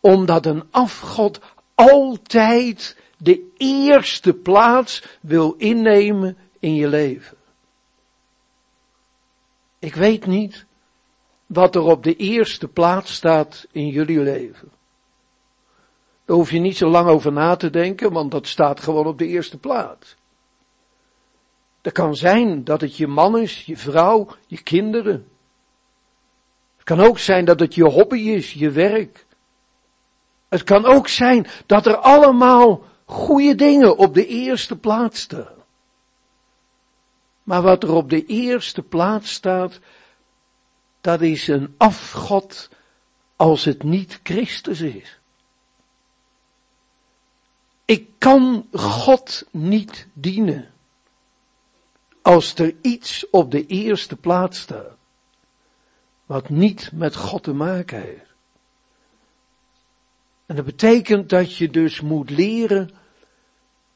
Omdat 0.00 0.46
een 0.46 0.64
afgod 0.70 1.40
altijd 1.74 2.96
de 3.18 3.52
eerste 3.56 4.34
plaats 4.34 5.18
wil 5.20 5.52
innemen 5.52 6.36
in 6.58 6.74
je 6.74 6.88
leven. 6.88 7.36
Ik 9.78 9.94
weet 9.94 10.26
niet 10.26 10.66
wat 11.46 11.74
er 11.74 11.82
op 11.82 12.02
de 12.02 12.16
eerste 12.16 12.68
plaats 12.68 13.14
staat 13.14 13.66
in 13.72 13.88
jullie 13.88 14.20
leven. 14.20 14.70
Daar 16.24 16.36
hoef 16.36 16.50
je 16.50 16.58
niet 16.58 16.76
zo 16.76 16.88
lang 16.88 17.08
over 17.08 17.32
na 17.32 17.56
te 17.56 17.70
denken, 17.70 18.12
want 18.12 18.30
dat 18.30 18.46
staat 18.46 18.80
gewoon 18.80 19.06
op 19.06 19.18
de 19.18 19.26
eerste 19.26 19.58
plaats. 19.58 20.16
Het 21.88 21.96
kan 21.96 22.16
zijn 22.16 22.64
dat 22.64 22.80
het 22.80 22.96
je 22.96 23.06
man 23.06 23.38
is, 23.38 23.64
je 23.64 23.76
vrouw, 23.76 24.28
je 24.46 24.62
kinderen. 24.62 25.28
Het 26.76 26.84
kan 26.84 27.00
ook 27.00 27.18
zijn 27.18 27.44
dat 27.44 27.60
het 27.60 27.74
je 27.74 27.84
hobby 27.84 28.18
is, 28.18 28.52
je 28.52 28.70
werk. 28.70 29.26
Het 30.48 30.62
kan 30.62 30.84
ook 30.84 31.08
zijn 31.08 31.46
dat 31.66 31.86
er 31.86 31.96
allemaal 31.96 32.84
goede 33.04 33.54
dingen 33.54 33.96
op 33.96 34.14
de 34.14 34.26
eerste 34.26 34.76
plaats 34.76 35.20
staan. 35.20 35.54
Maar 37.42 37.62
wat 37.62 37.82
er 37.82 37.92
op 37.92 38.10
de 38.10 38.24
eerste 38.26 38.82
plaats 38.82 39.32
staat, 39.32 39.78
dat 41.00 41.20
is 41.20 41.48
een 41.48 41.74
afgod 41.76 42.68
als 43.36 43.64
het 43.64 43.82
niet 43.82 44.20
Christus 44.22 44.80
is. 44.80 45.18
Ik 47.84 48.08
kan 48.18 48.66
God 48.72 49.46
niet 49.50 50.06
dienen 50.12 50.76
als 52.28 52.54
er 52.54 52.74
iets 52.82 53.30
op 53.30 53.50
de 53.50 53.66
eerste 53.66 54.16
plaats 54.16 54.60
staat 54.60 54.96
wat 56.26 56.48
niet 56.48 56.90
met 56.92 57.16
God 57.16 57.42
te 57.42 57.52
maken 57.52 58.02
heeft. 58.02 58.34
En 60.46 60.56
dat 60.56 60.64
betekent 60.64 61.28
dat 61.28 61.56
je 61.56 61.70
dus 61.70 62.00
moet 62.00 62.30
leren 62.30 62.90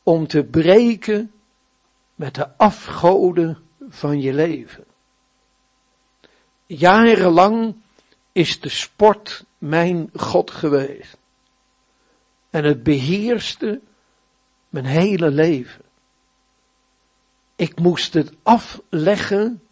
om 0.02 0.26
te 0.26 0.44
breken 0.44 1.32
met 2.14 2.34
de 2.34 2.56
afgoden 2.56 3.58
van 3.88 4.20
je 4.20 4.32
leven. 4.32 4.84
Jarenlang 6.66 7.74
is 8.32 8.60
de 8.60 8.68
sport 8.68 9.44
mijn 9.58 10.10
God 10.14 10.50
geweest. 10.50 11.16
En 12.50 12.64
het 12.64 12.82
beheerste 12.82 13.80
mijn 14.68 14.84
hele 14.84 15.30
leven. 15.30 15.81
Ik 17.62 17.78
moest 17.78 18.14
het 18.14 18.32
afleggen 18.42 19.62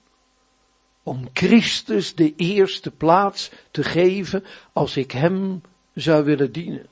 om 1.03 1.29
Christus 1.33 2.15
de 2.15 2.35
eerste 2.37 2.91
plaats 2.91 3.51
te 3.71 3.83
geven 3.83 4.45
als 4.73 4.97
ik 4.97 5.11
Hem 5.11 5.63
zou 5.95 6.25
willen 6.25 6.53
dienen. 6.53 6.87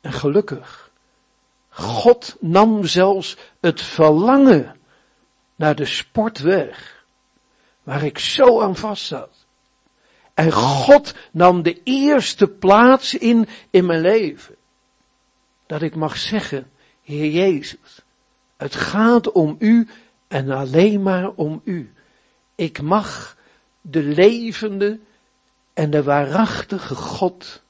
En 0.00 0.12
gelukkig, 0.12 0.90
God 1.68 2.36
nam 2.40 2.86
zelfs 2.86 3.36
het 3.60 3.82
verlangen 3.82 4.76
naar 5.56 5.74
de 5.74 5.86
sport 5.86 6.38
weg, 6.38 7.04
waar 7.82 8.04
ik 8.04 8.18
zo 8.18 8.60
aan 8.60 8.76
vast 8.76 9.06
zat. 9.06 9.46
En 10.34 10.52
God 10.52 11.14
nam 11.30 11.62
de 11.62 11.80
eerste 11.82 12.48
plaats 12.48 13.14
in 13.14 13.48
in 13.70 13.86
mijn 13.86 14.00
leven. 14.00 14.56
Dat 15.66 15.82
ik 15.82 15.94
mag 15.94 16.16
zeggen, 16.16 16.70
Heer 17.02 17.30
Jezus, 17.30 18.01
het 18.62 18.74
gaat 18.74 19.32
om 19.32 19.56
u 19.58 19.88
en 20.28 20.50
alleen 20.50 21.02
maar 21.02 21.30
om 21.30 21.60
u. 21.64 21.92
Ik 22.54 22.82
mag 22.82 23.36
de 23.80 24.02
levende 24.02 24.98
en 25.72 25.90
de 25.90 26.02
waarachtige 26.02 26.94
God 26.94 27.62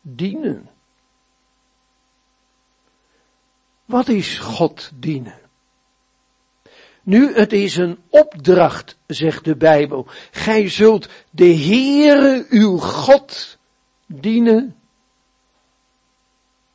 dienen. 0.00 0.70
Wat 3.84 4.08
is 4.08 4.38
God 4.38 4.90
dienen? 4.94 5.38
Nu, 7.02 7.34
het 7.34 7.52
is 7.52 7.76
een 7.76 7.98
opdracht, 8.08 8.98
zegt 9.06 9.44
de 9.44 9.56
Bijbel. 9.56 10.06
Gij 10.30 10.68
zult 10.68 11.08
de 11.30 11.54
Heere 11.54 12.46
uw 12.48 12.78
God 12.78 13.58
dienen 14.06 14.76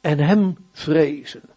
en 0.01 0.19
Hem 0.19 0.57
vrezen. 0.71 1.50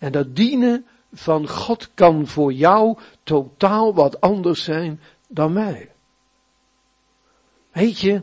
En 0.00 0.12
dat 0.12 0.36
dienen 0.36 0.86
van 1.12 1.48
God 1.48 1.90
kan 1.94 2.26
voor 2.26 2.52
jou 2.52 2.98
totaal 3.22 3.94
wat 3.94 4.20
anders 4.20 4.64
zijn 4.64 5.00
dan 5.28 5.52
mij. 5.52 5.92
Weet 7.72 7.98
je, 7.98 8.22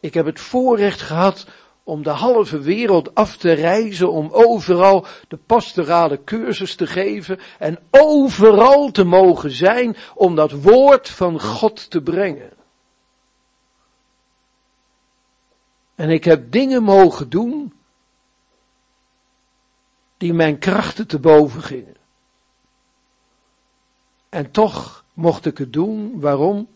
ik 0.00 0.14
heb 0.14 0.26
het 0.26 0.40
voorrecht 0.40 1.00
gehad 1.00 1.46
om 1.84 2.02
de 2.02 2.10
halve 2.10 2.58
wereld 2.58 3.14
af 3.14 3.36
te 3.36 3.52
reizen, 3.52 4.12
om 4.12 4.28
overal 4.32 5.06
de 5.28 5.36
pastorale 5.36 6.24
cursus 6.24 6.74
te 6.74 6.86
geven 6.86 7.38
en 7.58 7.78
overal 7.90 8.90
te 8.90 9.04
mogen 9.04 9.50
zijn 9.50 9.96
om 10.14 10.34
dat 10.34 10.52
woord 10.52 11.08
van 11.08 11.40
God 11.40 11.90
te 11.90 12.02
brengen. 12.02 12.52
En 15.94 16.10
ik 16.10 16.24
heb 16.24 16.52
dingen 16.52 16.82
mogen 16.82 17.30
doen 17.30 17.72
die 20.24 20.34
mijn 20.34 20.58
krachten 20.58 21.06
te 21.06 21.18
boven 21.18 21.62
gingen. 21.62 21.96
En 24.28 24.50
toch 24.50 25.04
mocht 25.14 25.46
ik 25.46 25.58
het 25.58 25.72
doen. 25.72 26.20
Waarom? 26.20 26.68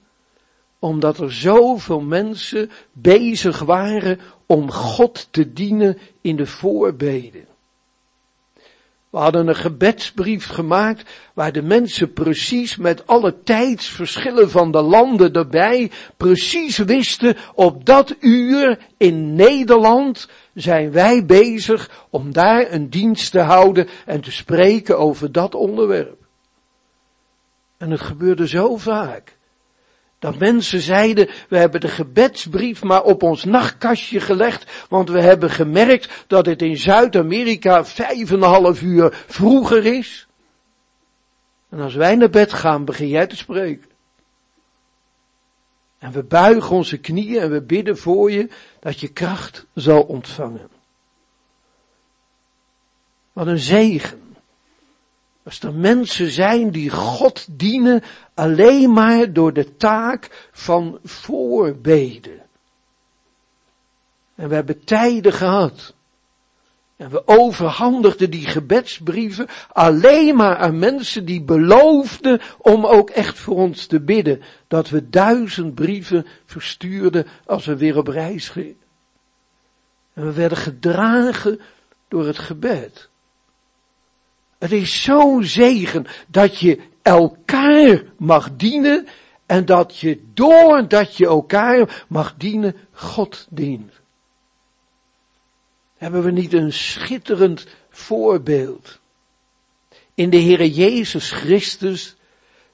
Omdat 0.78 1.18
er 1.18 1.32
zoveel 1.32 2.00
mensen 2.00 2.70
bezig 2.92 3.58
waren 3.58 4.20
om 4.46 4.70
God 4.70 5.28
te 5.30 5.52
dienen 5.52 5.98
in 6.20 6.36
de 6.36 6.46
voorbeden. 6.46 7.46
We 9.10 9.18
hadden 9.18 9.48
een 9.48 9.56
gebedsbrief 9.56 10.46
gemaakt 10.46 11.10
waar 11.34 11.52
de 11.52 11.62
mensen 11.62 12.12
precies 12.12 12.76
met 12.76 13.06
alle 13.06 13.42
tijdsverschillen 13.42 14.50
van 14.50 14.72
de 14.72 14.82
landen 14.82 15.32
erbij 15.32 15.90
precies 16.16 16.76
wisten 16.76 17.36
op 17.54 17.84
dat 17.84 18.16
uur 18.20 18.78
in 18.96 19.34
Nederland 19.34 20.28
zijn 20.60 20.92
wij 20.92 21.24
bezig 21.24 22.06
om 22.10 22.32
daar 22.32 22.72
een 22.72 22.90
dienst 22.90 23.30
te 23.32 23.40
houden 23.40 23.88
en 24.06 24.20
te 24.20 24.32
spreken 24.32 24.98
over 24.98 25.32
dat 25.32 25.54
onderwerp. 25.54 26.26
En 27.76 27.90
het 27.90 28.00
gebeurde 28.00 28.48
zo 28.48 28.76
vaak. 28.76 29.36
Dat 30.18 30.38
mensen 30.38 30.80
zeiden, 30.80 31.28
we 31.48 31.58
hebben 31.58 31.80
de 31.80 31.88
gebedsbrief 31.88 32.82
maar 32.82 33.02
op 33.02 33.22
ons 33.22 33.44
nachtkastje 33.44 34.20
gelegd, 34.20 34.86
want 34.88 35.10
we 35.10 35.20
hebben 35.20 35.50
gemerkt 35.50 36.24
dat 36.26 36.46
het 36.46 36.62
in 36.62 36.76
Zuid-Amerika 36.76 37.84
vijf 37.84 38.30
en 38.30 38.36
een 38.36 38.42
half 38.42 38.82
uur 38.82 39.24
vroeger 39.26 39.84
is. 39.84 40.26
En 41.68 41.80
als 41.80 41.94
wij 41.94 42.16
naar 42.16 42.30
bed 42.30 42.52
gaan, 42.52 42.84
begin 42.84 43.08
jij 43.08 43.26
te 43.26 43.36
spreken. 43.36 43.97
En 45.98 46.12
we 46.12 46.22
buigen 46.22 46.76
onze 46.76 46.98
knieën 46.98 47.40
en 47.40 47.50
we 47.50 47.62
bidden 47.62 47.98
voor 47.98 48.30
je 48.30 48.48
dat 48.80 49.00
je 49.00 49.08
kracht 49.08 49.66
zal 49.74 50.02
ontvangen. 50.02 50.68
Wat 53.32 53.46
een 53.46 53.58
zegen. 53.58 54.36
Als 55.42 55.60
er 55.60 55.74
mensen 55.74 56.30
zijn 56.30 56.70
die 56.70 56.90
God 56.90 57.46
dienen 57.50 58.02
alleen 58.34 58.92
maar 58.92 59.32
door 59.32 59.52
de 59.52 59.76
taak 59.76 60.48
van 60.52 60.98
voorbeden. 61.04 62.46
En 64.34 64.48
we 64.48 64.54
hebben 64.54 64.84
tijden 64.84 65.32
gehad. 65.32 65.94
En 66.98 67.10
we 67.10 67.26
overhandigden 67.26 68.30
die 68.30 68.46
gebedsbrieven 68.46 69.48
alleen 69.72 70.36
maar 70.36 70.56
aan 70.56 70.78
mensen 70.78 71.24
die 71.24 71.42
beloofden 71.42 72.40
om 72.58 72.86
ook 72.86 73.10
echt 73.10 73.38
voor 73.38 73.56
ons 73.56 73.86
te 73.86 74.00
bidden. 74.00 74.42
Dat 74.68 74.88
we 74.88 75.08
duizend 75.08 75.74
brieven 75.74 76.26
verstuurden 76.44 77.26
als 77.46 77.66
we 77.66 77.76
weer 77.76 77.96
op 77.96 78.08
reis 78.08 78.48
gingen. 78.48 78.76
En 80.14 80.24
we 80.24 80.32
werden 80.32 80.58
gedragen 80.58 81.60
door 82.08 82.26
het 82.26 82.38
gebed. 82.38 83.08
Het 84.58 84.72
is 84.72 85.02
zo'n 85.02 85.44
zegen 85.44 86.06
dat 86.28 86.58
je 86.58 86.80
elkaar 87.02 88.02
mag 88.16 88.56
dienen 88.56 89.06
en 89.46 89.64
dat 89.64 89.98
je 89.98 90.22
doordat 90.34 91.16
je 91.16 91.26
elkaar 91.26 92.04
mag 92.08 92.34
dienen, 92.36 92.76
God 92.92 93.46
dient. 93.50 93.97
Hebben 95.98 96.22
we 96.22 96.30
niet 96.30 96.52
een 96.52 96.72
schitterend 96.72 97.66
voorbeeld? 97.90 98.98
In 100.14 100.30
de 100.30 100.40
Heere 100.40 100.70
Jezus 100.70 101.30
Christus, 101.30 102.16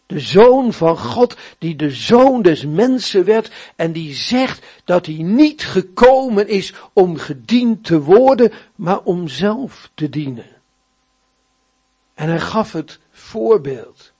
de 0.06 0.20
Zoon 0.20 0.72
van 0.72 0.98
God, 0.98 1.36
die 1.58 1.76
de 1.76 1.90
Zoon 1.90 2.42
des 2.42 2.64
mensen 2.64 3.24
werd 3.24 3.50
en 3.76 3.92
die 3.92 4.14
zegt 4.14 4.66
dat 4.84 5.06
hij 5.06 5.14
niet 5.14 5.64
gekomen 5.64 6.48
is 6.48 6.72
om 6.92 7.16
gediend 7.16 7.84
te 7.84 8.00
worden, 8.00 8.52
maar 8.74 9.00
om 9.00 9.28
zelf 9.28 9.90
te 9.94 10.08
dienen. 10.08 10.52
En 12.14 12.28
hij 12.28 12.40
gaf 12.40 12.72
het 12.72 12.98
voorbeeld 13.10 14.12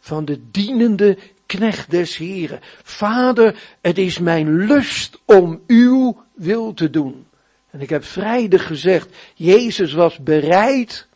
van 0.00 0.24
de 0.24 0.50
dienende 0.50 1.18
knecht 1.46 1.90
des 1.90 2.16
Heren. 2.16 2.60
Vader, 2.82 3.76
het 3.80 3.98
is 3.98 4.18
mijn 4.18 4.66
lust 4.66 5.18
om 5.24 5.62
uw 5.66 6.24
wil 6.34 6.74
te 6.74 6.90
doen. 6.90 7.26
En 7.70 7.80
ik 7.80 7.90
heb 7.90 8.04
vrijdag 8.04 8.66
gezegd, 8.66 9.16
Jezus 9.34 9.92
was 9.92 10.18
bereid, 10.18 11.08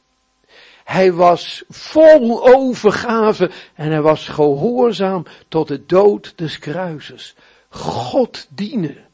hij 0.85 1.13
was 1.13 1.65
vol 1.69 2.55
overgave 2.55 3.51
en 3.75 3.91
hij 3.91 4.03
was 4.03 4.29
gehoorzaam 4.29 5.25
tot 5.49 5.69
de 5.69 5.87
dood 5.87 6.33
des 6.37 6.59
kruises. 6.59 7.35
God 7.69 8.47
dienen 8.51 9.05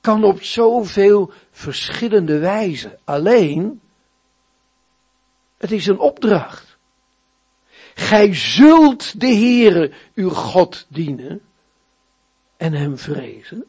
kan 0.00 0.24
op 0.24 0.42
zoveel 0.42 1.32
verschillende 1.50 2.38
wijzen. 2.38 2.98
Alleen, 3.04 3.80
het 5.58 5.72
is 5.72 5.86
een 5.86 5.98
opdracht. 5.98 6.76
Gij 7.94 8.34
zult 8.34 9.20
de 9.20 9.26
Heere 9.26 9.92
uw 10.14 10.30
God 10.30 10.86
dienen 10.88 11.40
en 12.56 12.72
hem 12.72 12.98
vrezen. 12.98 13.64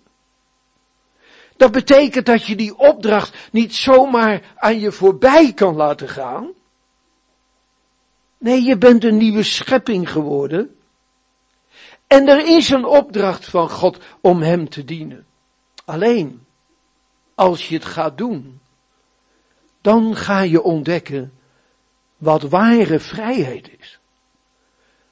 Dat 1.57 1.71
betekent 1.71 2.25
dat 2.25 2.45
je 2.45 2.55
die 2.55 2.77
opdracht 2.77 3.49
niet 3.51 3.75
zomaar 3.75 4.41
aan 4.55 4.79
je 4.79 4.91
voorbij 4.91 5.53
kan 5.53 5.75
laten 5.75 6.09
gaan. 6.09 6.49
Nee, 8.37 8.61
je 8.61 8.77
bent 8.77 9.03
een 9.03 9.17
nieuwe 9.17 9.43
schepping 9.43 10.11
geworden. 10.11 10.75
En 12.07 12.27
er 12.27 12.47
is 12.47 12.69
een 12.69 12.85
opdracht 12.85 13.45
van 13.45 13.69
God 13.69 13.97
om 14.21 14.41
hem 14.41 14.69
te 14.69 14.85
dienen. 14.85 15.25
Alleen, 15.85 16.45
als 17.35 17.69
je 17.69 17.75
het 17.75 17.85
gaat 17.85 18.17
doen, 18.17 18.59
dan 19.81 20.15
ga 20.15 20.39
je 20.39 20.61
ontdekken 20.61 21.33
wat 22.17 22.41
ware 22.41 22.99
vrijheid 22.99 23.69
is. 23.79 23.99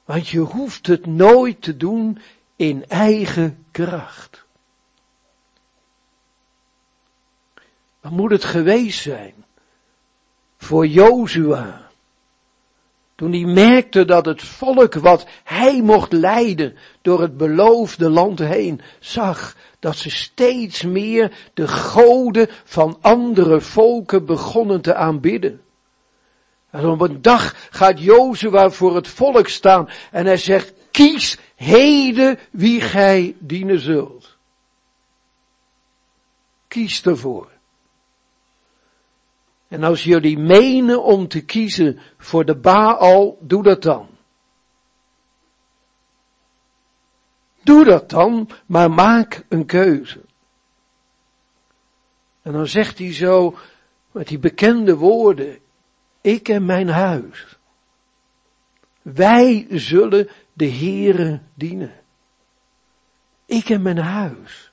Want 0.04 0.28
je 0.28 0.38
hoeft 0.38 0.86
het 0.86 1.06
nooit 1.06 1.62
te 1.62 1.76
doen 1.76 2.18
in 2.56 2.86
eigen 2.86 3.64
kracht. 3.70 4.43
Wat 8.04 8.12
moet 8.12 8.30
het 8.30 8.44
geweest 8.44 9.02
zijn 9.02 9.34
voor 10.56 10.86
Jozua? 10.86 11.90
Toen 13.14 13.32
hij 13.32 13.44
merkte 13.44 14.04
dat 14.04 14.26
het 14.26 14.42
volk 14.42 14.94
wat 14.94 15.26
hij 15.44 15.82
mocht 15.82 16.12
leiden 16.12 16.76
door 17.02 17.20
het 17.20 17.36
beloofde 17.36 18.10
land 18.10 18.38
heen 18.38 18.80
zag 19.00 19.56
dat 19.78 19.96
ze 19.96 20.10
steeds 20.10 20.82
meer 20.82 21.32
de 21.54 21.68
goden 21.68 22.48
van 22.64 22.98
andere 23.00 23.60
volken 23.60 24.26
begonnen 24.26 24.80
te 24.80 24.94
aanbidden. 24.94 25.60
En 26.70 26.86
op 26.86 27.00
een 27.00 27.22
dag 27.22 27.68
gaat 27.70 28.00
Jozua 28.00 28.70
voor 28.70 28.94
het 28.94 29.08
volk 29.08 29.48
staan 29.48 29.88
en 30.10 30.26
hij 30.26 30.36
zegt, 30.36 30.72
kies 30.90 31.38
heden 31.54 32.38
wie 32.50 32.80
gij 32.80 33.36
dienen 33.38 33.80
zult. 33.80 34.36
Kies 36.68 37.02
ervoor. 37.02 37.52
En 39.74 39.82
als 39.82 40.04
jullie 40.04 40.38
menen 40.38 41.02
om 41.02 41.28
te 41.28 41.44
kiezen 41.44 41.98
voor 42.18 42.44
de 42.44 42.56
Baal, 42.56 43.38
doe 43.40 43.62
dat 43.62 43.82
dan. 43.82 44.08
Doe 47.62 47.84
dat 47.84 48.10
dan, 48.10 48.48
maar 48.66 48.90
maak 48.90 49.44
een 49.48 49.66
keuze. 49.66 50.20
En 52.42 52.52
dan 52.52 52.66
zegt 52.66 52.98
hij 52.98 53.12
zo, 53.12 53.56
met 54.12 54.28
die 54.28 54.38
bekende 54.38 54.96
woorden, 54.96 55.58
ik 56.20 56.48
en 56.48 56.64
mijn 56.64 56.88
huis. 56.88 57.58
Wij 59.02 59.66
zullen 59.70 60.28
de 60.52 60.70
Heere 60.70 61.40
dienen. 61.54 61.92
Ik 63.46 63.68
en 63.68 63.82
mijn 63.82 63.98
huis. 63.98 64.63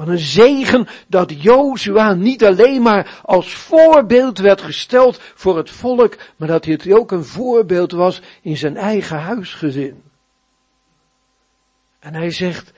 Wat 0.00 0.08
een 0.08 0.18
zegen 0.18 0.86
dat 1.08 1.42
Jozua 1.42 2.14
niet 2.14 2.44
alleen 2.44 2.82
maar 2.82 3.20
als 3.24 3.54
voorbeeld 3.54 4.38
werd 4.38 4.62
gesteld 4.62 5.20
voor 5.34 5.56
het 5.56 5.70
volk, 5.70 6.16
maar 6.36 6.48
dat 6.48 6.64
hij 6.64 6.94
ook 6.94 7.10
een 7.10 7.24
voorbeeld 7.24 7.92
was 7.92 8.22
in 8.42 8.56
zijn 8.56 8.76
eigen 8.76 9.18
huisgezin. 9.18 10.02
En 11.98 12.14
hij 12.14 12.30
zegt, 12.30 12.72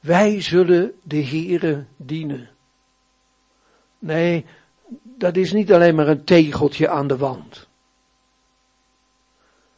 wij 0.00 0.40
zullen 0.40 0.92
de 1.02 1.24
Heere 1.24 1.84
dienen. 1.96 2.48
Nee, 3.98 4.44
dat 5.02 5.36
is 5.36 5.52
niet 5.52 5.72
alleen 5.72 5.94
maar 5.94 6.08
een 6.08 6.24
tegeltje 6.24 6.88
aan 6.88 7.06
de 7.06 7.16
wand. 7.16 7.68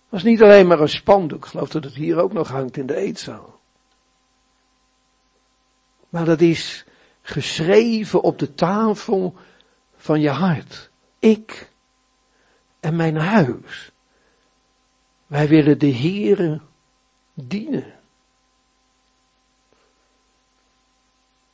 Dat 0.09 0.19
is 0.19 0.23
niet 0.23 0.43
alleen 0.43 0.67
maar 0.67 0.81
een 0.81 0.89
spandoek. 0.89 1.45
Ik 1.45 1.51
geloof 1.51 1.69
dat 1.69 1.85
het 1.85 1.95
hier 1.95 2.17
ook 2.17 2.33
nog 2.33 2.49
hangt 2.49 2.77
in 2.77 2.87
de 2.87 2.97
eetzaal. 2.97 3.60
Maar 6.11 6.25
dat 6.25 6.41
is 6.41 6.85
geschreven 7.23 8.23
op 8.23 8.39
de 8.39 8.55
tafel 8.55 9.35
van 9.97 10.21
je 10.21 10.31
hart. 10.31 10.91
Ik 11.19 11.71
en 12.81 12.97
mijn 12.97 13.17
huis. 13.17 13.93
Wij 15.27 15.49
willen 15.49 15.79
de 15.79 15.95
Heere 15.95 16.61
dienen. 17.35 17.95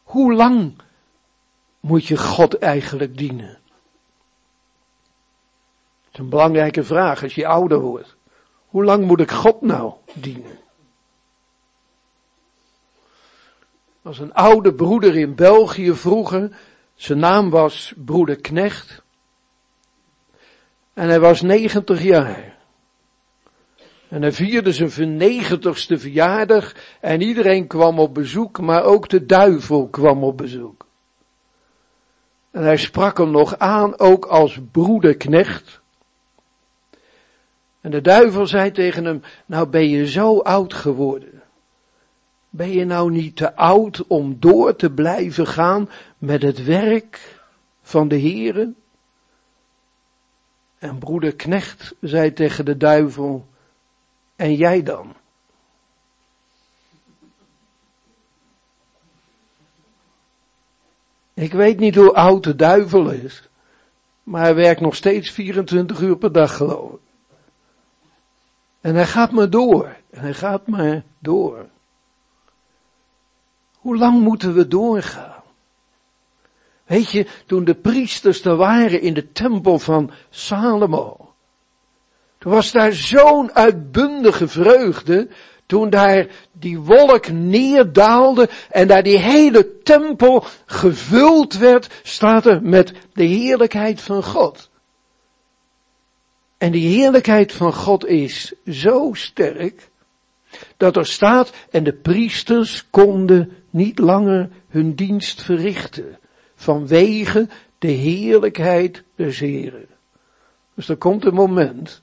Hoe 0.03 0.33
lang 0.33 0.75
moet 1.81 2.07
je 2.07 2.17
God 2.17 2.59
eigenlijk 2.59 3.17
dienen? 3.19 3.59
Dat 6.05 6.13
is 6.13 6.19
een 6.19 6.29
belangrijke 6.29 6.85
vraag 6.85 7.23
als 7.23 7.35
je 7.35 7.47
ouder 7.47 7.81
wordt. 7.81 8.17
Hoe 8.67 8.85
lang 8.85 9.07
moet 9.07 9.21
ik 9.21 9.31
God 9.31 9.61
nou 9.61 9.95
dienen? 10.15 10.59
Was 14.07 14.19
een 14.19 14.35
oude 14.35 14.75
broeder 14.75 15.17
in 15.17 15.35
België 15.35 15.95
vroeger. 15.95 16.51
Zijn 16.95 17.19
naam 17.19 17.51
was 17.51 17.93
broeder 17.97 18.37
Knecht. 18.41 19.03
En 20.95 21.09
hij 21.09 21.21
was 21.21 21.41
90 21.41 22.03
jaar. 22.03 22.57
En 24.09 24.23
hij 24.23 24.33
vierde 24.33 24.73
zijn 24.73 24.91
vernegentigste 24.91 25.99
verjaardag 25.99 26.75
en 27.01 27.21
iedereen 27.21 27.67
kwam 27.67 27.99
op 27.99 28.15
bezoek, 28.15 28.61
maar 28.61 28.85
ook 28.85 29.09
de 29.09 29.27
duivel 29.27 29.89
kwam 29.89 30.25
op 30.25 30.37
bezoek. 30.37 30.87
En 32.51 32.63
hij 32.63 32.77
sprak 32.77 33.19
hem 33.19 33.31
nog 33.31 33.59
aan, 33.59 33.99
ook 33.99 34.25
als 34.25 34.59
broederknecht. 34.73 35.81
En 37.81 37.91
de 37.91 38.01
duivel 38.01 38.47
zei 38.47 38.71
tegen 38.71 39.05
hem, 39.05 39.23
nou 39.47 39.69
ben 39.69 39.89
je 39.89 40.07
zo 40.07 40.39
oud 40.39 40.75
geworden. 40.75 41.36
Ben 42.51 42.71
je 42.71 42.85
nou 42.85 43.11
niet 43.11 43.37
te 43.37 43.57
oud 43.57 44.07
om 44.07 44.37
door 44.41 44.77
te 44.77 44.91
blijven 44.91 45.47
gaan 45.47 45.89
met 46.19 46.43
het 46.43 46.65
werk 46.65 47.41
van 47.83 48.09
de 48.09 48.21
Here? 48.21 48.73
En 50.79 50.99
broeder 50.99 51.35
Knecht 51.35 51.95
zei 52.01 52.33
tegen 52.33 52.65
de 52.65 52.77
duivel, 52.77 53.47
en 54.37 54.55
jij 54.55 54.83
dan? 54.83 55.15
Ik 61.35 61.53
weet 61.53 61.79
niet 61.79 61.95
hoe 61.95 62.15
oud 62.15 62.45
de 62.45 62.57
duivel 62.57 63.11
is, 63.11 63.49
maar 64.23 64.43
hij 64.43 64.55
werkt 64.55 64.81
nog 64.81 64.95
steeds 64.95 65.31
24 65.31 66.01
uur 66.01 66.17
per 66.17 66.33
dag 66.33 66.57
geloof 66.57 66.93
ik. 66.93 67.01
En 68.81 68.95
hij 68.95 69.07
gaat 69.07 69.31
maar 69.31 69.51
door, 69.51 69.97
en 70.11 70.21
hij 70.21 70.35
gaat 70.35 70.67
maar 70.67 71.03
door. 71.19 71.67
Hoe 73.87 73.97
lang 73.97 74.21
moeten 74.21 74.55
we 74.55 74.69
doorgaan? 74.69 75.43
Weet 76.85 77.11
je, 77.11 77.27
toen 77.47 77.65
de 77.65 77.75
priesters 77.75 78.45
er 78.45 78.57
waren 78.57 79.01
in 79.01 79.15
de 79.15 79.33
tempel 79.33 79.79
van 79.79 80.11
Salomo, 80.31 81.35
toen 82.39 82.53
was 82.53 82.73
daar 82.73 82.93
zo'n 82.93 83.53
uitbundige 83.53 84.49
vreugde, 84.49 85.29
toen 85.67 85.91
daar 85.91 86.27
die 86.53 86.79
wolk 86.79 87.29
neerdaalde 87.29 88.49
en 88.71 88.89
daar 88.89 89.03
die 89.03 89.19
hele 89.19 89.83
tempel 89.83 90.45
gevuld 90.65 91.57
werd, 91.57 92.01
staat 92.03 92.47
er 92.47 92.63
met 92.63 92.93
de 93.13 93.25
heerlijkheid 93.25 94.01
van 94.01 94.23
God. 94.23 94.71
En 96.59 96.73
die 96.73 96.97
heerlijkheid 96.97 97.53
van 97.53 97.73
God 97.73 98.07
is 98.07 98.53
zo 98.67 99.11
sterk, 99.13 99.91
dat 100.77 100.97
er 100.97 101.07
staat, 101.07 101.53
en 101.71 101.85
de 101.85 101.93
priesters 101.93 102.87
konden 102.91 103.57
niet 103.77 103.99
langer 103.99 104.51
hun 104.69 104.95
dienst 104.95 105.43
verrichten, 105.43 106.19
vanwege 106.55 107.49
de 107.79 107.91
heerlijkheid 107.91 109.03
des 109.15 109.39
Heren. 109.39 109.87
Dus 110.75 110.89
er 110.89 110.97
komt 110.97 111.25
een 111.25 111.35
moment 111.35 112.03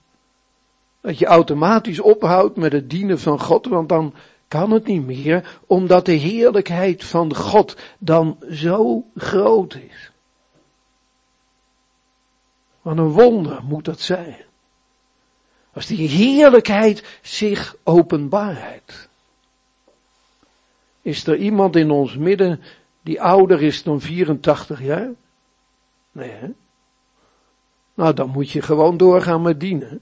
dat 1.01 1.17
je 1.17 1.25
automatisch 1.25 1.99
ophoudt 1.99 2.57
met 2.57 2.71
het 2.71 2.89
dienen 2.89 3.19
van 3.19 3.39
God, 3.39 3.67
want 3.67 3.89
dan 3.89 4.13
kan 4.47 4.71
het 4.71 4.87
niet 4.87 5.05
meer, 5.05 5.59
omdat 5.67 6.05
de 6.05 6.11
heerlijkheid 6.11 7.03
van 7.03 7.35
God 7.35 7.77
dan 7.99 8.37
zo 8.51 9.05
groot 9.15 9.75
is. 9.75 10.11
Wat 12.81 12.97
een 12.97 13.11
wonder 13.11 13.59
moet 13.63 13.85
dat 13.85 13.99
zijn. 13.99 14.45
Als 15.73 15.85
die 15.85 16.07
heerlijkheid 16.07 17.19
zich 17.21 17.75
openbaart. 17.83 19.09
Is 21.03 21.27
er 21.27 21.35
iemand 21.35 21.75
in 21.75 21.91
ons 21.91 22.17
midden 22.17 22.59
die 23.01 23.21
ouder 23.21 23.61
is 23.61 23.83
dan 23.83 24.01
84 24.01 24.81
jaar? 24.81 25.09
Nee, 26.11 26.29
hè? 26.29 26.47
Nou, 27.93 28.13
dan 28.13 28.29
moet 28.29 28.51
je 28.51 28.61
gewoon 28.61 28.97
doorgaan 28.97 29.41
met 29.41 29.59
dienen. 29.59 30.01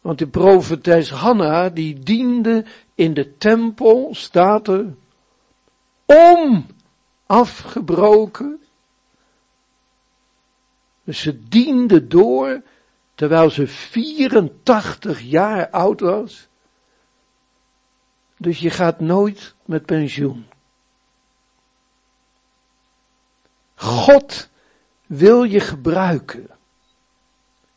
Want 0.00 0.18
de 0.18 0.26
profetes 0.26 1.10
Hanna, 1.10 1.68
die 1.68 1.98
diende 1.98 2.64
in 2.94 3.14
de 3.14 3.36
tempel, 3.36 4.08
staat 4.12 4.68
er, 4.68 4.94
onafgebroken. 7.26 8.60
Dus 11.04 11.20
ze 11.20 11.48
diende 11.48 12.06
door, 12.06 12.62
terwijl 13.14 13.50
ze 13.50 13.66
84 13.66 15.20
jaar 15.20 15.70
oud 15.70 16.00
was. 16.00 16.48
Dus 18.40 18.58
je 18.58 18.70
gaat 18.70 19.00
nooit 19.00 19.54
met 19.64 19.86
pensioen. 19.86 20.46
God 23.74 24.50
wil 25.06 25.42
je 25.42 25.60
gebruiken. 25.60 26.46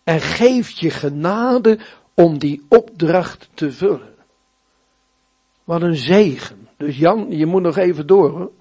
En 0.04 0.20
geeft 0.22 0.80
je 0.80 0.90
genade 0.90 1.80
om 2.14 2.38
die 2.38 2.66
opdracht 2.70 3.50
te 3.54 3.72
vullen. 3.72 4.16
Wat 5.64 5.82
een 5.82 5.96
zegen. 5.96 6.68
Dus 6.78 6.98
Jan, 6.98 7.26
je 7.30 7.46
moet 7.46 7.62
nog 7.62 7.78
even 7.78 8.08
door 8.08 8.30
hoor. 8.30 8.52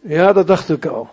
Ja, 0.00 0.32
dat 0.32 0.46
dacht 0.46 0.68
ik 0.68 0.86
al. 0.86 1.08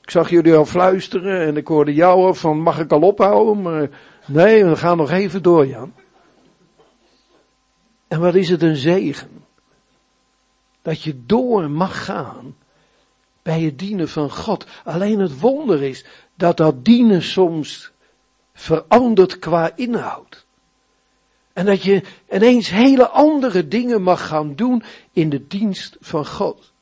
Ik 0.00 0.10
zag 0.10 0.30
jullie 0.30 0.54
al 0.54 0.66
fluisteren 0.66 1.46
en 1.46 1.56
ik 1.56 1.66
hoorde 1.66 1.94
jou 1.94 2.36
van 2.36 2.60
mag 2.60 2.78
ik 2.78 2.92
al 2.92 3.00
ophouden, 3.00 3.62
maar 3.62 3.88
nee, 4.26 4.64
we 4.64 4.76
gaan 4.76 4.96
nog 4.96 5.10
even 5.10 5.42
door 5.42 5.66
Jan. 5.66 5.92
En 8.12 8.20
wat 8.20 8.34
is 8.34 8.48
het 8.48 8.62
een 8.62 8.76
zegen. 8.76 9.44
Dat 10.82 11.02
je 11.02 11.26
door 11.26 11.70
mag 11.70 12.04
gaan 12.04 12.56
bij 13.42 13.60
het 13.60 13.78
dienen 13.78 14.08
van 14.08 14.30
God. 14.30 14.66
Alleen 14.84 15.18
het 15.18 15.40
wonder 15.40 15.82
is 15.82 16.04
dat 16.34 16.56
dat 16.56 16.84
dienen 16.84 17.22
soms 17.22 17.90
verandert 18.54 19.38
qua 19.38 19.76
inhoud. 19.76 20.46
En 21.52 21.66
dat 21.66 21.82
je 21.82 22.02
ineens 22.30 22.68
hele 22.68 23.08
andere 23.08 23.68
dingen 23.68 24.02
mag 24.02 24.26
gaan 24.26 24.54
doen 24.54 24.82
in 25.12 25.28
de 25.28 25.46
dienst 25.46 25.96
van 26.00 26.26
God. 26.26 26.72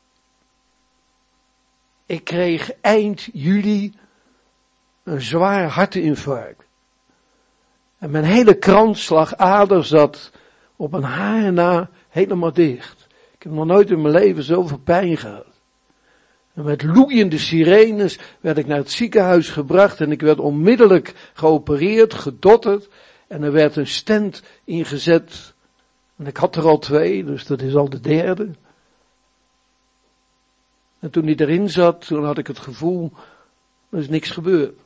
Ik 2.07 2.25
kreeg 2.25 2.73
eind 2.81 3.29
juli 3.33 3.95
een 5.03 5.21
zwaar 5.21 5.69
hartinfarct. 5.69 6.65
En 7.99 8.11
mijn 8.11 8.25
hele 8.25 8.55
kransslagader 8.55 9.85
zat 9.85 10.31
op 10.81 10.93
een 10.93 11.03
haar 11.03 11.53
na 11.53 11.91
helemaal 12.09 12.53
dicht. 12.53 13.07
Ik 13.35 13.43
heb 13.43 13.53
nog 13.53 13.67
nooit 13.67 13.91
in 13.91 14.01
mijn 14.01 14.15
leven 14.15 14.43
zoveel 14.43 14.79
pijn 14.79 15.17
gehad. 15.17 15.47
En 16.55 16.65
met 16.65 16.83
loeiende 16.83 17.39
sirenes 17.39 18.19
werd 18.41 18.59
ik 18.59 18.67
naar 18.67 18.77
het 18.77 18.91
ziekenhuis 18.91 19.49
gebracht 19.49 20.01
en 20.01 20.11
ik 20.11 20.21
werd 20.21 20.39
onmiddellijk 20.39 21.31
geopereerd, 21.33 22.15
gedotterd. 22.15 22.89
En 23.27 23.43
er 23.43 23.53
werd 23.53 23.77
een 23.77 23.87
stent 23.87 24.43
ingezet. 24.65 25.55
En 26.17 26.27
ik 26.27 26.37
had 26.37 26.57
er 26.57 26.67
al 26.67 26.79
twee, 26.79 27.25
dus 27.25 27.47
dat 27.47 27.63
is 27.63 27.75
al 27.75 27.91
de 27.91 28.01
derde. 28.01 28.51
En 30.99 31.11
toen 31.11 31.25
hij 31.25 31.37
erin 31.37 31.71
zat, 31.71 32.07
toen 32.07 32.25
had 32.25 32.39
ik 32.39 32.47
het 32.47 32.59
gevoel, 32.59 33.13
er 33.91 33.99
is 33.99 34.09
niks 34.09 34.31
gebeurd. 34.31 34.79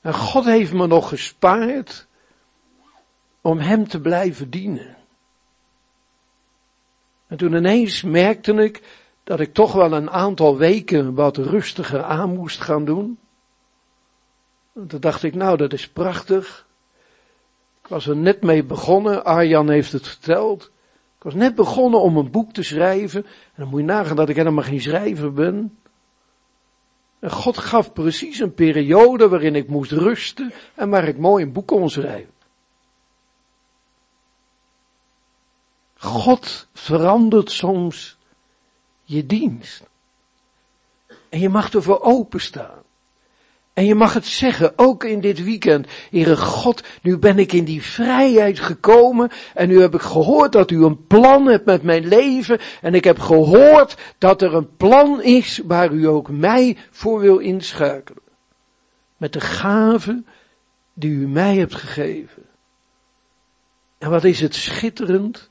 En 0.00 0.14
God 0.14 0.44
heeft 0.44 0.72
me 0.72 0.86
nog 0.86 1.08
gespaard 1.08 2.07
om 3.40 3.58
hem 3.58 3.88
te 3.88 4.00
blijven 4.00 4.50
dienen. 4.50 4.96
En 7.26 7.36
toen 7.36 7.54
ineens 7.54 8.02
merkte 8.02 8.52
ik 8.52 8.82
dat 9.24 9.40
ik 9.40 9.54
toch 9.54 9.72
wel 9.72 9.92
een 9.92 10.10
aantal 10.10 10.56
weken 10.56 11.14
wat 11.14 11.36
rustiger 11.36 12.02
aan 12.02 12.34
moest 12.34 12.60
gaan 12.60 12.84
doen. 12.84 13.18
En 14.74 14.86
toen 14.86 15.00
dacht 15.00 15.22
ik, 15.22 15.34
nou 15.34 15.56
dat 15.56 15.72
is 15.72 15.88
prachtig. 15.88 16.66
Ik 17.82 17.88
was 17.88 18.06
er 18.06 18.16
net 18.16 18.42
mee 18.42 18.64
begonnen, 18.64 19.24
Arjan 19.24 19.68
heeft 19.68 19.92
het 19.92 20.08
verteld. 20.08 20.70
Ik 21.16 21.22
was 21.24 21.34
net 21.34 21.54
begonnen 21.54 22.00
om 22.00 22.16
een 22.16 22.30
boek 22.30 22.52
te 22.52 22.62
schrijven. 22.62 23.24
En 23.24 23.54
dan 23.56 23.68
moet 23.68 23.80
je 23.80 23.86
nagaan 23.86 24.16
dat 24.16 24.28
ik 24.28 24.36
helemaal 24.36 24.64
geen 24.64 24.80
schrijver 24.80 25.32
ben. 25.32 25.78
En 27.18 27.30
God 27.30 27.58
gaf 27.58 27.92
precies 27.92 28.38
een 28.38 28.54
periode 28.54 29.28
waarin 29.28 29.54
ik 29.54 29.68
moest 29.68 29.92
rusten 29.92 30.52
en 30.74 30.90
waar 30.90 31.08
ik 31.08 31.18
mooi 31.18 31.44
een 31.44 31.52
boek 31.52 31.66
kon 31.66 31.90
schrijven. 31.90 32.32
God 35.98 36.66
verandert 36.72 37.50
soms 37.50 38.18
je 39.02 39.26
dienst. 39.26 39.82
En 41.28 41.40
je 41.40 41.48
mag 41.48 41.70
ervoor 41.70 42.00
openstaan. 42.00 42.82
En 43.72 43.84
je 43.84 43.94
mag 43.94 44.14
het 44.14 44.26
zeggen, 44.26 44.72
ook 44.76 45.04
in 45.04 45.20
dit 45.20 45.44
weekend. 45.44 45.86
Heere 46.10 46.36
God, 46.36 46.82
nu 47.02 47.18
ben 47.18 47.38
ik 47.38 47.52
in 47.52 47.64
die 47.64 47.82
vrijheid 47.82 48.60
gekomen 48.60 49.30
en 49.54 49.68
nu 49.68 49.80
heb 49.80 49.94
ik 49.94 50.00
gehoord 50.00 50.52
dat 50.52 50.70
u 50.70 50.84
een 50.84 51.06
plan 51.06 51.46
hebt 51.46 51.64
met 51.64 51.82
mijn 51.82 52.08
leven. 52.08 52.58
En 52.80 52.94
ik 52.94 53.04
heb 53.04 53.18
gehoord 53.18 53.96
dat 54.18 54.42
er 54.42 54.54
een 54.54 54.76
plan 54.76 55.22
is 55.22 55.60
waar 55.64 55.92
u 55.92 56.06
ook 56.06 56.30
mij 56.30 56.76
voor 56.90 57.20
wil 57.20 57.38
inschakelen. 57.38 58.22
Met 59.16 59.32
de 59.32 59.40
gave 59.40 60.22
die 60.94 61.10
u 61.10 61.28
mij 61.28 61.56
hebt 61.56 61.74
gegeven. 61.74 62.42
En 63.98 64.10
wat 64.10 64.24
is 64.24 64.40
het 64.40 64.54
schitterend 64.54 65.50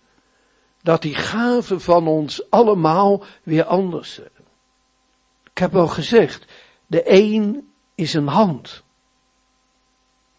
dat 0.87 1.01
die 1.01 1.15
gaven 1.15 1.81
van 1.81 2.07
ons 2.07 2.49
allemaal 2.49 3.23
weer 3.43 3.63
anders 3.63 4.13
zijn. 4.13 4.45
Ik 5.51 5.57
heb 5.57 5.75
al 5.75 5.87
gezegd, 5.87 6.45
De 6.85 7.11
een 7.11 7.67
is 7.95 8.13
een 8.13 8.27
hand. 8.27 8.83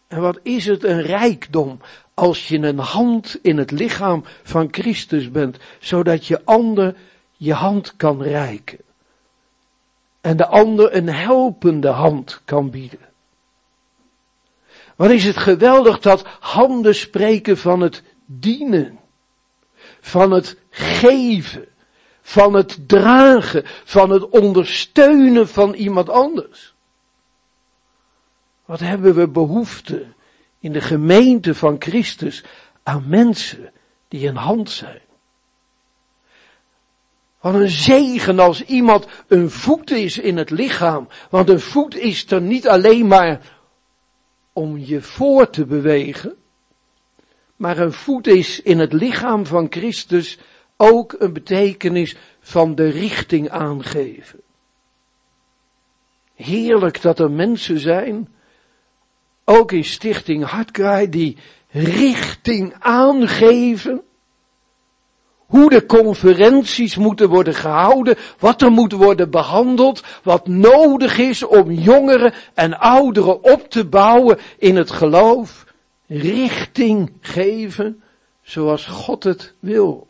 En 0.07 0.21
wat 0.21 0.39
is 0.43 0.65
het 0.65 0.83
een 0.83 1.01
rijkdom 1.01 1.79
als 2.13 2.47
je 2.47 2.57
een 2.57 2.79
hand 2.79 3.39
in 3.41 3.57
het 3.57 3.71
lichaam 3.71 4.23
van 4.43 4.67
Christus 4.71 5.31
bent, 5.31 5.57
zodat 5.79 6.25
je 6.25 6.45
ander 6.45 6.95
je 7.37 7.53
hand 7.53 7.95
kan 7.95 8.21
reiken. 8.21 8.79
En 10.21 10.37
de 10.37 10.47
ander 10.47 10.95
een 10.95 11.09
helpende 11.09 11.89
hand 11.89 12.41
kan 12.45 12.69
bieden. 12.69 13.09
Wat 14.95 15.11
is 15.11 15.23
het 15.23 15.37
geweldig 15.37 15.99
dat 15.99 16.25
handen 16.39 16.95
spreken 16.95 17.57
van 17.57 17.81
het 17.81 18.03
dienen, 18.25 18.98
van 20.09 20.31
het 20.31 20.57
geven, 20.69 21.67
van 22.21 22.53
het 22.53 22.87
dragen, 22.87 23.63
van 23.83 24.09
het 24.09 24.29
ondersteunen 24.29 25.47
van 25.47 25.73
iemand 25.73 26.09
anders. 26.09 26.73
Wat 28.65 28.79
hebben 28.79 29.15
we 29.15 29.27
behoefte 29.27 30.05
in 30.59 30.71
de 30.71 30.81
gemeente 30.81 31.55
van 31.55 31.75
Christus 31.79 32.43
aan 32.83 33.03
mensen 33.07 33.71
die 34.07 34.27
een 34.27 34.35
hand 34.35 34.69
zijn. 34.69 35.01
Wat 37.39 37.53
een 37.53 37.69
zegen 37.69 38.39
als 38.39 38.63
iemand 38.63 39.07
een 39.27 39.49
voet 39.49 39.91
is 39.91 40.17
in 40.17 40.37
het 40.37 40.49
lichaam. 40.49 41.07
Want 41.29 41.49
een 41.49 41.59
voet 41.59 41.95
is 41.95 42.31
er 42.31 42.41
niet 42.41 42.67
alleen 42.67 43.07
maar 43.07 43.41
om 44.53 44.77
je 44.77 45.01
voor 45.01 45.49
te 45.49 45.65
bewegen. 45.65 46.35
Maar 47.59 47.77
een 47.77 47.93
voet 47.93 48.27
is 48.27 48.61
in 48.61 48.79
het 48.79 48.93
lichaam 48.93 49.45
van 49.45 49.67
Christus 49.69 50.37
ook 50.77 51.15
een 51.17 51.33
betekenis 51.33 52.15
van 52.39 52.75
de 52.75 52.89
richting 52.89 53.49
aangeven. 53.49 54.39
Heerlijk 56.35 57.01
dat 57.01 57.19
er 57.19 57.31
mensen 57.31 57.79
zijn 57.79 58.29
ook 59.45 59.71
in 59.71 59.83
Stichting 59.83 60.43
Hartkraai, 60.43 61.09
die 61.09 61.37
richting 61.69 62.73
aangeven. 62.79 64.01
Hoe 65.45 65.69
de 65.69 65.85
conferenties 65.85 66.95
moeten 66.95 67.29
worden 67.29 67.53
gehouden, 67.53 68.17
wat 68.37 68.61
er 68.61 68.71
moet 68.71 68.91
worden 68.91 69.29
behandeld, 69.29 70.03
wat 70.23 70.47
nodig 70.47 71.17
is 71.17 71.43
om 71.43 71.71
jongeren 71.71 72.33
en 72.53 72.79
ouderen 72.79 73.43
op 73.43 73.69
te 73.69 73.85
bouwen 73.85 74.39
in 74.57 74.75
het 74.75 74.91
geloof. 74.91 75.67
Richting 76.09 77.17
geven 77.21 78.03
zoals 78.41 78.85
God 78.85 79.23
het 79.23 79.55
wil. 79.59 80.07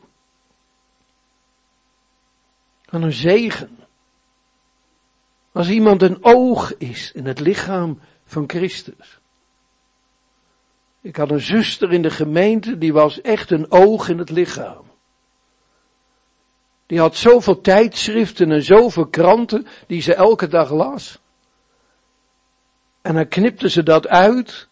Van 2.85 3.03
een 3.03 3.13
zegen. 3.13 3.77
Als 5.51 5.69
iemand 5.69 6.01
een 6.01 6.23
oog 6.23 6.77
is 6.77 7.11
in 7.11 7.25
het 7.25 7.39
lichaam 7.39 7.99
van 8.25 8.43
Christus. 8.47 9.19
Ik 11.01 11.15
had 11.15 11.31
een 11.31 11.41
zuster 11.41 11.93
in 11.93 12.01
de 12.01 12.09
gemeente, 12.09 12.77
die 12.77 12.93
was 12.93 13.21
echt 13.21 13.51
een 13.51 13.71
oog 13.71 14.09
in 14.09 14.17
het 14.17 14.29
lichaam. 14.29 14.85
Die 16.85 16.99
had 16.99 17.15
zoveel 17.15 17.61
tijdschriften 17.61 18.51
en 18.51 18.63
zoveel 18.63 19.07
kranten 19.07 19.67
die 19.87 20.01
ze 20.01 20.13
elke 20.13 20.47
dag 20.47 20.71
las. 20.71 21.19
En 23.01 23.15
dan 23.15 23.27
knipte 23.27 23.69
ze 23.69 23.83
dat 23.83 24.07
uit, 24.07 24.69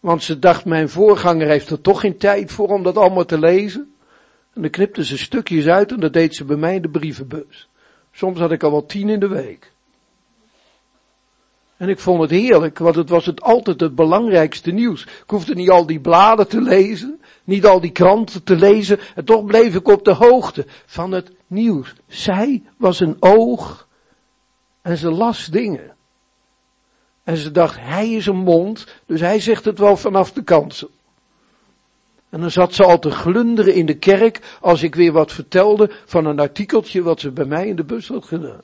want 0.00 0.22
ze 0.22 0.38
dacht 0.38 0.64
mijn 0.64 0.88
voorganger 0.88 1.46
heeft 1.46 1.70
er 1.70 1.80
toch 1.80 2.00
geen 2.00 2.16
tijd 2.16 2.52
voor 2.52 2.68
om 2.68 2.82
dat 2.82 2.96
allemaal 2.96 3.24
te 3.24 3.38
lezen. 3.38 3.94
En 4.54 4.62
dan 4.62 4.70
knipte 4.70 5.04
ze 5.04 5.18
stukjes 5.18 5.66
uit 5.66 5.92
en 5.92 6.00
dat 6.00 6.12
deed 6.12 6.34
ze 6.34 6.44
bij 6.44 6.56
mij 6.56 6.74
in 6.74 6.82
de 6.82 6.88
brievenbus. 6.88 7.68
Soms 8.12 8.38
had 8.38 8.52
ik 8.52 8.62
al 8.62 8.70
wel 8.70 8.86
tien 8.86 9.08
in 9.08 9.20
de 9.20 9.28
week. 9.28 9.72
En 11.76 11.88
ik 11.88 11.98
vond 11.98 12.20
het 12.20 12.30
heerlijk, 12.30 12.78
want 12.78 12.94
het 12.94 13.08
was 13.08 13.26
het 13.26 13.42
altijd 13.42 13.80
het 13.80 13.94
belangrijkste 13.94 14.70
nieuws. 14.70 15.02
Ik 15.02 15.22
hoefde 15.26 15.54
niet 15.54 15.70
al 15.70 15.86
die 15.86 16.00
bladen 16.00 16.48
te 16.48 16.60
lezen, 16.60 17.20
niet 17.44 17.66
al 17.66 17.80
die 17.80 17.90
kranten 17.90 18.42
te 18.42 18.56
lezen, 18.56 18.98
en 19.14 19.24
toch 19.24 19.44
bleef 19.44 19.74
ik 19.74 19.88
op 19.88 20.04
de 20.04 20.14
hoogte 20.14 20.66
van 20.86 21.12
het 21.12 21.32
nieuws. 21.46 21.94
Zij 22.06 22.62
was 22.76 23.00
een 23.00 23.16
oog 23.20 23.88
en 24.82 24.96
ze 24.96 25.10
las 25.10 25.46
dingen. 25.46 25.94
En 27.24 27.36
ze 27.36 27.50
dacht, 27.50 27.76
hij 27.80 28.10
is 28.10 28.26
een 28.26 28.36
mond, 28.36 28.86
dus 29.06 29.20
hij 29.20 29.40
zegt 29.40 29.64
het 29.64 29.78
wel 29.78 29.96
vanaf 29.96 30.32
de 30.32 30.42
kansen. 30.42 30.88
En 32.28 32.40
dan 32.40 32.50
zat 32.50 32.74
ze 32.74 32.84
al 32.84 32.98
te 32.98 33.10
glunderen 33.10 33.74
in 33.74 33.86
de 33.86 33.98
kerk 33.98 34.58
als 34.60 34.82
ik 34.82 34.94
weer 34.94 35.12
wat 35.12 35.32
vertelde 35.32 35.90
van 36.04 36.24
een 36.24 36.40
artikeltje 36.40 37.02
wat 37.02 37.20
ze 37.20 37.30
bij 37.30 37.44
mij 37.44 37.68
in 37.68 37.76
de 37.76 37.84
bus 37.84 38.08
had 38.08 38.24
gedaan. 38.24 38.60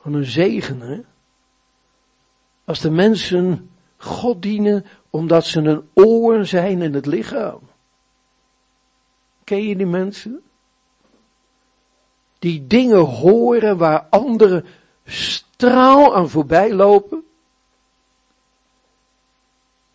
Van 0.00 0.14
een 0.14 0.24
zegen, 0.24 0.80
hè? 0.80 1.00
Als 2.64 2.80
de 2.80 2.90
mensen 2.90 3.70
God 3.96 4.42
dienen 4.42 4.84
omdat 5.10 5.44
ze 5.44 5.60
een 5.60 5.88
oor 5.94 6.46
zijn 6.46 6.82
in 6.82 6.94
het 6.94 7.06
lichaam. 7.06 7.60
Ken 9.44 9.62
je 9.62 9.76
die 9.76 9.86
mensen? 9.86 10.40
Die 12.38 12.66
dingen 12.66 12.98
horen 12.98 13.76
waar 13.76 14.06
anderen 14.10 14.64
straal 15.06 16.16
aan 16.16 16.30
voorbij 16.30 16.72
lopen. 16.72 17.24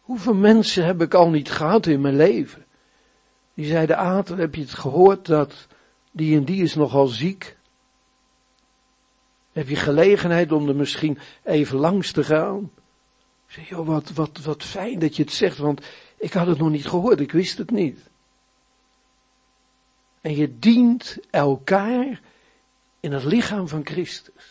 Hoeveel 0.02 0.34
mensen 0.34 0.86
heb 0.86 1.02
ik 1.02 1.14
al 1.14 1.30
niet 1.30 1.52
gehad 1.52 1.86
in 1.86 2.02
mijn 2.02 2.16
leven? 2.16 2.66
Die 3.54 3.66
zeiden, 3.66 3.98
Aten, 3.98 4.38
heb 4.38 4.56
je 4.56 4.62
het 4.62 4.74
gehoord 4.74 5.26
dat 5.26 5.68
die 6.12 6.38
en 6.38 6.44
die 6.44 6.64
is 6.64 6.76
nogal 6.76 7.08
ziek? 7.08 7.58
Heb 9.52 9.68
je 9.68 9.76
gelegenheid 9.76 10.52
om 10.52 10.68
er 10.68 10.76
misschien 10.76 11.20
even 11.44 11.78
langs 11.78 12.12
te 12.12 12.24
gaan? 12.24 12.72
Ik 13.48 13.54
zeg, 13.54 13.70
joh, 13.70 13.88
wat, 13.88 14.12
wat, 14.12 14.40
wat 14.44 14.64
fijn 14.64 15.00
dat 15.00 15.16
je 15.16 15.24
het 15.24 15.32
zegt, 15.32 15.58
want 15.58 15.82
ik 16.18 16.34
had 16.34 16.48
het 16.48 16.58
nog 16.58 16.70
niet 16.70 16.88
gehoord, 16.88 17.20
ik 17.20 17.32
wist 17.32 17.58
het 17.58 17.72
niet. 17.72 18.00
En 20.22 20.36
je 20.36 20.60
dient 20.60 21.18
elkaar 21.30 22.22
in 23.00 23.12
het 23.12 23.24
lichaam 23.24 23.68
van 23.68 23.86
Christus. 23.86 24.51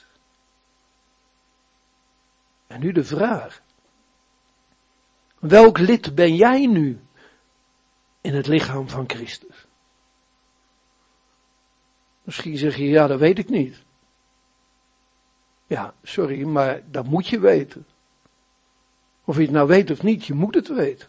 En 2.70 2.80
nu 2.80 2.92
de 2.92 3.04
vraag. 3.04 3.62
Welk 5.38 5.78
lid 5.78 6.14
ben 6.14 6.36
jij 6.36 6.66
nu 6.66 7.00
in 8.20 8.34
het 8.34 8.46
lichaam 8.46 8.88
van 8.88 9.04
Christus? 9.06 9.66
Misschien 12.22 12.56
zeg 12.56 12.76
je, 12.76 12.84
ja, 12.84 13.06
dat 13.06 13.18
weet 13.18 13.38
ik 13.38 13.48
niet. 13.48 13.82
Ja, 15.66 15.94
sorry, 16.02 16.42
maar 16.42 16.82
dat 16.90 17.06
moet 17.06 17.26
je 17.26 17.38
weten. 17.38 17.86
Of 19.24 19.36
je 19.36 19.42
het 19.42 19.50
nou 19.50 19.68
weet 19.68 19.90
of 19.90 20.02
niet, 20.02 20.26
je 20.26 20.34
moet 20.34 20.54
het 20.54 20.68
weten. 20.68 21.08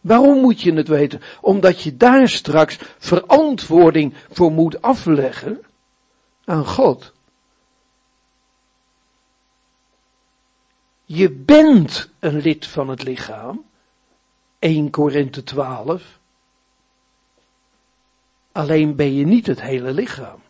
Waarom 0.00 0.40
moet 0.40 0.60
je 0.60 0.72
het 0.72 0.88
weten? 0.88 1.20
Omdat 1.40 1.82
je 1.82 1.96
daar 1.96 2.28
straks 2.28 2.78
verantwoording 2.98 4.14
voor 4.30 4.52
moet 4.52 4.82
afleggen 4.82 5.60
aan 6.44 6.66
God. 6.66 7.12
Je 11.10 11.30
bent 11.30 12.10
een 12.18 12.40
lid 12.40 12.66
van 12.66 12.88
het 12.88 13.02
lichaam. 13.02 13.64
1 14.58 14.90
Korinthe 14.90 15.42
12. 15.42 16.18
Alleen 18.52 18.96
ben 18.96 19.14
je 19.14 19.26
niet 19.26 19.46
het 19.46 19.60
hele 19.60 19.92
lichaam. 19.92 20.40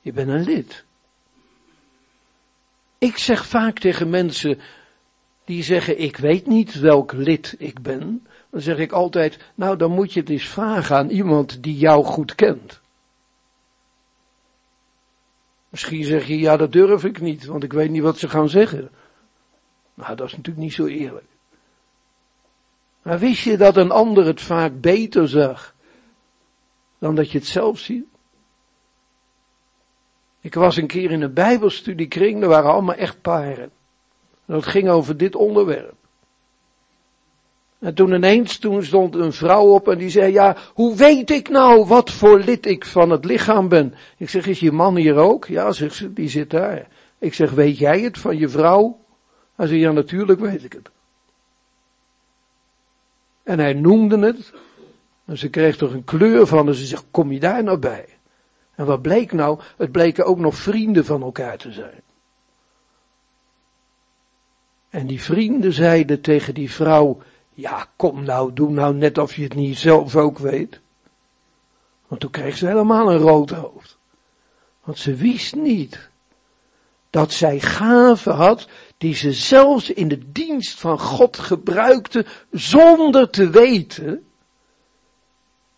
Je 0.00 0.12
bent 0.12 0.28
een 0.28 0.44
lid. 0.44 0.84
Ik 2.98 3.16
zeg 3.16 3.46
vaak 3.46 3.78
tegen 3.78 4.10
mensen 4.10 4.58
die 5.44 5.62
zeggen 5.62 6.00
ik 6.00 6.16
weet 6.16 6.46
niet 6.46 6.74
welk 6.74 7.12
lid 7.12 7.54
ik 7.58 7.82
ben. 7.82 8.26
Dan 8.50 8.60
zeg 8.60 8.78
ik 8.78 8.92
altijd, 8.92 9.38
nou 9.54 9.76
dan 9.76 9.90
moet 9.90 10.12
je 10.12 10.20
het 10.20 10.28
eens 10.28 10.48
vragen 10.48 10.96
aan 10.96 11.08
iemand 11.08 11.62
die 11.62 11.76
jou 11.76 12.04
goed 12.04 12.34
kent. 12.34 12.79
Misschien 15.70 16.04
zeg 16.04 16.26
je, 16.26 16.38
ja 16.38 16.56
dat 16.56 16.72
durf 16.72 17.04
ik 17.04 17.20
niet, 17.20 17.44
want 17.44 17.62
ik 17.62 17.72
weet 17.72 17.90
niet 17.90 18.02
wat 18.02 18.18
ze 18.18 18.28
gaan 18.28 18.48
zeggen. 18.48 18.90
Nou, 19.94 20.16
dat 20.16 20.26
is 20.26 20.36
natuurlijk 20.36 20.64
niet 20.64 20.72
zo 20.72 20.86
eerlijk. 20.86 21.26
Maar 23.02 23.18
wist 23.18 23.42
je 23.42 23.56
dat 23.56 23.76
een 23.76 23.90
ander 23.90 24.26
het 24.26 24.40
vaak 24.40 24.80
beter 24.80 25.28
zag 25.28 25.74
dan 26.98 27.14
dat 27.14 27.30
je 27.30 27.38
het 27.38 27.46
zelf 27.46 27.78
ziet? 27.78 28.04
Ik 30.40 30.54
was 30.54 30.76
een 30.76 30.86
keer 30.86 31.10
in 31.10 31.22
een 31.22 31.34
bijbelstudiekring, 31.34 32.42
er 32.42 32.48
waren 32.48 32.70
allemaal 32.70 32.94
echtparen. 32.94 33.70
En 34.46 34.54
dat 34.54 34.66
ging 34.66 34.88
over 34.88 35.16
dit 35.16 35.34
onderwerp. 35.34 35.99
En 37.80 37.94
toen 37.94 38.12
ineens, 38.12 38.58
toen 38.58 38.84
stond 38.84 39.14
een 39.14 39.32
vrouw 39.32 39.66
op 39.66 39.88
en 39.88 39.98
die 39.98 40.10
zei, 40.10 40.32
ja, 40.32 40.56
hoe 40.74 40.96
weet 40.96 41.30
ik 41.30 41.48
nou 41.48 41.86
wat 41.86 42.10
voor 42.10 42.38
lid 42.38 42.66
ik 42.66 42.84
van 42.84 43.10
het 43.10 43.24
lichaam 43.24 43.68
ben? 43.68 43.94
Ik 44.16 44.28
zeg, 44.28 44.46
is 44.46 44.60
je 44.60 44.72
man 44.72 44.96
hier 44.96 45.16
ook? 45.16 45.46
Ja, 45.46 45.72
zegt 45.72 45.94
ze, 45.94 46.12
die 46.12 46.28
zit 46.28 46.50
daar. 46.50 46.88
Ik 47.18 47.34
zeg, 47.34 47.50
weet 47.50 47.78
jij 47.78 48.00
het 48.00 48.18
van 48.18 48.38
je 48.38 48.48
vrouw? 48.48 48.98
Hij 49.56 49.66
zei, 49.66 49.78
ja, 49.78 49.92
natuurlijk 49.92 50.40
weet 50.40 50.64
ik 50.64 50.72
het. 50.72 50.90
En 53.42 53.58
hij 53.58 53.72
noemde 53.72 54.18
het. 54.18 54.52
En 55.24 55.38
ze 55.38 55.48
kreeg 55.48 55.76
toch 55.76 55.92
een 55.92 56.04
kleur 56.04 56.46
van 56.46 56.68
en 56.68 56.74
ze 56.74 56.86
zegt, 56.86 57.04
kom 57.10 57.32
je 57.32 57.40
daar 57.40 57.62
nou 57.62 57.78
bij? 57.78 58.06
En 58.74 58.86
wat 58.86 59.02
bleek 59.02 59.32
nou? 59.32 59.60
Het 59.76 59.92
bleken 59.92 60.24
ook 60.24 60.38
nog 60.38 60.54
vrienden 60.54 61.04
van 61.04 61.22
elkaar 61.22 61.58
te 61.58 61.72
zijn. 61.72 62.02
En 64.88 65.06
die 65.06 65.22
vrienden 65.22 65.72
zeiden 65.72 66.20
tegen 66.20 66.54
die 66.54 66.70
vrouw, 66.70 67.22
ja 67.60 67.86
kom 67.96 68.24
nou, 68.24 68.52
doe 68.52 68.70
nou 68.70 68.94
net 68.94 69.18
of 69.18 69.36
je 69.36 69.42
het 69.42 69.54
niet 69.54 69.78
zelf 69.78 70.16
ook 70.16 70.38
weet. 70.38 70.80
Want 72.06 72.20
toen 72.20 72.30
kreeg 72.30 72.56
ze 72.56 72.66
helemaal 72.66 73.12
een 73.12 73.18
rood 73.18 73.50
hoofd. 73.50 73.98
Want 74.84 74.98
ze 74.98 75.14
wist 75.14 75.54
niet 75.54 76.08
dat 77.10 77.32
zij 77.32 77.60
gaven 77.60 78.34
had 78.34 78.68
die 78.98 79.14
ze 79.14 79.32
zelfs 79.32 79.90
in 79.90 80.08
de 80.08 80.32
dienst 80.32 80.80
van 80.80 80.98
God 80.98 81.38
gebruikte 81.38 82.26
zonder 82.50 83.30
te 83.30 83.50
weten 83.50 84.26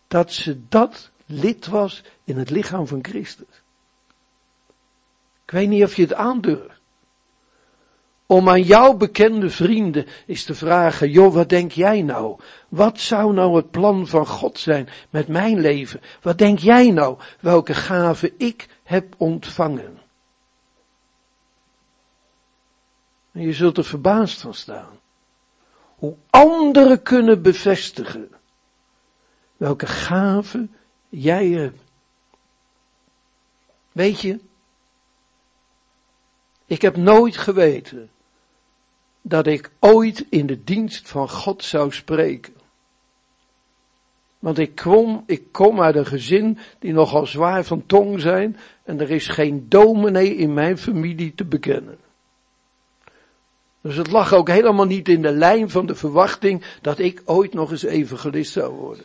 dat 0.09 0.33
ze 0.33 0.68
dat 0.68 1.11
lid 1.26 1.66
was 1.66 2.03
in 2.24 2.39
het 2.39 2.51
lichaam 2.51 2.87
van 2.87 3.05
Christus. 3.05 3.62
Ik 5.45 5.51
weet 5.51 5.68
niet 5.68 5.83
of 5.83 5.97
je 5.97 6.03
het 6.03 6.14
aandurft. 6.14 6.71
Om 8.33 8.49
aan 8.49 8.62
jouw 8.62 8.97
bekende 8.97 9.51
vrienden 9.51 10.07
is 10.26 10.45
te 10.45 10.55
vragen, 10.55 11.11
joh, 11.11 11.35
wat 11.35 11.49
denk 11.49 11.72
jij 11.72 12.03
nou? 12.03 12.41
Wat 12.68 13.01
zou 13.01 13.33
nou 13.33 13.57
het 13.57 13.70
plan 13.70 14.07
van 14.07 14.26
God 14.26 14.59
zijn 14.59 14.89
met 15.11 15.28
mijn 15.28 15.61
leven? 15.61 16.01
Wat 16.22 16.39
denk 16.39 16.59
jij 16.59 16.91
nou, 16.91 17.18
welke 17.41 17.74
gave 17.74 18.35
ik 18.37 18.68
heb 18.83 19.14
ontvangen? 19.16 19.99
En 23.33 23.43
je 23.43 23.53
zult 23.53 23.76
er 23.76 23.85
verbaasd 23.85 24.41
van 24.41 24.55
staan. 24.55 24.99
Hoe 25.97 26.16
anderen 26.30 27.03
kunnen 27.03 27.43
bevestigen 27.43 28.30
welke 29.57 29.87
gave 29.87 30.68
jij 31.09 31.49
hebt. 31.49 31.80
Weet 33.93 34.20
je, 34.20 34.39
ik 36.66 36.83
heb 36.83 36.97
nooit 36.97 37.37
geweten 37.37 38.11
dat 39.22 39.46
ik 39.46 39.70
ooit 39.78 40.26
in 40.28 40.46
de 40.46 40.64
dienst 40.64 41.08
van 41.08 41.28
God 41.28 41.64
zou 41.64 41.92
spreken. 41.92 42.52
Want 44.38 44.58
ik 44.58 44.74
kom, 44.74 45.22
ik 45.26 45.42
kom 45.52 45.80
uit 45.80 45.96
een 45.96 46.06
gezin 46.06 46.58
die 46.78 46.92
nogal 46.92 47.26
zwaar 47.26 47.64
van 47.64 47.86
tong 47.86 48.20
zijn 48.20 48.56
en 48.84 49.00
er 49.00 49.10
is 49.10 49.28
geen 49.28 49.66
dominee 49.68 50.34
in 50.34 50.54
mijn 50.54 50.78
familie 50.78 51.34
te 51.34 51.44
bekennen. 51.44 51.98
Dus 53.80 53.96
het 53.96 54.10
lag 54.10 54.32
ook 54.32 54.48
helemaal 54.48 54.86
niet 54.86 55.08
in 55.08 55.22
de 55.22 55.32
lijn 55.32 55.70
van 55.70 55.86
de 55.86 55.94
verwachting 55.94 56.64
dat 56.80 56.98
ik 56.98 57.22
ooit 57.24 57.52
nog 57.52 57.70
eens 57.70 57.82
evangelist 57.82 58.52
zou 58.52 58.74
worden. 58.74 59.04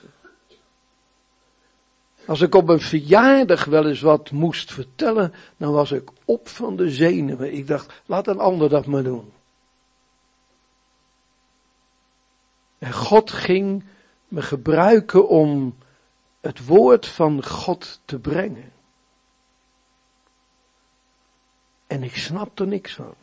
Als 2.26 2.42
ik 2.42 2.56
op 2.56 2.70
een 2.70 2.80
verjaardag 2.80 3.66
wel 3.66 3.88
eens 3.88 4.02
wat 4.02 4.32
moest 4.32 4.74
vertellen, 4.74 5.34
dan 5.58 5.72
was 5.72 5.92
ik 5.92 6.10
op 6.26 6.48
van 6.48 6.76
de 6.76 6.90
zenuwen. 6.90 7.54
Ik 7.54 7.68
dacht, 7.68 8.02
laat 8.06 8.28
een 8.28 8.40
ander 8.40 8.70
dat 8.70 8.86
maar 8.86 9.04
doen. 9.04 9.32
En 12.78 12.94
God 12.94 13.32
ging 13.32 13.84
me 14.28 14.42
gebruiken 14.42 15.30
om 15.30 15.78
het 16.40 16.66
woord 16.66 17.08
van 17.08 17.46
God 17.46 18.02
te 18.06 18.20
brengen. 18.20 18.72
En 21.88 22.04
ik 22.04 22.18
snap 22.18 22.60
er 22.60 22.68
niks 22.68 22.94
van. 22.94 23.14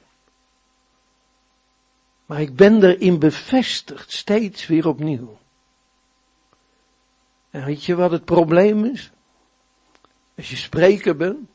Maar 2.27 2.41
ik 2.41 2.57
ben 2.57 2.83
erin 2.85 3.19
bevestigd, 3.19 4.13
steeds 4.13 4.67
weer 4.67 4.89
opnieuw. 4.89 5.39
En 7.51 7.65
weet 7.65 7.85
je 7.85 7.95
wat 7.95 8.11
het 8.11 8.25
probleem 8.25 8.85
is? 8.85 9.13
Als 10.37 10.51
je 10.51 10.57
spreker 10.57 11.17
bent. 11.17 11.49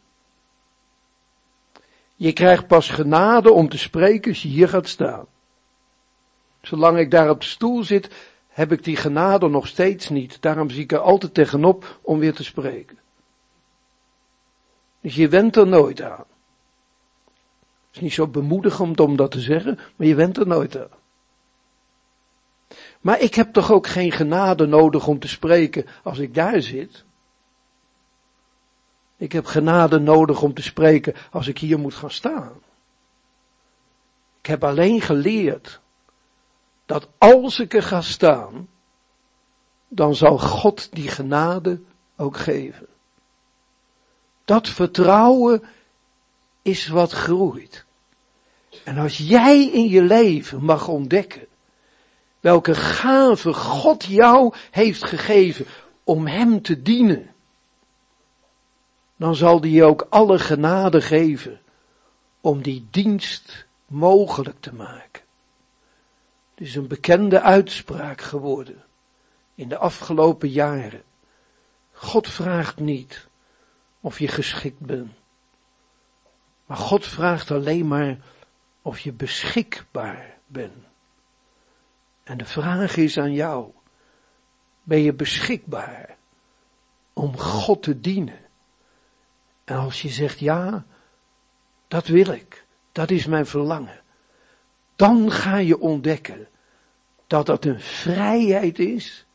Je 2.16 2.34
krijgt 2.34 2.68
pas 2.68 2.89
genade 2.89 3.52
om 3.52 3.70
te 3.70 3.78
spreken 3.78 4.32
als 4.32 4.41
je 4.41 4.47
hier 4.47 4.70
gaat 4.70 4.88
staan. 4.88 5.28
Zolang 6.62 6.97
ik 6.97 7.12
daar 7.12 7.30
op 7.30 7.39
de 7.39 7.47
stoel 7.47 7.84
zit, 7.84 8.10
heb 8.47 8.72
ik 8.72 8.84
die 8.84 8.95
genade 8.95 9.47
nog 9.47 9.68
steeds 9.68 10.10
niet. 10.10 10.41
Daarom 10.41 10.70
zie 10.70 10.84
ik 10.84 10.91
er 10.91 10.99
altijd 10.99 11.34
tegenop 11.34 11.99
om 12.01 12.20
weer 12.20 12.34
te 12.34 12.43
spreken. 12.43 12.97
Dus 15.01 15.16
je 15.16 15.28
went 15.28 15.55
er 15.55 15.68
nooit 15.68 16.01
aan. 16.01 16.26
Het 17.88 17.97
is 17.97 17.99
niet 17.99 18.14
zo 18.14 18.28
bemoedigend 18.28 18.99
om 18.99 19.16
dat 19.16 19.32
te 19.32 19.39
zeggen, 19.39 19.80
maar 19.95 20.07
je 20.07 20.16
went 20.16 20.38
er 20.38 20.47
nooit 20.47 20.78
aan. 20.78 20.97
Maar 23.01 23.20
ik 23.20 23.36
heb 23.36 23.53
toch 23.53 23.72
ook 23.72 23.88
geen 23.88 24.12
genade 24.12 24.66
nodig 24.66 25.07
om 25.07 25.20
te 25.20 25.28
spreken 25.28 25.86
als 26.03 26.18
ik 26.18 26.34
daar 26.34 26.62
zit? 26.62 27.03
Ik 29.18 29.32
heb 29.32 29.45
genade 29.45 29.99
nodig 29.99 30.41
om 30.41 30.53
te 30.53 30.62
spreken 30.62 31.16
als 31.32 31.47
ik 31.47 31.57
hier 31.57 31.80
moet 31.80 31.93
gaan 31.93 32.12
staan. 32.12 32.62
Ik 34.39 34.45
heb 34.45 34.64
alleen 34.64 35.01
geleerd 35.01 35.80
dat 36.89 37.07
als 37.17 37.59
ik 37.59 37.73
er 37.73 37.83
ga 37.83 38.01
staan, 38.01 38.67
dan 39.87 40.15
zal 40.15 40.39
God 40.39 40.95
die 40.95 41.07
genade 41.07 41.81
ook 42.17 42.37
geven. 42.37 42.87
Dat 44.45 44.69
vertrouwen 44.69 45.63
is 46.61 46.87
wat 46.87 47.11
groeit. 47.11 47.85
En 48.83 48.97
als 48.97 49.17
jij 49.17 49.69
in 49.69 49.87
je 49.87 50.01
leven 50.01 50.63
mag 50.63 50.87
ontdekken 50.87 51.47
welke 52.39 52.75
gave 52.75 53.53
God 53.53 54.03
jou 54.03 54.53
heeft 54.71 55.03
gegeven 55.03 55.65
om 56.03 56.27
Hem 56.27 56.61
te 56.61 56.81
dienen, 56.81 57.33
dan 59.15 59.35
zal 59.35 59.61
die 59.61 59.73
je 59.73 59.83
ook 59.83 60.07
alle 60.09 60.39
genade 60.39 61.01
geven 61.01 61.61
om 62.41 62.61
die 62.61 62.87
dienst 62.91 63.65
mogelijk 63.87 64.59
te 64.59 64.73
maken. 64.73 65.27
Het 66.60 66.68
is 66.68 66.76
een 66.76 66.88
bekende 66.88 67.41
uitspraak 67.41 68.22
geworden 68.22 68.84
in 69.55 69.70
de 69.70 69.78
afgelopen 69.78 70.49
jaren. 70.49 71.03
God 71.91 72.28
vraagt 72.28 72.80
niet 72.80 73.28
of 73.99 74.20
je 74.20 74.28
geschikt 74.28 74.80
bent. 74.80 75.12
Maar 76.66 76.78
God 76.78 77.05
vraagt 77.05 77.51
alleen 77.51 77.88
maar 77.88 78.18
of 78.82 78.99
je 78.99 79.12
beschikbaar 79.12 80.38
bent. 80.45 80.84
En 82.24 82.38
de 82.38 82.45
vraag 82.45 82.97
is 82.97 83.18
aan 83.18 83.34
jou, 83.34 83.72
ben 84.84 84.99
je 84.99 85.14
beschikbaar 85.14 86.18
om 87.14 87.38
God 87.38 87.84
te 87.84 87.99
dienen? 87.99 88.39
En 89.64 89.78
als 89.78 90.01
je 90.01 90.10
zegt 90.10 90.39
ja, 90.39 90.86
dat 91.88 92.07
wil 92.07 92.28
ik, 92.28 92.66
dat 92.91 93.12
is 93.12 93.26
mijn 93.26 93.45
verlangen, 93.45 93.99
dan 95.00 95.32
ga 95.32 95.58
je 95.58 95.80
ontdekken 95.80 96.47
dat 97.28 97.45
dat 97.45 97.66
een 97.66 97.80
vrijheid 97.80 98.80
is 98.80 99.26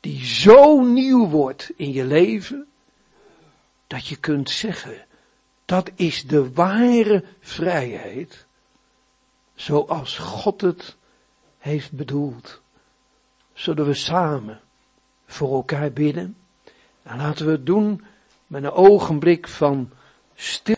die 0.00 0.24
zo 0.24 0.82
nieuw 0.82 1.28
wordt 1.28 1.72
in 1.76 1.92
je 1.92 2.04
leven, 2.04 2.66
dat 3.86 4.06
je 4.06 4.16
kunt 4.16 4.50
zeggen, 4.50 5.06
dat 5.64 5.90
is 5.94 6.26
de 6.26 6.52
ware 6.52 7.24
vrijheid, 7.40 8.46
zoals 9.54 10.18
God 10.18 10.60
het 10.60 10.96
heeft 11.58 11.92
bedoeld. 11.92 12.60
Zullen 13.52 13.86
we 13.86 13.94
samen 13.94 14.60
voor 15.26 15.54
elkaar 15.54 15.92
bidden? 15.92 16.36
En 17.02 17.16
laten 17.16 17.46
we 17.46 17.52
het 17.52 17.66
doen 17.66 18.04
met 18.46 18.64
een 18.64 18.70
ogenblik 18.70 19.48
van 19.48 19.90
stil. 20.34 20.72